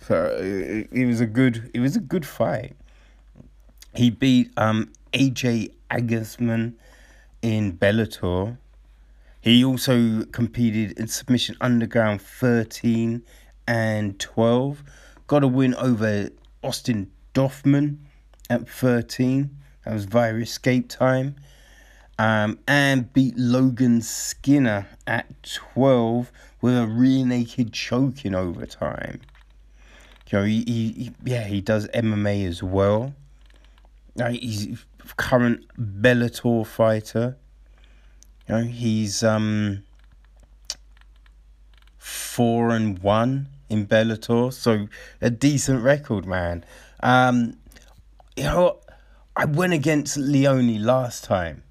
So 0.00 0.36
it, 0.40 0.88
it 0.90 1.06
was 1.06 1.20
a 1.20 1.26
good, 1.26 1.70
it 1.74 1.80
was 1.80 1.96
a 1.96 2.00
good 2.00 2.26
fight. 2.26 2.74
He 3.94 4.10
beat 4.10 4.50
um, 4.56 4.90
AJ 5.12 5.72
Agazarm 5.90 6.74
in 7.42 7.76
Bellator. 7.76 8.56
He 9.42 9.64
also 9.64 10.24
competed 10.26 10.96
in 10.98 11.08
Submission 11.08 11.56
Underground 11.60 12.22
13 12.22 13.24
and 13.66 14.18
12. 14.20 14.84
Got 15.26 15.42
a 15.42 15.48
win 15.48 15.74
over 15.74 16.30
Austin 16.62 17.10
Doffman 17.34 18.06
at 18.48 18.68
13. 18.68 19.50
That 19.84 19.94
was 19.94 20.04
via 20.04 20.36
escape 20.36 20.88
time. 20.88 21.34
Um, 22.20 22.60
and 22.68 23.12
beat 23.12 23.36
Logan 23.36 24.00
Skinner 24.00 24.86
at 25.08 25.42
12 25.42 26.30
with 26.60 26.78
a 26.78 26.86
rear 26.86 27.26
naked 27.26 27.72
choke 27.72 28.24
in 28.24 28.36
overtime. 28.36 29.22
You 30.30 30.38
know, 30.38 30.44
he, 30.44 30.62
he, 30.62 31.10
yeah, 31.24 31.44
he 31.44 31.60
does 31.60 31.88
MMA 31.88 32.46
as 32.46 32.62
well. 32.62 33.12
Uh, 34.20 34.30
he's 34.30 34.86
current 35.16 35.66
Bellator 35.76 36.64
fighter. 36.64 37.36
You 38.48 38.54
know, 38.56 38.62
he's 38.64 39.22
um 39.22 39.82
four 41.98 42.70
and 42.70 42.98
one 42.98 43.48
in 43.68 43.86
Bellator, 43.86 44.52
so 44.52 44.88
a 45.20 45.30
decent 45.30 45.82
record, 45.82 46.26
man. 46.26 46.64
Um, 47.00 47.56
you 48.36 48.44
know, 48.44 48.78
I 49.36 49.44
went 49.46 49.72
against 49.72 50.16
Leone 50.16 50.82
last 50.82 51.24
time. 51.24 51.62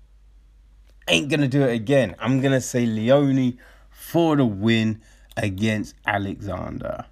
Ain't 1.07 1.29
gonna 1.29 1.47
do 1.47 1.63
it 1.63 1.73
again. 1.73 2.15
I'm 2.19 2.41
gonna 2.41 2.61
say 2.61 2.85
Leone 2.85 3.57
for 3.89 4.35
the 4.35 4.45
win 4.45 5.01
against 5.37 5.95
Alexander. 6.05 7.05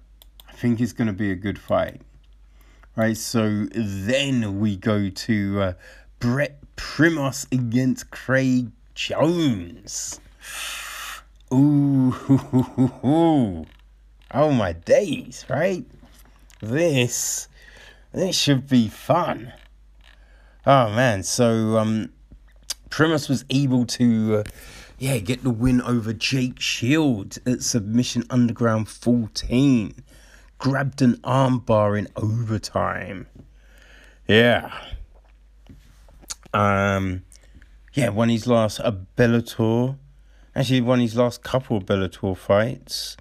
I 0.48 0.52
think 0.52 0.80
it's 0.80 0.92
gonna 0.92 1.12
be 1.12 1.30
a 1.30 1.36
good 1.36 1.58
fight 1.58 2.02
right? 2.96 3.16
So 3.16 3.66
then 3.72 4.60
we 4.60 4.76
go 4.76 5.08
to 5.08 5.60
uh, 5.60 5.72
Brett 6.18 6.58
Primos 6.76 7.50
against 7.52 8.10
Craig 8.10 8.70
Jones. 8.94 10.20
Ooh, 11.52 12.14
oh 14.32 14.52
my 14.52 14.72
days, 14.72 15.44
right? 15.48 15.84
This, 16.60 17.48
this 18.12 18.36
should 18.38 18.68
be 18.68 18.88
fun. 18.88 19.52
Oh 20.66 20.90
man, 20.90 21.22
so 21.22 21.78
um, 21.78 22.12
Primos 22.90 23.28
was 23.28 23.44
able 23.50 23.86
to, 23.86 24.36
uh, 24.36 24.44
yeah, 24.98 25.18
get 25.18 25.42
the 25.42 25.50
win 25.50 25.80
over 25.82 26.12
Jake 26.12 26.60
Shields 26.60 27.38
at 27.46 27.62
Submission 27.62 28.24
Underground 28.30 28.88
14 28.88 29.94
grabbed 30.60 31.00
an 31.02 31.14
armbar 31.24 31.98
in 31.98 32.06
overtime. 32.14 33.26
Yeah. 34.28 34.70
Um, 36.52 37.22
yeah, 37.92 38.08
won 38.08 38.28
his 38.28 38.46
last 38.46 38.78
a 38.80 38.92
Bellator. 39.16 39.96
Actually, 40.54 40.80
won 40.80 41.00
his 41.00 41.16
last 41.16 41.42
couple 41.42 41.76
of 41.76 41.84
Bellator 41.84 42.36
fights. 42.36 43.16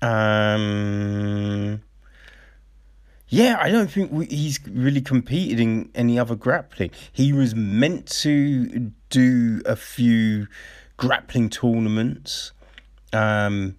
Um, 0.00 1.82
yeah, 3.28 3.58
I 3.60 3.70
don't 3.70 3.90
think 3.90 4.12
we, 4.12 4.26
he's 4.26 4.60
really 4.68 5.00
competed 5.00 5.60
in 5.60 5.90
any 5.94 6.18
other 6.18 6.34
grappling. 6.34 6.90
He 7.12 7.32
was 7.32 7.54
meant 7.54 8.06
to 8.22 8.92
do 9.10 9.60
a 9.66 9.76
few 9.76 10.46
grappling 10.96 11.50
tournaments, 11.50 12.52
um, 13.12 13.76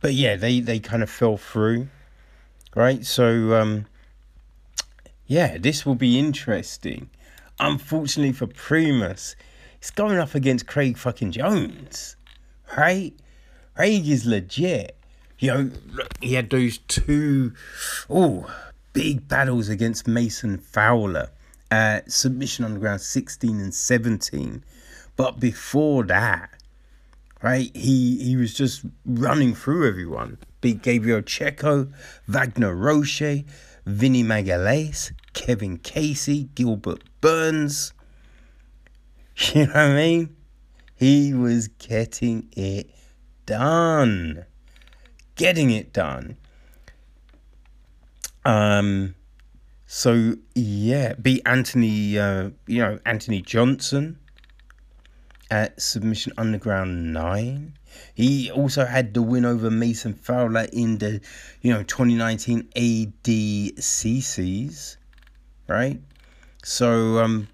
but 0.00 0.14
yeah, 0.14 0.36
they 0.36 0.60
they 0.60 0.80
kind 0.80 1.02
of 1.02 1.10
fell 1.10 1.36
through, 1.36 1.88
right? 2.74 3.04
So 3.06 3.54
um, 3.54 3.86
yeah, 5.26 5.58
this 5.58 5.86
will 5.86 5.94
be 5.94 6.18
interesting. 6.18 7.10
Unfortunately 7.58 8.32
for 8.32 8.46
Primus, 8.46 9.36
he's 9.80 9.90
going 9.90 10.18
up 10.18 10.34
against 10.34 10.66
Craig 10.66 10.96
fucking 10.96 11.32
Jones, 11.32 12.16
right? 12.76 13.12
Craig 13.74 14.06
is 14.06 14.26
legit. 14.26 14.96
You 15.38 15.48
know, 15.54 15.70
he 16.20 16.34
had 16.34 16.50
those 16.50 16.78
two, 16.78 17.54
oh, 18.10 18.54
big 18.92 19.26
battles 19.26 19.68
against 19.68 20.06
Mason 20.06 20.58
Fowler 20.58 21.30
at 21.70 22.10
Submission 22.12 22.64
Underground 22.64 23.00
16 23.00 23.58
and 23.58 23.74
17. 23.74 24.62
But 25.16 25.40
before 25.40 26.04
that, 26.04 26.50
right, 27.42 27.74
he, 27.74 28.18
he 28.22 28.36
was 28.36 28.52
just 28.52 28.84
running 29.06 29.54
through 29.54 29.88
everyone. 29.88 30.38
Beat 30.60 30.82
Gabriel 30.82 31.22
Checco, 31.22 31.90
Wagner 32.28 32.74
Rocha, 32.74 33.44
Vinny 33.86 34.22
Magalhaes, 34.22 35.12
Kevin 35.32 35.78
Casey, 35.78 36.50
Gilbert 36.54 37.02
Burns. 37.22 37.94
You 39.54 39.66
know 39.66 39.72
what 39.72 39.76
I 39.76 39.94
mean? 39.94 40.36
He 40.96 41.32
was 41.32 41.68
getting 41.68 42.50
it 42.52 42.90
done. 43.46 44.44
Getting 45.34 45.70
it 45.70 45.94
done. 45.94 46.36
Um, 48.44 49.14
so 49.86 50.34
yeah, 50.54 51.14
beat 51.14 51.40
Anthony, 51.46 52.18
uh, 52.18 52.50
you 52.66 52.80
know, 52.80 52.98
Anthony 53.06 53.40
Johnson 53.40 54.18
at 55.50 55.80
Submission 55.80 56.34
Underground 56.36 57.14
nine. 57.14 57.78
He 58.14 58.50
also 58.50 58.84
had 58.84 59.14
the 59.14 59.22
win 59.22 59.46
over 59.46 59.70
Mason 59.70 60.12
Fowler 60.12 60.66
in 60.72 60.98
the, 60.98 61.22
you 61.62 61.72
know, 61.72 61.82
2019 61.82 62.68
ADCCs, 62.76 64.96
right? 65.66 65.98
So 66.62 67.18
um, 67.18 67.48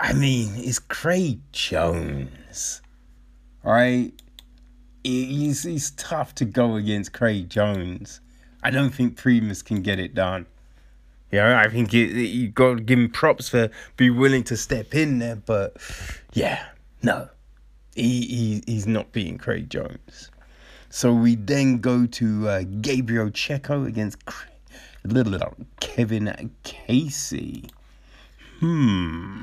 I 0.00 0.12
mean, 0.12 0.52
it's 0.56 0.78
Craig 0.78 1.40
Jones, 1.52 2.82
right? 3.62 4.12
He's 5.02 5.62
he's 5.62 5.90
tough 5.92 6.34
to 6.36 6.44
go 6.44 6.76
against 6.76 7.12
Craig 7.12 7.48
Jones. 7.48 8.20
I 8.62 8.70
don't 8.70 8.90
think 8.90 9.16
Primus 9.16 9.62
can 9.62 9.82
get 9.82 9.98
it 9.98 10.14
done. 10.14 10.46
Know, 11.30 11.56
I 11.56 11.68
think 11.68 11.92
it, 11.92 12.16
it, 12.16 12.28
you 12.28 12.48
got 12.48 12.76
to 12.76 12.80
give 12.80 12.98
him 12.98 13.10
props 13.10 13.48
for 13.48 13.68
be 13.96 14.08
willing 14.08 14.44
to 14.44 14.56
step 14.56 14.94
in 14.94 15.18
there, 15.18 15.36
but 15.36 15.76
yeah, 16.32 16.64
no, 17.02 17.28
he, 17.94 18.22
he 18.26 18.62
he's 18.66 18.86
not 18.86 19.12
beating 19.12 19.38
Craig 19.38 19.68
Jones. 19.68 20.30
So 20.90 21.12
we 21.12 21.34
then 21.34 21.78
go 21.78 22.06
to 22.06 22.48
uh, 22.48 22.62
Gabriel 22.80 23.30
Checco 23.30 23.84
against 23.84 24.18
little, 25.04 25.32
little 25.32 25.56
Kevin 25.80 26.52
Casey. 26.62 27.68
Hmm. 28.60 29.42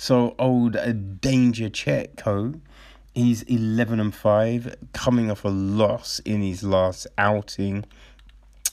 So 0.00 0.34
old 0.38 0.78
Danger 1.20 1.68
Checco 1.68 2.58
He's 3.14 3.42
11 3.42 4.00
and 4.00 4.14
5, 4.14 4.76
coming 4.94 5.30
off 5.30 5.44
a 5.44 5.48
loss 5.48 6.20
in 6.20 6.40
his 6.40 6.62
last 6.62 7.06
outing 7.18 7.84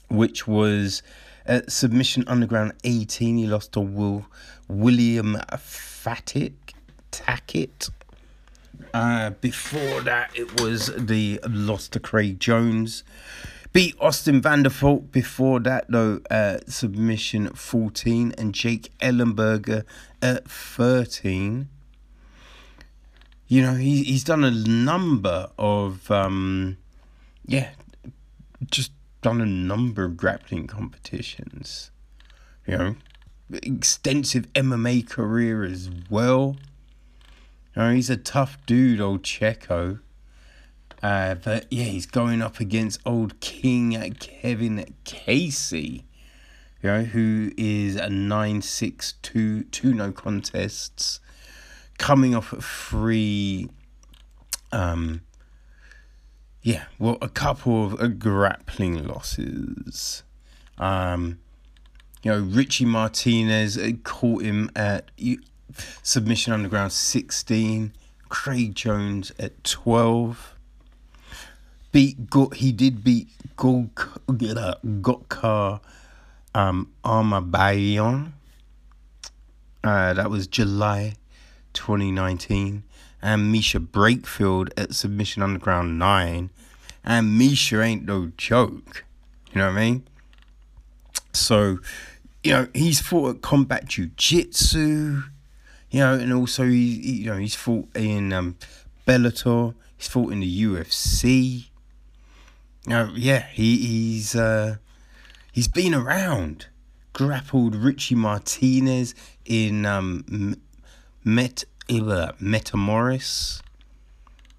which 0.08 0.48
was 0.48 1.04
at 1.46 1.70
Submission 1.70 2.24
Underground 2.28 2.76
18. 2.86 3.40
He 3.40 3.46
lost 3.46 3.74
to 3.74 3.82
Will 3.82 4.26
William 4.70 5.36
Fatic 5.52 6.54
Tackett. 7.12 7.90
Uh, 8.94 9.32
before 9.42 10.00
that, 10.04 10.32
it 10.34 10.62
was 10.62 10.94
the 10.96 11.42
loss 11.46 11.90
to 11.90 12.00
Craig 12.00 12.40
Jones. 12.40 13.04
Beat 13.74 13.96
Austin 14.00 14.42
Vanderford 14.42 15.12
before 15.12 15.60
that, 15.62 15.86
though, 15.90 16.22
uh, 16.32 16.60
submission 16.68 17.50
14, 17.50 18.34
and 18.38 18.54
Jake 18.54 18.92
Ellenberger 19.00 19.84
at 20.22 20.50
13. 20.50 21.70
You 23.48 23.62
know, 23.62 23.76
he, 23.76 24.04
he's 24.04 24.24
done 24.24 24.44
a 24.44 24.52
number 24.52 25.48
of, 25.58 26.10
um, 26.12 26.78
yeah, 27.46 27.70
just 28.66 28.92
done 29.22 29.42
a 29.42 29.46
number 29.46 30.04
of 30.04 30.18
grappling 30.18 30.68
competitions. 30.68 31.92
You 32.66 32.78
know, 32.78 32.96
extensive 33.52 34.52
MMA 34.54 35.10
career 35.10 35.64
as 35.64 35.90
well. 36.10 36.58
You 37.76 37.82
know, 37.82 37.94
he's 37.94 38.10
a 38.10 38.18
tough 38.18 38.58
dude, 38.66 39.00
old 39.00 39.24
Checco. 39.24 40.00
Uh, 41.04 41.36
but 41.36 41.72
yeah, 41.72 41.86
he's 41.86 42.06
going 42.06 42.42
up 42.42 42.60
against 42.60 43.00
old 43.06 43.40
King 43.40 44.16
Kevin 44.20 44.96
Casey, 45.04 46.06
you 46.82 46.90
know, 46.90 47.04
who 47.04 47.52
is 47.58 47.96
a 47.96 48.10
9 48.10 48.62
6 48.62 49.14
2, 49.22 49.64
two 49.66 49.94
no 49.94 50.12
contests, 50.12 51.20
coming 51.98 52.34
off 52.34 52.54
three 52.60 53.70
um, 54.72 55.22
yeah, 56.62 56.86
well, 57.00 57.18
a 57.22 57.30
couple 57.30 57.86
of 57.86 58.02
uh, 58.02 58.08
grappling 58.08 59.08
losses. 59.08 60.24
Um, 60.78 61.40
you 62.24 62.32
know, 62.32 62.40
Richie 62.40 62.84
Martinez 62.84 63.78
uh, 63.78 63.92
caught 64.04 64.44
him 64.44 64.70
at 64.76 65.10
submission 66.04 66.52
underground 66.52 66.92
16. 66.92 67.94
Craig 68.28 68.76
Jones 68.76 69.32
at 69.40 69.64
12. 69.64 70.57
Beat 71.92 72.30
got 72.30 72.56
he 72.56 72.72
did 72.72 73.04
beat 73.04 73.30
Gokar 73.56 75.00
um 76.54 76.92
Armabayon. 77.04 78.34
Uh, 79.84 80.14
that 80.14 80.30
was 80.30 80.48
July 80.48 81.14
2019 81.74 82.84
and 83.22 83.52
Misha 83.52 83.80
Breakfield 83.80 84.70
at 84.76 84.94
Submission 84.94 85.44
Underground 85.44 85.98
9. 85.98 86.50
And 87.04 87.38
Misha 87.38 87.82
ain't 87.82 88.06
no 88.06 88.32
joke. 88.38 89.06
You 89.54 89.60
know 89.60 89.68
what 89.68 89.78
I 89.78 89.80
mean? 89.80 90.08
So, 91.32 91.80
you 92.44 92.52
know, 92.52 92.68
he's 92.74 93.00
fought 93.00 93.36
at 93.36 93.42
combat 93.42 93.86
jiu-jitsu, 93.86 95.24
you 95.92 96.00
know, 96.00 96.14
and 96.16 96.34
also 96.34 96.66
he 96.66 97.22
you 97.22 97.32
know, 97.32 97.38
he's 97.38 97.56
fought 97.56 97.88
in 97.96 98.34
um, 98.34 98.58
Bellator, 99.08 99.74
he's 99.96 100.08
fought 100.08 100.34
in 100.34 100.42
the 100.42 100.64
UFC. 100.64 101.68
Know, 102.88 103.12
yeah, 103.16 103.48
he, 103.52 103.78
he's 103.86 104.34
uh, 104.34 104.78
he's 105.52 105.68
been 105.68 105.94
around. 105.94 106.68
Grappled 107.12 107.76
Richie 107.76 108.16
Martinez 108.16 109.14
in 109.44 109.86
um, 109.86 110.56
Met 111.22 111.66
Illa 111.90 112.34
Metamoris. 112.42 113.62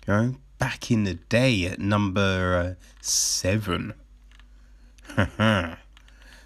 You 0.06 0.12
know, 0.12 0.34
back 0.58 0.90
in 0.90 1.04
the 1.04 1.14
day 1.14 1.64
at 1.64 1.78
number 1.78 2.76
uh, 2.76 2.84
seven. 3.00 3.94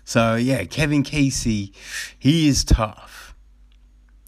so 0.05 0.37
yeah, 0.37 0.65
Kevin 0.65 1.03
Casey, 1.03 1.73
he 2.17 2.47
is 2.47 2.63
tough. 2.63 3.35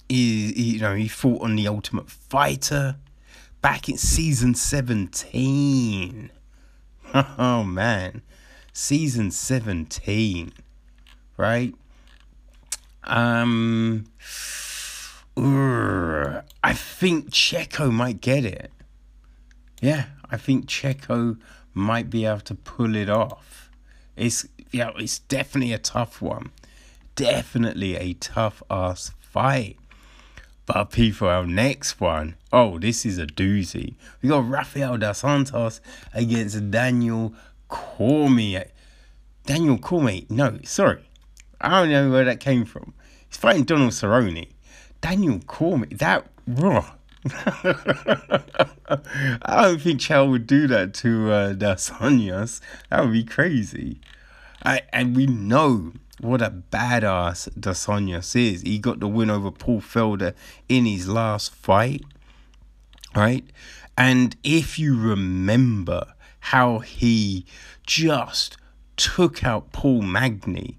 He, 0.09 0.53
he, 0.55 0.63
you 0.75 0.81
know, 0.81 0.97
he 0.97 1.07
fought 1.07 1.43
on 1.43 1.55
the 1.55 1.69
Ultimate 1.69 2.11
Fighter 2.11 2.97
back 3.63 3.89
in 3.89 3.97
season 3.97 4.57
seventeen. 4.57 6.33
oh 7.39 7.63
man, 7.63 8.23
season 8.73 9.31
seventeen, 9.31 10.53
right? 11.37 11.75
Um. 13.05 14.07
I 15.37 16.73
think 16.73 17.31
Checco 17.31 17.93
might 17.93 18.21
get 18.21 18.45
it. 18.45 18.71
Yeah, 19.81 20.07
I 20.31 20.37
think 20.37 20.67
Checco 20.67 21.39
might 21.73 22.09
be 22.09 22.25
able 22.25 22.41
to 22.41 22.55
pull 22.55 22.95
it 22.97 23.11
off. 23.11 23.71
It's 24.17 24.47
yeah, 24.71 24.91
it's 24.97 25.19
definitely 25.19 25.73
a 25.73 25.79
tough 25.79 26.23
one. 26.23 26.53
Definitely 27.17 27.97
a 27.97 28.15
tough 28.15 28.63
ass 28.71 29.13
fight. 29.21 29.77
But 30.67 30.91
people, 30.91 31.29
our 31.29 31.47
next 31.47 32.01
one, 32.01 32.37
oh, 32.53 32.79
this 32.79 33.05
is 33.05 33.19
a 33.19 33.27
doozy. 33.27 33.95
We 34.23 34.31
got 34.31 34.49
Rafael 34.49 34.97
dos 34.97 35.19
Santos 35.19 35.81
against 36.15 36.71
Daniel 36.71 37.35
Cormier. 37.69 38.71
Daniel 39.45 39.77
Cormier, 39.77 40.23
no, 40.31 40.59
sorry. 40.65 41.03
I 41.61 41.81
don't 41.81 41.91
know 41.91 42.11
where 42.11 42.25
that 42.25 42.41
came 42.41 42.65
from. 42.65 42.95
He's 43.29 43.37
fighting 43.37 43.65
Donald 43.65 43.93
Cerrone. 43.93 44.49
Daniel 45.03 45.41
Cormier, 45.47 45.97
that 45.99 46.27
raw. 46.47 46.93
I 47.27 48.43
don't 49.63 49.81
think 49.81 50.01
Chow 50.01 50.27
would 50.27 50.47
do 50.47 50.67
that 50.67 50.95
to 50.95 51.33
uh, 51.33 51.53
Dos 51.53 51.91
Anjos. 51.91 52.61
That 52.91 53.03
would 53.03 53.13
be 53.13 53.25
crazy. 53.25 54.01
I, 54.63 54.83
and 54.93 55.15
we 55.15 55.27
know 55.27 55.93
what 56.21 56.43
a 56.43 56.51
badass 56.51 57.49
Dos 57.59 57.87
Anjos 57.87 58.37
is. 58.37 58.63
He 58.63 58.79
got 58.79 59.01
the 59.01 59.09
win 59.09 59.31
over 59.31 59.51
Paul 59.51 59.81
Felder 59.81 60.35
in 60.69 60.87
his 60.87 61.09
last 61.09 61.53
fight, 61.53 62.05
right? 63.15 63.45
And 63.97 64.37
if 64.43 64.79
you 64.79 64.99
remember 64.99 66.15
how 66.41 66.81
he 66.81 67.47
just 67.87 68.57
took 68.97 69.45
out 69.45 69.73
Paul 69.73 70.03
Magny, 70.03 70.79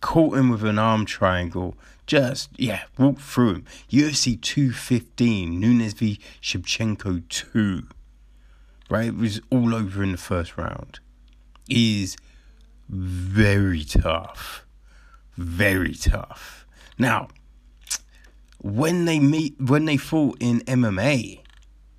caught 0.00 0.36
him 0.36 0.50
with 0.50 0.64
an 0.64 0.78
arm 0.78 1.06
triangle, 1.06 1.76
just, 2.06 2.50
yeah, 2.58 2.82
walked 2.98 3.22
through 3.22 3.54
him. 3.54 3.64
UFC 3.90 4.40
215, 4.40 5.58
Nunes 5.58 5.94
v. 5.94 6.20
Shevchenko 6.42 7.26
2, 7.28 7.86
right? 8.90 9.06
It 9.06 9.16
was 9.16 9.40
all 9.50 9.74
over 9.74 10.02
in 10.02 10.12
the 10.12 10.18
first 10.18 10.58
round. 10.58 11.00
Is 11.68 12.16
very 12.88 13.84
tough. 13.84 14.66
Very 15.36 15.94
tough. 15.94 16.66
Now, 16.98 17.28
when 18.58 19.04
they 19.04 19.18
meet, 19.18 19.60
when 19.60 19.84
they 19.84 19.96
fought 19.96 20.38
in 20.40 20.60
MMA, 20.60 21.40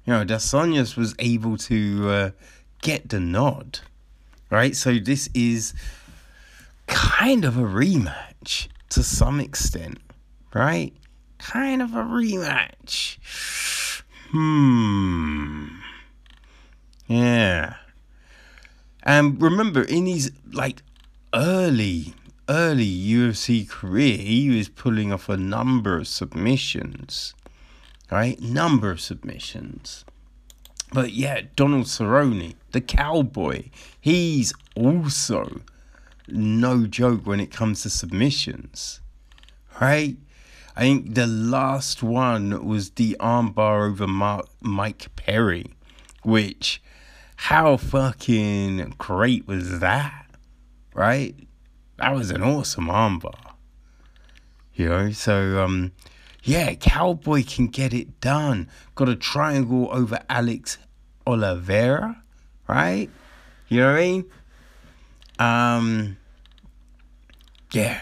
you 0.06 0.14
know, 0.14 0.24
Dos 0.24 0.52
Anjos 0.52 0.96
was 0.96 1.16
able 1.20 1.58
to 1.58 2.10
uh, 2.10 2.32
get 2.82 3.10
the 3.10 3.20
nod, 3.20 3.80
right? 4.50 4.76
So 4.76 4.98
this 5.00 5.30
is 5.34 5.74
kind 6.88 7.44
of 7.46 7.58
a 7.58 7.64
rematch 7.64 8.68
to 8.90 9.04
some 9.04 9.40
extent, 9.40 10.00
right? 10.54 10.94
Kind 11.40 11.82
of 11.82 11.94
a 11.94 12.04
rematch. 12.04 13.18
Hmm. 14.32 15.68
Yeah. 17.08 17.76
And 19.06 19.42
remember, 19.42 19.84
in 19.84 20.08
his 20.08 20.32
like 20.52 20.82
early, 21.34 22.14
early 22.50 22.86
UFC 22.88 23.70
career, 23.70 24.18
he 24.18 24.50
was 24.50 24.70
pulling 24.70 25.14
off 25.14 25.30
a 25.30 25.38
number 25.38 25.98
of 25.98 26.08
submissions, 26.08 27.36
right? 28.12 28.40
Number 28.42 28.92
of 28.92 29.00
submissions. 29.00 30.06
But 30.92 31.14
yeah, 31.14 31.42
Donald 31.56 31.86
Cerrone, 31.86 32.56
the 32.72 32.82
cowboy, 32.82 33.70
he's 34.00 34.54
also 34.76 35.62
no 36.28 36.88
joke 36.88 37.26
when 37.28 37.40
it 37.40 37.52
comes 37.52 37.84
to 37.84 37.90
submissions, 37.90 39.02
right? 39.80 40.16
I 40.76 40.82
think 40.82 41.16
the 41.16 41.28
last 41.28 42.04
one 42.04 42.66
was 42.66 42.92
the 42.92 43.16
armbar 43.20 43.90
over 43.90 44.08
Mark, 44.08 44.48
Mike 44.62 45.16
Perry, 45.16 45.74
which 46.24 46.82
how 47.36 47.78
fucking 47.78 48.96
great 48.98 49.48
was 49.48 49.80
that? 49.80 50.26
Right? 50.94 51.36
That 51.98 52.14
was 52.14 52.32
an 52.32 52.42
awesome 52.42 52.88
armbar. 52.88 53.54
You 54.74 54.90
know, 54.90 55.12
so 55.12 55.64
um 55.64 55.92
yeah, 56.44 56.74
Cowboy 56.76 57.44
can 57.44 57.68
get 57.68 57.94
it 57.94 58.20
done. 58.20 58.70
Got 58.94 59.10
a 59.10 59.16
triangle 59.16 59.90
over 59.92 60.20
Alex 60.30 60.78
Oliveira, 61.26 62.22
right? 62.68 63.10
You 63.68 63.80
know 63.80 63.92
what 63.92 64.00
I 64.00 64.02
mean? 64.02 64.26
Um 65.40 66.18
yeah. 67.72 68.02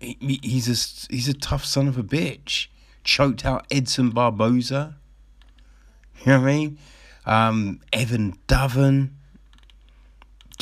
He, 0.00 0.40
he's 0.42 0.68
a 0.68 1.12
he's 1.12 1.28
a 1.28 1.34
tough 1.34 1.64
son 1.64 1.88
of 1.88 1.96
a 1.98 2.02
bitch. 2.02 2.68
Choked 3.04 3.44
out 3.44 3.66
Edson 3.70 4.10
Barboza. 4.10 4.96
You 6.20 6.32
know 6.32 6.40
what 6.40 6.48
I 6.48 6.52
mean? 6.52 6.78
Um, 7.24 7.80
Evan 7.92 8.38
Doven. 8.46 9.10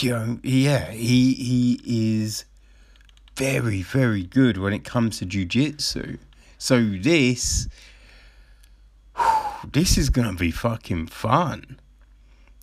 You 0.01 0.11
know, 0.11 0.39
yeah, 0.43 0.91
he 0.91 1.35
he 1.35 1.81
is 1.85 2.45
very 3.37 3.83
very 3.83 4.23
good 4.23 4.57
when 4.57 4.73
it 4.73 4.85
comes 4.85 5.19
to 5.19 5.27
jujitsu. 5.27 6.19
So 6.59 6.83
this 6.83 7.69
this 9.73 9.99
is 9.99 10.11
gonna 10.11 10.35
be 10.35 10.51
fucking 10.51 11.09
fun. 11.09 11.79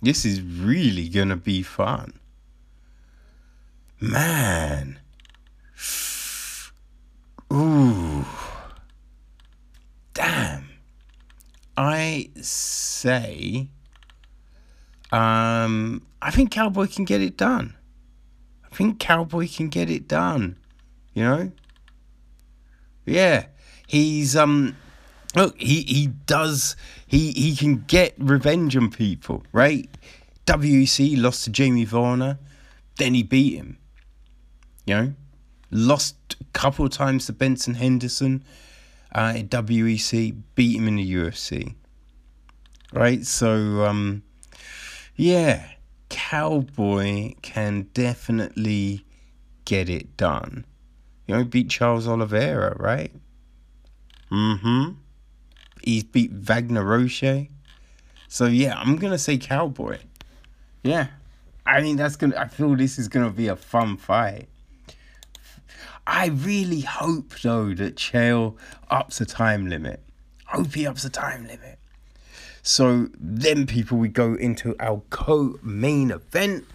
This 0.00 0.24
is 0.24 0.40
really 0.40 1.08
gonna 1.08 1.36
be 1.36 1.62
fun. 1.62 2.18
Man. 4.00 4.98
Ooh. 7.52 8.24
Damn. 10.14 10.68
I 11.76 12.30
say 12.40 13.68
um, 15.12 16.02
I 16.20 16.30
think 16.30 16.50
Cowboy 16.50 16.86
can 16.86 17.04
get 17.04 17.20
it 17.20 17.36
done. 17.36 17.74
I 18.70 18.74
think 18.74 18.98
Cowboy 18.98 19.48
can 19.48 19.68
get 19.68 19.90
it 19.90 20.08
done. 20.08 20.56
You 21.14 21.22
know? 21.22 21.52
Yeah. 23.06 23.46
He's 23.86 24.36
um 24.36 24.76
look, 25.34 25.58
he 25.58 25.82
he 25.82 26.08
does 26.26 26.76
he 27.06 27.32
he 27.32 27.56
can 27.56 27.84
get 27.86 28.14
revenge 28.18 28.76
on 28.76 28.90
people, 28.90 29.44
right? 29.52 29.88
WEC 30.46 31.20
lost 31.20 31.44
to 31.44 31.50
Jamie 31.50 31.84
Varner, 31.84 32.38
then 32.98 33.14
he 33.14 33.22
beat 33.22 33.56
him. 33.56 33.78
You 34.86 34.94
know? 34.94 35.14
Lost 35.70 36.36
a 36.40 36.44
couple 36.52 36.84
of 36.84 36.92
times 36.92 37.26
to 37.26 37.32
Benson 37.32 37.74
Henderson 37.74 38.44
uh, 39.14 39.34
at 39.36 39.48
WEC, 39.48 40.36
beat 40.54 40.76
him 40.76 40.88
in 40.88 40.96
the 40.96 41.14
UFC. 41.14 41.74
Right? 42.92 43.24
So 43.24 43.84
um 43.84 44.22
yeah, 45.18 45.66
Cowboy 46.08 47.34
can 47.42 47.88
definitely 47.92 49.04
get 49.64 49.90
it 49.90 50.16
done. 50.16 50.64
You 51.26 51.34
know, 51.34 51.40
he 51.40 51.44
beat 51.44 51.68
Charles 51.68 52.06
Oliveira, 52.06 52.76
right? 52.78 53.12
Mm-hmm. 54.30 54.92
He's 55.82 56.04
beat 56.04 56.30
Wagner 56.30 56.84
Rocha. 56.84 57.48
So 58.28 58.46
yeah, 58.46 58.78
I'm 58.78 58.96
gonna 58.96 59.18
say 59.18 59.38
Cowboy. 59.38 59.98
Yeah. 60.84 61.08
I 61.66 61.82
mean 61.82 61.96
that's 61.96 62.16
gonna 62.16 62.36
I 62.38 62.46
feel 62.46 62.76
this 62.76 62.98
is 62.98 63.08
gonna 63.08 63.30
be 63.30 63.48
a 63.48 63.56
fun 63.56 63.96
fight. 63.96 64.48
I 66.06 66.28
really 66.28 66.82
hope 66.82 67.34
though 67.40 67.74
that 67.74 67.96
Chael 67.96 68.56
ups 68.88 69.18
the 69.18 69.26
time 69.26 69.68
limit. 69.68 70.00
Hope 70.46 70.74
he 70.74 70.86
ups 70.86 71.02
the 71.02 71.10
time 71.10 71.42
limit. 71.46 71.77
So 72.68 73.08
then, 73.18 73.66
people, 73.66 73.96
we 73.96 74.08
go 74.08 74.34
into 74.34 74.76
our 74.78 75.00
co-main 75.08 76.10
event. 76.10 76.66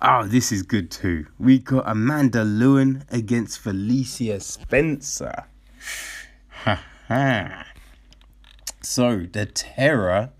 Oh, 0.00 0.24
this 0.24 0.50
is 0.50 0.62
good 0.62 0.90
too. 0.90 1.26
We 1.38 1.58
got 1.58 1.84
Amanda 1.86 2.46
Loewen 2.46 3.02
against 3.12 3.58
Felicia 3.58 4.40
Spencer. 4.40 5.44
Ha 6.48 6.82
ha. 7.08 7.66
So 8.80 9.26
the 9.30 9.44
terror, 9.44 10.30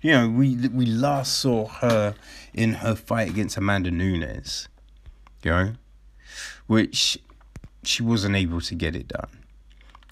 you 0.00 0.12
know, 0.12 0.28
we 0.28 0.68
we 0.68 0.86
last 0.86 1.36
saw 1.38 1.66
her 1.66 2.14
in 2.52 2.74
her 2.74 2.94
fight 2.94 3.28
against 3.28 3.56
Amanda 3.56 3.90
Nunes, 3.90 4.68
you 5.42 5.50
know, 5.50 5.72
which 6.68 7.18
she 7.82 8.04
wasn't 8.04 8.36
able 8.36 8.60
to 8.60 8.76
get 8.76 8.94
it 8.94 9.08
done, 9.08 9.42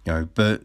you 0.04 0.12
know, 0.12 0.28
but 0.34 0.62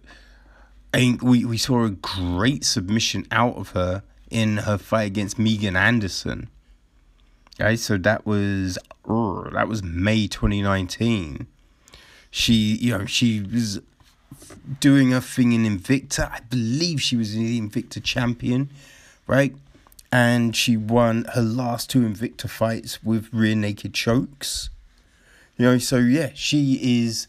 I 0.94 0.98
think 0.98 1.22
we, 1.22 1.44
we 1.46 1.58
saw 1.58 1.84
a 1.84 1.90
great 1.90 2.64
submission 2.64 3.28
out 3.32 3.56
of 3.56 3.70
her 3.72 4.04
in 4.30 4.58
her 4.58 4.78
fight 4.78 5.04
against 5.04 5.38
Megan 5.38 5.76
Anderson. 5.76 6.50
Okay, 7.60 7.76
so 7.76 7.98
that 7.98 8.26
was 8.26 8.78
that 9.06 9.68
was 9.68 9.84
May 9.84 10.28
2019. 10.28 11.48
She, 12.30 12.54
you 12.54 12.98
know, 12.98 13.06
she 13.06 13.42
was 13.42 13.82
doing 14.80 15.12
her 15.12 15.20
thing 15.20 15.54
in 15.54 15.64
Invicta. 15.64 16.32
I 16.32 16.42
believe 16.50 17.02
she 17.02 17.16
was 17.16 17.34
the 17.34 17.60
Invicta 17.60 18.04
champion, 18.04 18.70
right? 19.26 19.56
And 20.12 20.56
she 20.56 20.78
won 20.78 21.26
her 21.34 21.42
last 21.42 21.90
two 21.90 22.02
Invicta 22.02 22.50
fights 22.50 23.04
with 23.04 23.34
rear 23.34 23.56
naked 23.56 23.94
chokes. 23.94 24.70
You 25.58 25.66
know, 25.66 25.78
so 25.80 25.98
yeah, 25.98 26.32
she 26.36 27.06
is 27.06 27.28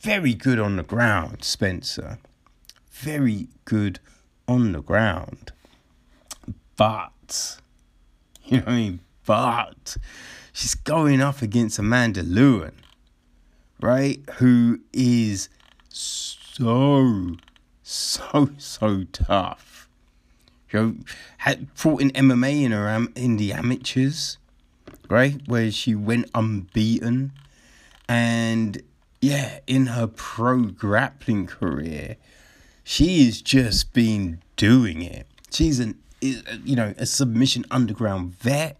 very 0.00 0.34
good 0.34 0.60
on 0.60 0.76
the 0.76 0.82
ground, 0.82 1.42
Spencer 1.42 2.18
very 2.96 3.48
good 3.64 4.00
on 4.48 4.72
the 4.72 4.82
ground. 4.82 5.52
But, 6.76 7.60
you 8.44 8.58
know 8.58 8.64
what 8.64 8.72
I 8.72 8.76
mean? 8.76 9.00
But 9.24 9.96
she's 10.52 10.74
going 10.74 11.20
up 11.20 11.42
against 11.42 11.78
Amanda 11.78 12.22
Loewen, 12.22 12.74
right? 13.80 14.20
Who 14.38 14.80
is 14.92 15.48
so, 15.88 17.36
so, 17.82 18.50
so 18.56 19.04
tough. 19.12 19.88
You 20.72 20.80
know, 20.80 20.94
had 21.38 21.68
fought 21.74 22.00
in 22.00 22.10
MMA 22.10 22.62
in 22.62 22.72
her 22.72 23.06
in 23.14 23.36
the 23.36 23.52
amateurs, 23.52 24.38
right? 25.08 25.40
Where 25.46 25.70
she 25.70 25.94
went 25.94 26.30
unbeaten. 26.34 27.32
And 28.08 28.82
yeah, 29.20 29.60
in 29.66 29.86
her 29.86 30.06
pro 30.06 30.62
grappling 30.62 31.46
career, 31.46 32.16
she's 32.86 33.42
just 33.42 33.92
been 33.92 34.40
doing 34.54 35.02
it. 35.02 35.26
She's 35.50 35.80
an 35.80 35.98
you 36.20 36.76
know 36.76 36.94
a 36.96 37.04
submission 37.04 37.66
underground 37.70 38.32
vet, 38.38 38.78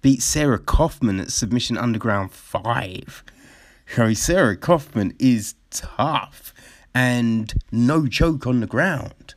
beat 0.00 0.22
Sarah 0.22 0.58
Kaufman 0.58 1.20
at 1.20 1.30
Submission 1.30 1.76
Underground 1.76 2.32
5. 2.32 3.24
You 3.96 4.02
know, 4.02 4.14
Sarah 4.14 4.56
Kaufman 4.56 5.14
is 5.18 5.56
tough 5.70 6.54
and 6.94 7.52
no 7.70 8.06
joke 8.06 8.46
on 8.46 8.60
the 8.60 8.66
ground. 8.66 9.34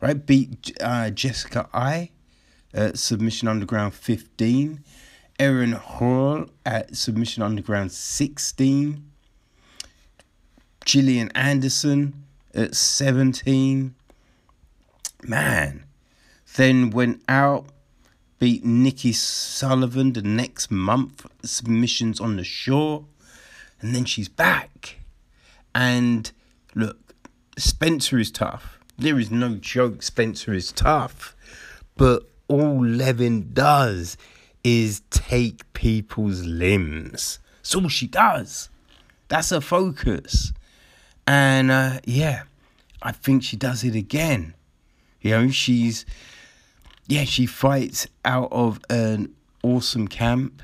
Right? 0.00 0.24
Beat 0.24 0.76
uh, 0.80 1.10
Jessica 1.10 1.68
I 1.74 2.10
at 2.72 2.98
Submission 2.98 3.48
Underground 3.48 3.94
15. 3.94 4.80
Erin 5.38 5.72
Hall 5.72 6.46
at 6.64 6.94
Submission 6.96 7.42
Underground 7.42 7.90
16. 7.92 9.10
Gillian 10.84 11.30
Anderson 11.34 12.23
at 12.54 12.74
17. 12.74 13.94
Man. 15.22 15.84
Then 16.56 16.90
went 16.90 17.22
out, 17.28 17.66
beat 18.38 18.64
Nikki 18.64 19.12
Sullivan 19.12 20.12
the 20.12 20.22
next 20.22 20.70
month, 20.70 21.26
submissions 21.42 22.20
on 22.20 22.36
the 22.36 22.44
shore. 22.44 23.06
And 23.80 23.94
then 23.94 24.04
she's 24.04 24.28
back. 24.28 25.00
And 25.74 26.30
look, 26.74 26.98
Spencer 27.58 28.18
is 28.18 28.30
tough. 28.30 28.78
There 28.96 29.18
is 29.18 29.30
no 29.30 29.56
joke, 29.56 30.02
Spencer 30.02 30.52
is 30.52 30.70
tough. 30.70 31.34
But 31.96 32.28
all 32.48 32.80
Loewen 32.80 33.52
does 33.52 34.16
is 34.62 35.02
take 35.10 35.70
people's 35.72 36.44
limbs. 36.44 37.38
That's 37.56 37.74
all 37.74 37.88
she 37.88 38.06
does. 38.06 38.68
That's 39.28 39.50
her 39.50 39.60
focus. 39.60 40.52
And 41.26 41.70
uh, 41.70 42.00
yeah, 42.04 42.42
I 43.02 43.12
think 43.12 43.42
she 43.42 43.56
does 43.56 43.84
it 43.84 43.94
again. 43.94 44.54
You 45.20 45.30
know, 45.30 45.48
she's, 45.50 46.04
yeah, 47.06 47.24
she 47.24 47.46
fights 47.46 48.06
out 48.24 48.52
of 48.52 48.80
an 48.90 49.34
awesome 49.62 50.08
camp. 50.08 50.62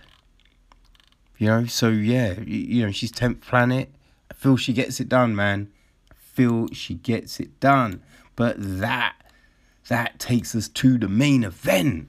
You 1.38 1.46
know, 1.46 1.66
so 1.66 1.88
yeah, 1.88 2.38
you, 2.40 2.58
you 2.58 2.86
know, 2.86 2.92
she's 2.92 3.12
10th 3.12 3.40
planet. 3.40 3.90
I 4.30 4.34
feel 4.34 4.56
she 4.56 4.72
gets 4.72 5.00
it 5.00 5.08
done, 5.08 5.34
man. 5.34 5.70
I 6.10 6.14
feel 6.34 6.68
she 6.72 6.94
gets 6.94 7.40
it 7.40 7.58
done. 7.60 8.02
But 8.36 8.56
that, 8.58 9.14
that 9.88 10.18
takes 10.18 10.54
us 10.54 10.68
to 10.68 10.98
the 10.98 11.08
main 11.08 11.44
event, 11.44 12.08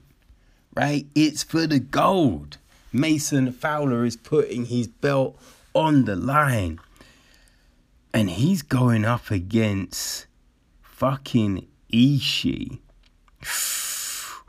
right? 0.74 1.06
It's 1.14 1.42
for 1.42 1.66
the 1.66 1.78
gold. 1.78 2.58
Mason 2.92 3.50
Fowler 3.52 4.04
is 4.04 4.16
putting 4.16 4.66
his 4.66 4.86
belt 4.86 5.38
on 5.74 6.04
the 6.04 6.16
line. 6.16 6.78
And 8.14 8.30
he's 8.30 8.62
going 8.62 9.04
up 9.04 9.30
against 9.30 10.26
fucking 10.82 11.66
Ishii. 11.92 12.78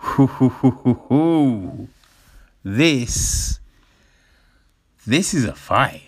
this 2.64 3.60
this 5.06 5.34
is 5.34 5.46
a 5.46 5.56
fight. 5.56 6.04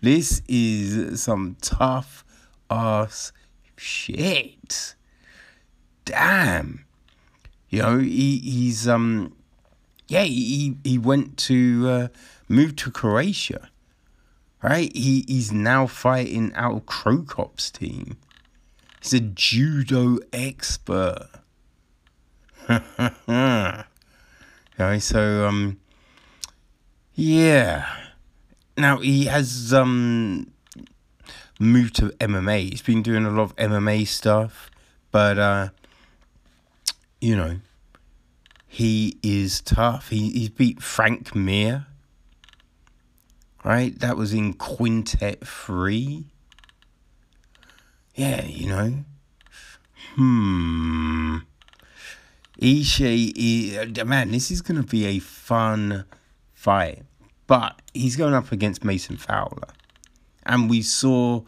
This 0.00 0.42
is 0.48 1.22
some 1.22 1.56
tough 1.60 2.24
ass 2.70 3.32
shit. 3.76 4.94
Damn. 6.04 6.84
You 7.70 7.82
know, 7.82 7.98
he, 7.98 8.38
he's 8.38 8.88
um 8.88 9.34
yeah, 10.08 10.22
he 10.22 10.76
he 10.84 10.98
went 10.98 11.36
to 11.38 11.88
uh, 11.88 12.08
move 12.48 12.76
to 12.76 12.90
Croatia. 12.90 13.68
Right? 14.62 14.94
He 14.94 15.24
he's 15.28 15.52
now 15.52 15.86
fighting 15.86 16.52
out 16.54 16.82
of 16.90 17.26
Cop's 17.26 17.70
team. 17.70 18.16
He's 19.00 19.14
a 19.14 19.20
judo 19.20 20.18
expert. 20.32 21.28
okay, 22.68 23.84
so 24.98 25.46
um 25.46 25.78
yeah. 27.14 27.86
Now 28.76 28.98
he 28.98 29.26
has 29.26 29.72
um 29.72 30.50
moved 31.60 31.96
to 31.96 32.10
MMA. 32.20 32.70
He's 32.70 32.82
been 32.82 33.02
doing 33.02 33.24
a 33.24 33.30
lot 33.30 33.42
of 33.42 33.56
MMA 33.56 34.06
stuff, 34.06 34.70
but 35.12 35.38
uh 35.38 35.68
you 37.20 37.36
know, 37.36 37.60
he 38.66 39.18
is 39.22 39.60
tough. 39.60 40.10
He 40.10 40.30
he's 40.30 40.50
beat 40.50 40.82
Frank 40.82 41.34
Mir. 41.34 41.87
Right? 43.68 43.98
That 44.00 44.16
was 44.16 44.32
in 44.32 44.54
Quintet 44.54 45.46
3. 45.46 46.24
Yeah, 48.14 48.46
you 48.46 48.66
know. 48.66 48.94
Hmm. 50.14 51.36
Ishii, 52.58 54.06
man, 54.06 54.30
this 54.30 54.50
is 54.50 54.62
going 54.62 54.80
to 54.80 54.88
be 54.88 55.04
a 55.04 55.18
fun 55.18 56.06
fight. 56.54 57.02
But 57.46 57.82
he's 57.92 58.16
going 58.16 58.32
up 58.32 58.52
against 58.52 58.86
Mason 58.86 59.18
Fowler. 59.18 59.68
And 60.46 60.70
we 60.70 60.80
saw, 60.80 61.42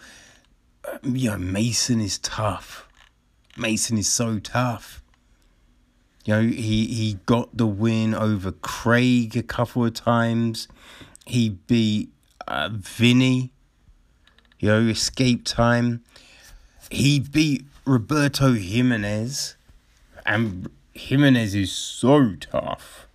you 1.03 1.31
know, 1.31 1.39
Mason 1.39 2.03
is 2.03 2.19
tough. 2.19 2.87
Mason 3.57 3.97
is 3.97 4.13
so 4.13 4.39
tough. 4.39 5.03
You 6.27 6.35
know, 6.35 6.43
he, 6.43 6.85
he 6.85 7.19
got 7.25 7.57
the 7.57 7.67
win 7.67 8.15
over 8.15 8.53
Craig 8.53 9.39
a 9.39 9.43
couple 9.43 9.87
of 9.87 9.95
times. 9.95 10.69
He 11.31 11.51
beat 11.51 12.11
uh, 12.49 12.71
Vinny, 12.73 13.53
you 14.59 14.69
know, 14.69 14.81
escape 14.89 15.45
time. 15.45 16.03
He 16.91 17.21
beat 17.21 17.67
Roberto 17.85 18.55
Jimenez, 18.55 19.55
and 20.27 20.69
Jimenez 20.93 21.55
is 21.55 21.71
so 21.71 22.35
tough. 22.35 23.07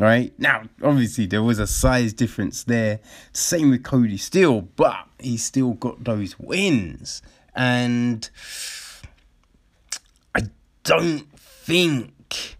Right 0.00 0.32
now, 0.36 0.64
obviously 0.82 1.26
there 1.26 1.44
was 1.44 1.60
a 1.60 1.68
size 1.68 2.12
difference 2.12 2.64
there. 2.64 2.98
Same 3.32 3.70
with 3.70 3.84
Cody 3.84 4.16
Steele, 4.16 4.62
but 4.62 5.06
he 5.20 5.36
still 5.36 5.74
got 5.74 6.02
those 6.02 6.36
wins, 6.40 7.22
and 7.54 8.28
I 10.34 10.40
don't 10.82 11.30
think, 11.38 12.56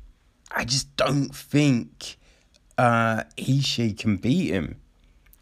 I 0.53 0.65
just 0.65 0.95
don't 0.97 1.35
think 1.35 2.17
uh, 2.79 3.25
can 3.37 4.19
beat 4.19 4.53
him. 4.53 4.77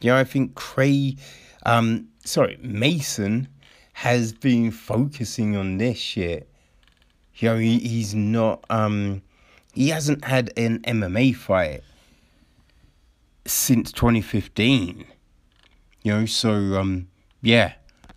You 0.03 0.11
know, 0.11 0.19
I 0.19 0.25
think 0.25 0.55
Cray, 0.55 1.17
um, 1.65 2.09
sorry, 2.25 2.59
Mason 2.61 3.49
has 3.95 4.33
been 4.33 4.71
focusing 4.71 5.57
on 5.57 5.79
this 5.79 5.99
shit. 5.99 6.49
You 7.37 7.51
know, 7.51 7.59
he, 7.59 7.79
he's 7.79 8.15
not, 8.15 8.65
um, 8.69 9.23
he 9.73 9.89
hasn't 9.89 10.25
had 10.25 10.53
an 10.57 10.81
MMA 10.81 11.37
fight 11.37 11.83
since 13.47 13.93
2015. 13.93 15.05
You 16.03 16.13
know, 16.13 16.27
so, 16.27 16.51
um, 16.51 17.09
yeah, 17.41 17.75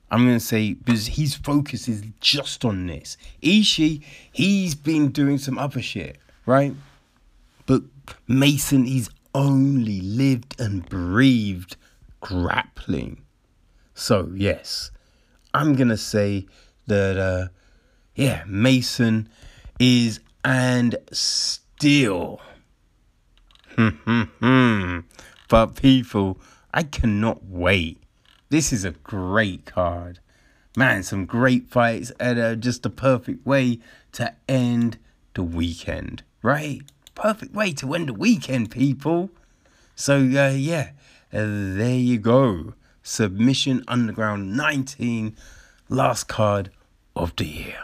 I'm 0.10 0.28
to 0.28 0.40
say, 0.40 0.74
because 0.74 1.08
his 1.08 1.36
focus 1.36 1.88
is 1.88 2.04
just 2.20 2.66
on 2.66 2.88
this. 2.88 3.18
Ishii, 3.44 4.04
he's 4.32 4.74
been 4.74 5.10
doing 5.10 5.38
some 5.38 5.58
other 5.58 5.82
shit, 5.82 6.18
right? 6.46 6.74
But 7.66 7.84
Mason, 8.28 8.86
he's 8.86 9.10
only 9.36 10.00
lived 10.00 10.60
and 10.60 10.88
breathed 10.88 11.76
grappling. 12.22 13.22
So, 13.94 14.32
yes, 14.34 14.92
I'm 15.54 15.76
going 15.76 15.90
to 15.90 15.98
say 15.98 16.48
that, 16.88 17.18
uh, 17.18 17.48
yeah, 18.16 18.44
Mason 18.48 19.28
is 19.78 20.22
and 20.44 20.96
still. 21.12 22.40
but 25.50 25.76
people, 25.76 26.40
I 26.74 26.84
cannot 26.84 27.44
wait. 27.46 28.02
This 28.50 28.72
is 28.72 28.86
a 28.86 28.92
great 28.92 29.66
card. 29.66 30.20
Man, 30.78 31.04
some 31.04 31.26
great 31.26 31.68
fights 31.68 32.12
and 32.22 32.40
uh, 32.40 32.56
just 32.56 32.86
a 32.86 32.90
perfect 32.90 33.46
way 33.46 33.80
to 34.14 34.34
end 34.48 34.98
the 35.34 35.44
weekend, 35.44 36.24
right? 36.42 36.84
Perfect 37.16 37.54
way 37.54 37.72
to 37.74 37.94
end 37.94 38.10
the 38.10 38.14
weekend, 38.14 38.72
people. 38.72 39.30
So, 39.96 40.18
uh, 40.18 40.54
yeah, 40.56 40.92
uh, 41.34 41.46
there 41.78 41.96
you 41.96 42.20
go. 42.20 42.74
Submission 43.02 43.84
Underground 43.88 44.56
19, 44.56 45.36
last 45.90 46.28
card 46.28 46.72
of 47.16 47.36
the 47.38 47.46
year. 47.46 47.80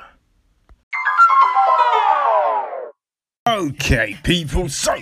Okay, 3.47 4.17
people, 4.23 4.69
so 4.69 4.97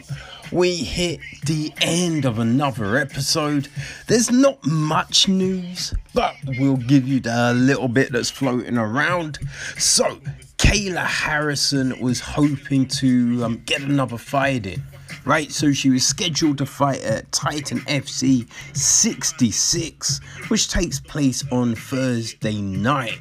we 0.51 0.75
hit 0.77 1.19
the 1.45 1.73
end 1.81 2.25
of 2.25 2.39
another 2.39 2.97
episode. 2.97 3.67
There's 4.07 4.31
not 4.31 4.65
much 4.65 5.27
news, 5.27 5.93
but 6.13 6.35
we'll 6.45 6.77
give 6.77 7.07
you 7.07 7.19
the 7.19 7.53
little 7.53 7.87
bit 7.87 8.11
that's 8.11 8.29
floating 8.29 8.77
around. 8.77 9.39
So, 9.77 10.19
Kayla 10.59 11.05
Harrison 11.05 11.99
was 11.99 12.19
hoping 12.19 12.85
to 12.87 13.43
um, 13.43 13.61
get 13.65 13.81
another 13.81 14.17
fight 14.17 14.65
in, 14.67 14.83
right? 15.25 15.51
So, 15.51 15.71
she 15.71 15.89
was 15.89 16.05
scheduled 16.05 16.57
to 16.59 16.65
fight 16.65 17.01
at 17.01 17.31
Titan 17.31 17.79
FC 17.81 18.47
66, 18.75 20.19
which 20.49 20.69
takes 20.69 20.99
place 20.99 21.43
on 21.51 21.75
Thursday 21.75 22.61
night. 22.61 23.19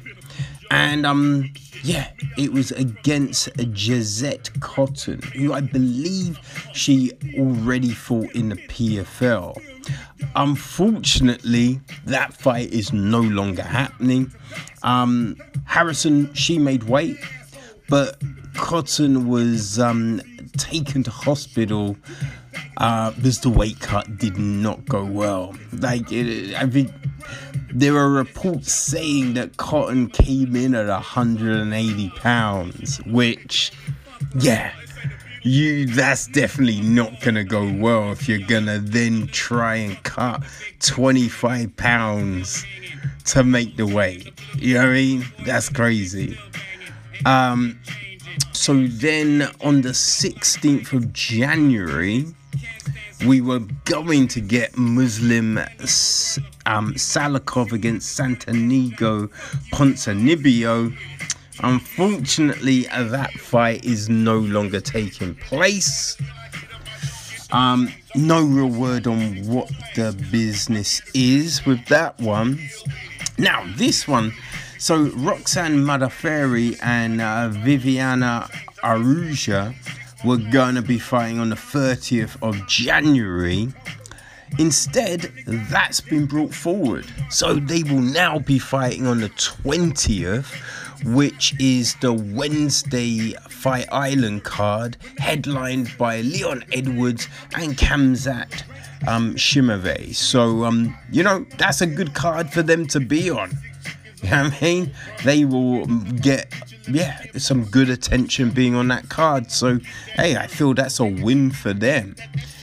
and 0.69 1.05
um, 1.05 1.51
yeah, 1.83 2.11
it 2.37 2.51
was 2.51 2.71
against 2.71 3.49
Jozette 3.55 4.59
Cotton, 4.59 5.21
who 5.33 5.53
I 5.53 5.61
believe 5.61 6.39
she 6.73 7.11
already 7.37 7.91
fought 7.91 8.31
in 8.33 8.49
the 8.49 8.55
PFL. 8.55 9.57
Unfortunately, 10.35 11.79
that 12.05 12.33
fight 12.33 12.71
is 12.71 12.91
no 12.93 13.21
longer 13.21 13.63
happening. 13.63 14.31
Um, 14.83 15.35
Harrison, 15.65 16.33
she 16.33 16.57
made 16.57 16.83
weight, 16.83 17.17
but 17.87 18.21
Cotton 18.55 19.27
was 19.27 19.79
um, 19.79 20.21
taken 20.57 21.03
to 21.03 21.11
hospital 21.11 21.97
uh, 22.77 23.11
because 23.11 23.39
the 23.39 23.49
weight 23.49 23.79
cut 23.79 24.17
did 24.17 24.37
not 24.37 24.85
go 24.85 25.03
well. 25.03 25.55
Like, 25.73 26.11
it, 26.11 26.55
I 26.55 26.67
think 26.67 26.91
there 27.71 27.95
are 27.95 28.09
reports 28.09 28.71
saying 28.71 29.35
that 29.35 29.57
Cotton 29.57 30.07
came 30.09 30.55
in 30.55 30.73
at 30.73 30.87
180 30.87 32.09
pounds, 32.11 32.97
which, 33.05 33.71
yeah, 34.35 34.73
you 35.41 35.85
that's 35.85 36.27
definitely 36.27 36.81
not 36.81 37.21
gonna 37.21 37.43
go 37.43 37.71
well 37.77 38.11
if 38.11 38.27
you're 38.27 38.39
gonna 38.39 38.79
then 38.79 39.27
try 39.27 39.75
and 39.75 40.01
cut 40.03 40.43
25 40.79 41.75
pounds 41.77 42.65
to 43.25 43.43
make 43.43 43.77
the 43.77 43.85
weight. 43.85 44.31
You 44.57 44.75
know 44.75 44.81
what 44.81 44.89
I 44.89 44.93
mean? 44.93 45.25
That's 45.45 45.69
crazy. 45.69 46.37
Um, 47.25 47.79
so 48.53 48.87
then 48.87 49.49
on 49.61 49.81
the 49.81 49.89
16th 49.89 50.93
of 50.93 51.13
January, 51.13 52.25
we 53.25 53.41
were 53.41 53.59
going 53.85 54.27
to 54.29 54.41
get 54.41 54.77
Muslim 54.77 55.57
um, 55.57 56.93
Salikhov 56.93 57.71
against 57.71 58.15
Santiago 58.15 59.27
Ponzinibbio. 59.73 60.95
Unfortunately, 61.61 62.83
that 62.83 63.31
fight 63.33 63.83
is 63.83 64.09
no 64.09 64.39
longer 64.39 64.79
taking 64.79 65.35
place. 65.35 66.17
Um, 67.51 67.91
no 68.15 68.43
real 68.43 68.69
word 68.69 69.07
on 69.07 69.45
what 69.47 69.71
the 69.95 70.15
business 70.31 71.01
is 71.13 71.65
with 71.65 71.85
that 71.87 72.19
one. 72.19 72.59
Now, 73.37 73.65
this 73.75 74.07
one, 74.07 74.33
so 74.77 75.09
Roxanne 75.15 75.77
Modafferi 75.77 76.77
and 76.81 77.21
uh, 77.21 77.49
Viviana 77.49 78.49
Araujo 78.83 79.73
were 80.25 80.37
going 80.37 80.75
to 80.75 80.81
be 80.81 80.99
fighting 80.99 81.39
on 81.39 81.49
the 81.49 81.55
30th 81.55 82.37
of 82.41 82.67
January. 82.67 83.69
Instead, 84.57 85.31
that's 85.45 86.01
been 86.01 86.25
brought 86.25 86.53
forward. 86.53 87.05
So 87.29 87.55
they 87.55 87.83
will 87.83 88.01
now 88.01 88.39
be 88.39 88.59
fighting 88.59 89.05
on 89.05 89.19
the 89.21 89.29
20th, 89.29 90.88
which 91.03 91.55
is 91.59 91.95
the 91.95 92.13
Wednesday 92.13 93.33
Fight 93.49 93.87
Island 93.91 94.43
card, 94.43 94.97
headlined 95.17 95.97
by 95.97 96.21
Leon 96.21 96.63
Edwards 96.71 97.27
and 97.55 97.77
Khamzat 97.77 98.63
um, 99.07 99.35
Chimaev. 99.35 100.15
So, 100.15 100.65
um, 100.65 100.97
you 101.11 101.23
know, 101.23 101.45
that's 101.57 101.81
a 101.81 101.87
good 101.87 102.13
card 102.13 102.51
for 102.51 102.61
them 102.61 102.85
to 102.87 102.99
be 102.99 103.29
on. 103.29 103.51
You 104.21 104.29
know 104.31 104.43
what 104.43 104.53
I 104.53 104.61
mean? 104.61 104.91
They 105.23 105.45
will 105.45 105.85
get, 105.85 106.53
yeah, 106.89 107.23
some 107.37 107.63
good 107.65 107.89
attention 107.89 108.51
being 108.51 108.75
on 108.75 108.89
that 108.89 109.07
card. 109.07 109.49
So, 109.49 109.79
hey, 110.15 110.35
I 110.35 110.47
feel 110.47 110.73
that's 110.73 110.99
a 110.99 111.05
win 111.05 111.51
for 111.51 111.73
them. 111.73 112.15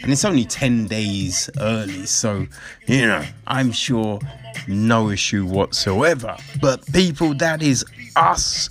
And 0.02 0.12
it's 0.12 0.24
only 0.24 0.44
10 0.44 0.86
days 0.86 1.48
early. 1.58 2.04
So, 2.04 2.46
you 2.86 3.06
know, 3.06 3.24
I'm 3.46 3.72
sure 3.72 4.20
no 4.66 5.10
issue 5.10 5.46
whatsoever. 5.46 6.36
But, 6.60 6.90
people, 6.92 7.34
that 7.34 7.62
is 7.62 7.84
us. 8.16 8.70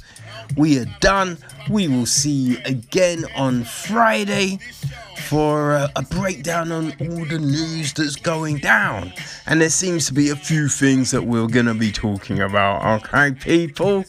We 0.57 0.79
are 0.79 0.85
done. 0.99 1.37
We 1.69 1.87
will 1.87 2.05
see 2.05 2.31
you 2.31 2.57
again 2.65 3.25
on 3.35 3.63
Friday 3.63 4.59
for 5.27 5.73
a, 5.73 5.91
a, 5.95 6.03
breakdown 6.03 6.71
on 6.71 6.93
all 7.01 7.25
the 7.25 7.39
news 7.39 7.93
that's 7.93 8.15
going 8.15 8.57
down. 8.59 9.11
And 9.47 9.59
there 9.59 9.69
seems 9.69 10.05
to 10.07 10.13
be 10.13 10.29
a 10.29 10.35
few 10.35 10.67
things 10.67 11.11
that 11.11 11.23
we're 11.23 11.47
going 11.47 11.65
to 11.65 11.73
be 11.73 11.91
talking 11.91 12.39
about, 12.41 13.03
okay, 13.03 13.31
people? 13.31 14.05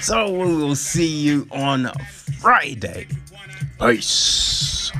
So 0.00 0.30
we 0.30 0.54
will 0.54 0.76
see 0.76 1.08
you 1.08 1.48
on 1.50 1.90
Friday. 2.38 3.08
Peace. 3.80 4.92